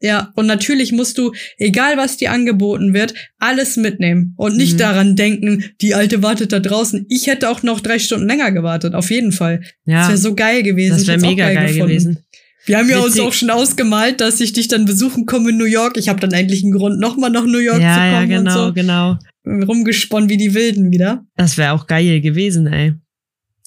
Ja, 0.00 0.30
und 0.34 0.46
natürlich 0.46 0.92
musst 0.92 1.16
du, 1.16 1.32
egal 1.56 1.96
was 1.96 2.18
dir 2.18 2.30
angeboten 2.30 2.92
wird, 2.92 3.14
alles 3.38 3.76
mitnehmen 3.78 4.34
und 4.36 4.56
nicht 4.56 4.74
Mhm. 4.74 4.78
daran 4.78 5.16
denken, 5.16 5.64
die 5.80 5.94
Alte 5.94 6.22
wartet 6.22 6.52
da 6.52 6.60
draußen. 6.60 7.06
Ich 7.08 7.26
hätte 7.28 7.48
auch 7.48 7.62
noch 7.62 7.80
drei 7.80 7.98
Stunden 7.98 8.26
länger 8.26 8.52
gewartet, 8.52 8.94
auf 8.94 9.10
jeden 9.10 9.32
Fall. 9.32 9.62
Ja, 9.86 10.00
Das 10.00 10.08
wäre 10.08 10.18
so 10.18 10.34
geil 10.34 10.62
gewesen. 10.62 10.98
das 10.98 11.06
wäre 11.06 11.18
mega 11.18 11.50
geil 11.52 11.68
gefunden. 11.68 11.86
gewesen. 11.88 12.18
Wir 12.66 12.78
haben 12.78 12.90
ja 12.90 12.98
uns 12.98 13.18
auch 13.20 13.32
schon 13.32 13.48
ausgemalt, 13.50 14.20
dass 14.20 14.40
ich 14.40 14.52
dich 14.52 14.66
dann 14.68 14.84
besuchen 14.86 15.24
komme 15.24 15.50
in 15.50 15.56
New 15.56 15.64
York. 15.66 15.96
Ich 15.96 16.08
habe 16.08 16.18
dann 16.20 16.32
endlich 16.32 16.62
einen 16.64 16.72
Grund, 16.72 16.98
nochmal 16.98 17.30
nach 17.30 17.44
New 17.46 17.58
York 17.58 17.80
Ja, 17.80 17.94
zu 17.94 18.00
ja, 18.00 18.12
kommen 18.16 18.28
genau, 18.28 18.66
und 18.66 18.74
genau. 18.74 19.18
so. 19.44 19.50
Rumgesponnen 19.66 20.28
wie 20.28 20.36
die 20.36 20.52
Wilden 20.52 20.90
wieder. 20.90 21.24
Das 21.36 21.56
wäre 21.56 21.72
auch 21.72 21.86
geil 21.86 22.20
gewesen, 22.20 22.66
ey. 22.66 22.94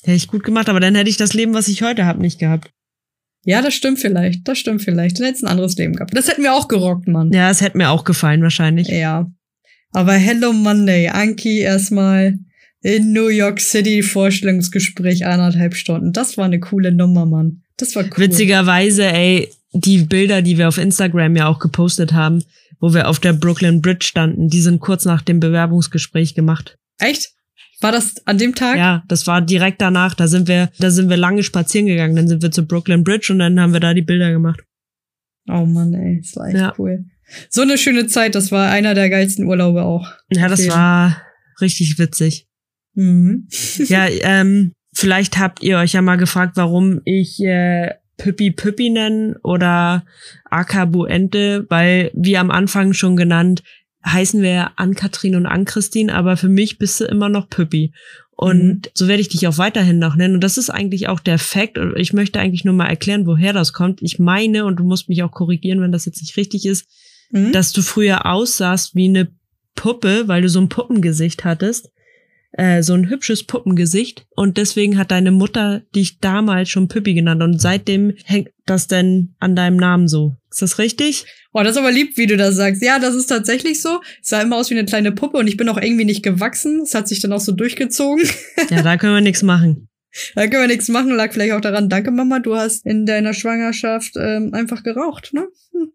Hätte 0.03 0.15
ich 0.17 0.27
gut 0.27 0.43
gemacht, 0.43 0.67
aber 0.69 0.79
dann 0.81 0.95
hätte 0.95 1.09
ich 1.09 1.17
das 1.17 1.33
Leben, 1.33 1.53
was 1.53 1.69
ich 1.69 1.81
heute 1.81 2.05
habe, 2.05 2.21
nicht 2.21 2.39
gehabt. 2.39 2.69
Ja, 3.45 3.61
das 3.61 3.73
stimmt 3.73 3.99
vielleicht. 3.99 4.47
Das 4.47 4.59
stimmt 4.59 4.81
vielleicht. 4.81 5.19
Dann 5.19 5.25
hättest 5.27 5.43
ein 5.43 5.49
anderes 5.49 5.75
Leben 5.77 5.95
gehabt. 5.95 6.15
Das 6.15 6.27
hätten 6.27 6.43
wir 6.43 6.53
auch 6.53 6.67
gerockt, 6.67 7.07
Mann. 7.07 7.31
Ja, 7.31 7.49
es 7.49 7.61
hätte 7.61 7.77
mir 7.77 7.89
auch 7.89 8.03
gefallen, 8.03 8.41
wahrscheinlich. 8.41 8.87
Ja. 8.87 9.31
Aber 9.91 10.13
Hello 10.13 10.53
Monday, 10.53 11.07
Anki 11.07 11.59
erstmal 11.59 12.37
in 12.81 13.11
New 13.11 13.27
York 13.27 13.59
City 13.59 14.03
Vorstellungsgespräch 14.03 15.25
eineinhalb 15.25 15.75
Stunden. 15.75 16.13
Das 16.13 16.37
war 16.37 16.45
eine 16.45 16.59
coole 16.59 16.91
Nummer, 16.91 17.25
Mann. 17.25 17.63
Das 17.77 17.95
war 17.95 18.03
cool. 18.03 18.17
Witzigerweise, 18.17 19.05
ey, 19.05 19.49
die 19.73 19.99
Bilder, 19.99 20.41
die 20.41 20.57
wir 20.57 20.67
auf 20.67 20.77
Instagram 20.77 21.35
ja 21.35 21.47
auch 21.47 21.59
gepostet 21.59 22.13
haben, 22.13 22.43
wo 22.79 22.93
wir 22.93 23.07
auf 23.07 23.19
der 23.19 23.33
Brooklyn 23.33 23.81
Bridge 23.81 24.05
standen, 24.05 24.49
die 24.49 24.61
sind 24.61 24.79
kurz 24.79 25.05
nach 25.05 25.21
dem 25.21 25.39
Bewerbungsgespräch 25.39 26.35
gemacht. 26.35 26.77
Echt? 26.99 27.31
War 27.81 27.91
das 27.91 28.15
an 28.27 28.37
dem 28.37 28.55
Tag? 28.55 28.77
Ja, 28.77 29.03
das 29.07 29.25
war 29.27 29.41
direkt 29.41 29.81
danach. 29.81 30.13
Da 30.13 30.27
sind 30.27 30.47
wir, 30.47 30.69
da 30.79 30.91
sind 30.91 31.09
wir 31.09 31.17
lange 31.17 31.43
spazieren 31.43 31.87
gegangen. 31.87 32.15
Dann 32.15 32.27
sind 32.27 32.41
wir 32.41 32.51
zur 32.51 32.65
Brooklyn 32.65 33.03
Bridge 33.03 33.31
und 33.31 33.39
dann 33.39 33.59
haben 33.59 33.71
wir 33.73 33.79
da 33.79 33.93
die 33.93 34.01
Bilder 34.01 34.31
gemacht. 34.31 34.59
Oh 35.49 35.65
Mann, 35.65 35.93
ey, 35.93 36.19
das 36.21 36.35
war 36.35 36.47
echt 36.47 36.57
Ja. 36.57 36.73
cool. 36.77 37.05
So 37.49 37.61
eine 37.61 37.77
schöne 37.77 38.07
Zeit, 38.07 38.35
das 38.35 38.51
war 38.51 38.69
einer 38.69 38.93
der 38.95 39.09
geilsten 39.09 39.45
Urlaube 39.45 39.83
auch. 39.83 40.11
Ja, 40.29 40.47
das 40.47 40.61
jeden. 40.61 40.73
war 40.73 41.21
richtig 41.61 41.97
witzig. 41.99 42.47
Mhm. 42.95 43.47
Ja, 43.87 44.07
ähm, 44.09 44.73
vielleicht 44.93 45.37
habt 45.39 45.63
ihr 45.63 45.77
euch 45.77 45.93
ja 45.93 46.01
mal 46.01 46.17
gefragt, 46.17 46.57
warum 46.57 47.01
ich 47.05 47.39
äh, 47.41 47.93
Püppi 48.17 48.51
Püppi 48.51 48.89
nennen 48.89 49.35
oder 49.43 50.03
Akabuente, 50.49 51.65
weil 51.69 52.11
wie 52.13 52.37
am 52.37 52.51
Anfang 52.51 52.93
schon 52.93 53.15
genannt, 53.15 53.63
heißen 54.05 54.41
wir 54.41 54.51
ja 54.51 54.71
Ann-Kathrin 54.75 55.35
und 55.35 55.45
Ann-Christine, 55.45 56.13
aber 56.13 56.37
für 56.37 56.49
mich 56.49 56.77
bist 56.77 56.99
du 57.01 57.05
immer 57.05 57.29
noch 57.29 57.49
Püppi. 57.49 57.93
Und 58.31 58.63
Mhm. 58.63 58.81
so 58.93 59.07
werde 59.09 59.21
ich 59.21 59.27
dich 59.27 59.45
auch 59.47 59.57
weiterhin 59.57 59.99
noch 59.99 60.15
nennen. 60.15 60.35
Und 60.35 60.43
das 60.43 60.57
ist 60.57 60.69
eigentlich 60.69 61.09
auch 61.09 61.19
der 61.19 61.37
Fakt. 61.39 61.77
Und 61.77 61.97
ich 61.97 62.13
möchte 62.13 62.39
eigentlich 62.39 62.63
nur 62.63 62.73
mal 62.73 62.87
erklären, 62.87 63.25
woher 63.27 63.51
das 63.51 63.73
kommt. 63.73 64.01
Ich 64.01 64.17
meine, 64.17 64.63
und 64.63 64.77
du 64.77 64.83
musst 64.85 65.09
mich 65.09 65.23
auch 65.23 65.31
korrigieren, 65.31 65.81
wenn 65.81 65.91
das 65.91 66.05
jetzt 66.05 66.21
nicht 66.21 66.37
richtig 66.37 66.65
ist, 66.65 66.87
Mhm. 67.31 67.51
dass 67.51 67.73
du 67.73 67.81
früher 67.81 68.25
aussahst 68.25 68.95
wie 68.95 69.09
eine 69.09 69.27
Puppe, 69.75 70.27
weil 70.27 70.41
du 70.41 70.49
so 70.49 70.59
ein 70.61 70.69
Puppengesicht 70.69 71.43
hattest. 71.43 71.89
Äh, 72.51 72.81
so 72.81 72.93
ein 72.93 73.09
hübsches 73.09 73.43
Puppengesicht. 73.43 74.25
Und 74.35 74.57
deswegen 74.57 74.97
hat 74.97 75.11
deine 75.11 75.31
Mutter 75.31 75.83
dich 75.95 76.19
damals 76.19 76.69
schon 76.69 76.87
Püppi 76.87 77.13
genannt. 77.13 77.43
Und 77.43 77.61
seitdem 77.61 78.13
hängt 78.25 78.49
das 78.65 78.87
denn 78.87 79.35
an 79.39 79.55
deinem 79.55 79.77
Namen 79.77 80.07
so. 80.07 80.35
Ist 80.49 80.61
das 80.61 80.79
richtig? 80.79 81.25
Oh, 81.53 81.61
das 81.61 81.71
ist 81.71 81.77
aber 81.77 81.91
lieb, 81.91 82.17
wie 82.17 82.27
du 82.27 82.37
das 82.37 82.55
sagst. 82.55 82.83
Ja, 82.83 82.99
das 82.99 83.15
ist 83.15 83.27
tatsächlich 83.27 83.81
so. 83.81 84.01
Es 84.21 84.29
sah 84.29 84.41
immer 84.41 84.57
aus 84.57 84.69
wie 84.69 84.77
eine 84.77 84.85
kleine 84.85 85.11
Puppe 85.11 85.37
und 85.37 85.47
ich 85.47 85.57
bin 85.57 85.69
auch 85.69 85.81
irgendwie 85.81 86.05
nicht 86.05 86.23
gewachsen. 86.23 86.81
Es 86.81 86.95
hat 86.95 87.07
sich 87.07 87.19
dann 87.21 87.33
auch 87.33 87.39
so 87.39 87.51
durchgezogen. 87.51 88.27
Ja, 88.69 88.81
da 88.81 88.97
können 88.97 89.15
wir 89.15 89.21
nichts 89.21 89.43
machen. 89.43 89.85
Da 90.33 90.47
können 90.47 90.63
wir 90.63 90.67
nichts 90.67 90.89
machen. 90.89 91.11
Lag 91.11 91.31
vielleicht 91.31 91.53
auch 91.53 91.61
daran, 91.61 91.87
danke 91.87 92.09
Mama, 92.09 92.39
du 92.39 92.55
hast 92.55 92.83
in 92.83 93.05
deiner 93.05 93.35
Schwangerschaft 93.35 94.13
ähm, 94.15 94.55
einfach 94.55 94.81
geraucht, 94.81 95.33
ne? 95.33 95.47
Hm. 95.71 95.91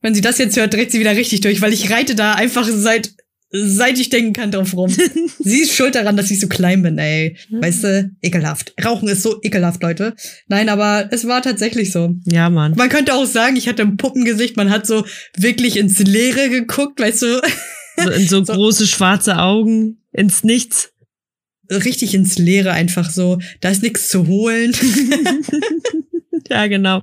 Wenn 0.00 0.14
sie 0.14 0.20
das 0.20 0.38
jetzt 0.38 0.56
hört, 0.56 0.74
dreht 0.74 0.90
sie 0.90 0.98
wieder 0.98 1.14
richtig 1.14 1.40
durch, 1.40 1.60
weil 1.60 1.72
ich 1.72 1.90
reite 1.90 2.16
da 2.16 2.32
einfach 2.32 2.68
seit 2.68 3.14
seit 3.50 3.98
ich 3.98 4.08
denken 4.10 4.32
kann 4.32 4.50
drauf 4.52 4.74
rum. 4.74 4.90
sie 5.40 5.60
ist 5.62 5.74
schuld 5.74 5.94
daran, 5.94 6.16
dass 6.16 6.30
ich 6.30 6.38
so 6.40 6.46
klein 6.48 6.82
bin, 6.82 6.98
ey. 6.98 7.36
Weißt 7.50 7.84
du, 7.84 8.10
ekelhaft. 8.22 8.74
Rauchen 8.84 9.08
ist 9.08 9.22
so 9.22 9.40
ekelhaft, 9.42 9.82
Leute. 9.82 10.14
Nein, 10.48 10.68
aber 10.68 11.08
es 11.10 11.26
war 11.26 11.42
tatsächlich 11.42 11.90
so. 11.92 12.14
Ja, 12.26 12.48
Mann. 12.50 12.74
Man 12.76 12.88
könnte 12.88 13.14
auch 13.14 13.26
sagen, 13.26 13.56
ich 13.56 13.68
hatte 13.68 13.82
ein 13.82 13.96
Puppengesicht, 13.96 14.56
man 14.56 14.70
hat 14.70 14.86
so 14.86 15.04
wirklich 15.36 15.76
ins 15.76 15.98
Leere 15.98 16.48
geguckt, 16.48 17.00
weißt 17.00 17.22
du, 17.22 17.40
So, 18.02 18.10
in 18.10 18.28
so, 18.28 18.44
So. 18.44 18.52
große 18.54 18.86
schwarze 18.86 19.38
Augen, 19.38 19.98
ins 20.12 20.44
Nichts. 20.44 20.90
richtig 21.70 22.14
ins 22.14 22.38
Leere 22.38 22.72
einfach 22.72 23.10
so. 23.10 23.38
Da 23.60 23.70
ist 23.70 23.82
nichts 23.82 24.08
zu 24.08 24.26
holen. 24.26 24.74
Ja, 26.48 26.66
genau. 26.66 27.02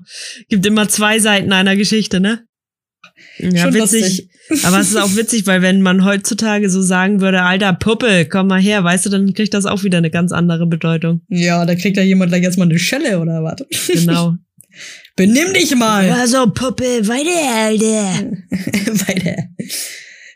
Gibt 0.49 0.65
immer 0.65 0.89
zwei 0.89 1.19
Seiten 1.19 1.53
einer 1.53 1.77
Geschichte, 1.77 2.19
ne? 2.19 2.43
Ja, 3.38 3.63
Schon 3.63 3.73
witzig. 3.75 4.01
lustig. 4.01 4.29
Aber 4.63 4.79
es 4.79 4.89
ist 4.89 4.95
auch 4.95 5.15
witzig, 5.15 5.45
weil 5.45 5.62
wenn 5.62 5.81
man 5.81 6.05
heutzutage 6.05 6.69
so 6.69 6.81
sagen 6.81 7.21
würde, 7.21 7.41
alter 7.41 7.73
Puppe, 7.73 8.25
komm 8.25 8.47
mal 8.47 8.62
her, 8.62 8.83
weißt 8.83 9.05
du, 9.05 9.10
dann 9.10 9.33
kriegt 9.33 9.53
das 9.53 9.65
auch 9.65 9.83
wieder 9.83 9.97
eine 9.97 10.10
ganz 10.10 10.31
andere 10.31 10.67
Bedeutung. 10.67 11.21
Ja, 11.27 11.65
da 11.65 11.75
kriegt 11.75 11.97
da 11.97 12.01
jemand 12.01 12.31
gleich 12.31 12.43
erstmal 12.43 12.69
eine 12.69 12.79
Schelle 12.79 13.19
oder 13.19 13.43
was? 13.43 13.65
Genau. 13.88 14.36
Benimm 15.15 15.53
dich 15.53 15.75
mal. 15.75 16.12
Also, 16.12 16.47
Puppe, 16.51 17.07
weiter, 17.07 17.55
Alter. 17.55 18.31
Weiter. 19.07 19.36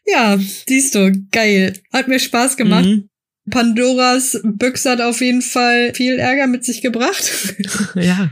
Ja, 0.08 0.40
siehst 0.68 0.96
du, 0.96 1.12
geil. 1.32 1.74
Hat 1.94 2.08
mir 2.08 2.20
Spaß 2.20 2.58
gemacht. 2.58 2.86
Mhm. 2.86 3.08
Pandoras 3.50 4.40
Büchse 4.44 4.92
hat 4.92 5.02
auf 5.02 5.22
jeden 5.22 5.42
Fall 5.42 5.94
viel 5.94 6.18
Ärger 6.20 6.48
mit 6.48 6.66
sich 6.66 6.82
gebracht. 6.82 7.56
Ja. 7.96 8.32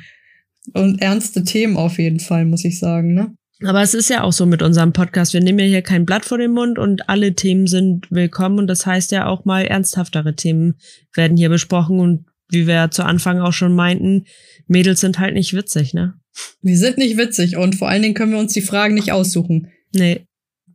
Und 0.73 1.01
ernste 1.01 1.43
Themen 1.43 1.77
auf 1.77 1.97
jeden 1.97 2.19
Fall, 2.19 2.45
muss 2.45 2.63
ich 2.63 2.77
sagen, 2.77 3.15
ne? 3.15 3.33
Aber 3.65 3.81
es 3.81 3.93
ist 3.93 4.09
ja 4.09 4.23
auch 4.23 4.31
so 4.31 4.45
mit 4.45 4.61
unserem 4.61 4.93
Podcast. 4.93 5.33
Wir 5.33 5.41
nehmen 5.41 5.59
ja 5.59 5.65
hier 5.65 5.81
kein 5.81 6.05
Blatt 6.05 6.23
vor 6.25 6.37
den 6.37 6.51
Mund 6.51 6.79
und 6.79 7.09
alle 7.09 7.35
Themen 7.35 7.67
sind 7.67 8.09
willkommen. 8.09 8.57
Und 8.57 8.67
das 8.67 8.85
heißt 8.85 9.11
ja 9.11 9.25
auch 9.27 9.43
mal 9.43 9.65
ernsthaftere 9.65 10.35
Themen 10.35 10.75
werden 11.13 11.35
hier 11.35 11.49
besprochen. 11.49 11.99
Und 11.99 12.25
wie 12.49 12.67
wir 12.67 12.89
zu 12.89 13.03
Anfang 13.03 13.39
auch 13.39 13.51
schon 13.53 13.75
meinten, 13.75 14.23
Mädels 14.67 15.01
sind 15.01 15.19
halt 15.19 15.33
nicht 15.33 15.53
witzig, 15.53 15.93
ne? 15.93 16.13
Wir 16.61 16.77
sind 16.77 16.97
nicht 16.97 17.17
witzig 17.17 17.57
und 17.57 17.75
vor 17.75 17.89
allen 17.89 18.01
Dingen 18.01 18.13
können 18.13 18.31
wir 18.31 18.39
uns 18.39 18.53
die 18.53 18.61
Fragen 18.61 18.93
nicht 18.93 19.11
aussuchen. 19.11 19.67
Nee, 19.93 20.21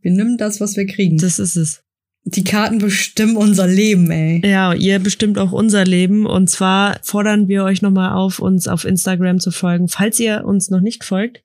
Wir 0.01 0.11
nehmen 0.11 0.37
das, 0.37 0.61
was 0.61 0.75
wir 0.77 0.85
kriegen. 0.85 1.17
das 1.17 1.39
ist 1.39 1.55
es. 1.55 1.81
Die 2.27 2.43
Karten 2.43 2.79
bestimmen 2.79 3.35
unser 3.35 3.67
Leben, 3.67 4.09
ey. 4.11 4.41
Ja, 4.43 4.73
ihr 4.73 4.99
bestimmt 4.99 5.37
auch 5.39 5.51
unser 5.51 5.85
Leben. 5.85 6.25
Und 6.25 6.49
zwar 6.49 6.99
fordern 7.03 7.47
wir 7.47 7.63
euch 7.63 7.81
nochmal 7.81 8.13
auf, 8.13 8.39
uns 8.39 8.67
auf 8.67 8.83
Instagram 8.85 9.39
zu 9.39 9.51
folgen, 9.51 9.87
falls 9.87 10.19
ihr 10.19 10.43
uns 10.45 10.69
noch 10.69 10.81
nicht 10.81 11.03
folgt. 11.03 11.41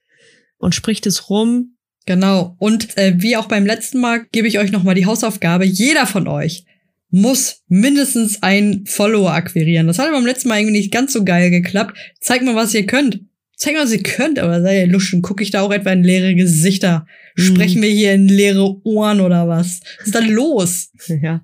Und 0.60 0.74
spricht 0.74 1.06
es 1.06 1.28
rum. 1.30 1.76
Genau. 2.06 2.54
Und 2.58 2.96
äh, 2.96 3.14
wie 3.16 3.36
auch 3.36 3.46
beim 3.46 3.66
letzten 3.66 4.00
Mal 4.00 4.26
gebe 4.30 4.46
ich 4.46 4.58
euch 4.58 4.70
nochmal 4.70 4.94
die 4.94 5.06
Hausaufgabe. 5.06 5.64
Jeder 5.64 6.06
von 6.06 6.28
euch 6.28 6.64
muss 7.10 7.62
mindestens 7.66 8.42
ein 8.42 8.84
Follower 8.86 9.32
akquirieren. 9.32 9.86
Das 9.86 9.98
hat 9.98 10.12
beim 10.12 10.26
letzten 10.26 10.48
Mal 10.48 10.58
irgendwie 10.60 10.78
nicht 10.78 10.92
ganz 10.92 11.12
so 11.12 11.24
geil 11.24 11.50
geklappt. 11.50 11.98
Zeigt 12.20 12.44
mal, 12.44 12.54
was 12.54 12.74
ihr 12.74 12.86
könnt. 12.86 13.20
Zeig 13.56 13.74
mal, 13.74 13.84
was 13.84 13.92
ihr 13.92 14.02
könnt, 14.02 14.38
aber 14.38 14.62
sei 14.62 14.80
ihr 14.80 14.86
Luschen. 14.86 15.22
Gucke 15.22 15.42
ich 15.42 15.50
da 15.50 15.62
auch 15.62 15.72
etwa 15.72 15.90
in 15.90 16.04
leere 16.04 16.34
Gesichter? 16.34 17.06
Sprechen 17.36 17.82
wir 17.82 17.90
hier 17.90 18.12
in 18.12 18.28
leere 18.28 18.84
Ohren 18.84 19.20
oder 19.20 19.48
was? 19.48 19.80
Was 19.98 20.06
ist 20.06 20.14
da 20.14 20.20
los? 20.26 20.90
Ja. 21.22 21.42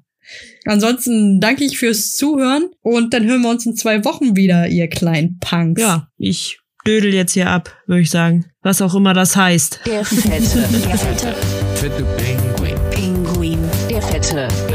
Ansonsten 0.64 1.40
danke 1.40 1.64
ich 1.64 1.78
fürs 1.78 2.12
Zuhören 2.12 2.70
und 2.80 3.14
dann 3.14 3.24
hören 3.24 3.42
wir 3.42 3.50
uns 3.50 3.66
in 3.66 3.76
zwei 3.76 4.04
Wochen 4.04 4.36
wieder, 4.36 4.68
ihr 4.68 4.88
kleinen 4.88 5.38
Punks. 5.38 5.80
Ja, 5.80 6.08
ich 6.18 6.58
dödel 6.86 7.12
jetzt 7.12 7.32
hier 7.32 7.50
ab, 7.50 7.70
würde 7.86 8.02
ich 8.02 8.10
sagen. 8.10 8.46
Was 8.62 8.80
auch 8.80 8.94
immer 8.94 9.12
das 9.12 9.36
heißt. 9.36 9.80
Der 9.86 10.04
fette, 10.04 10.30
der 10.30 10.98
fette 10.98 11.34
Fette 11.74 12.04
Pinguin. 12.16 12.74
Pinguin. 12.90 13.58
Der 13.90 14.00
fette, 14.02 14.34
der 14.36 14.50
fette 14.50 14.65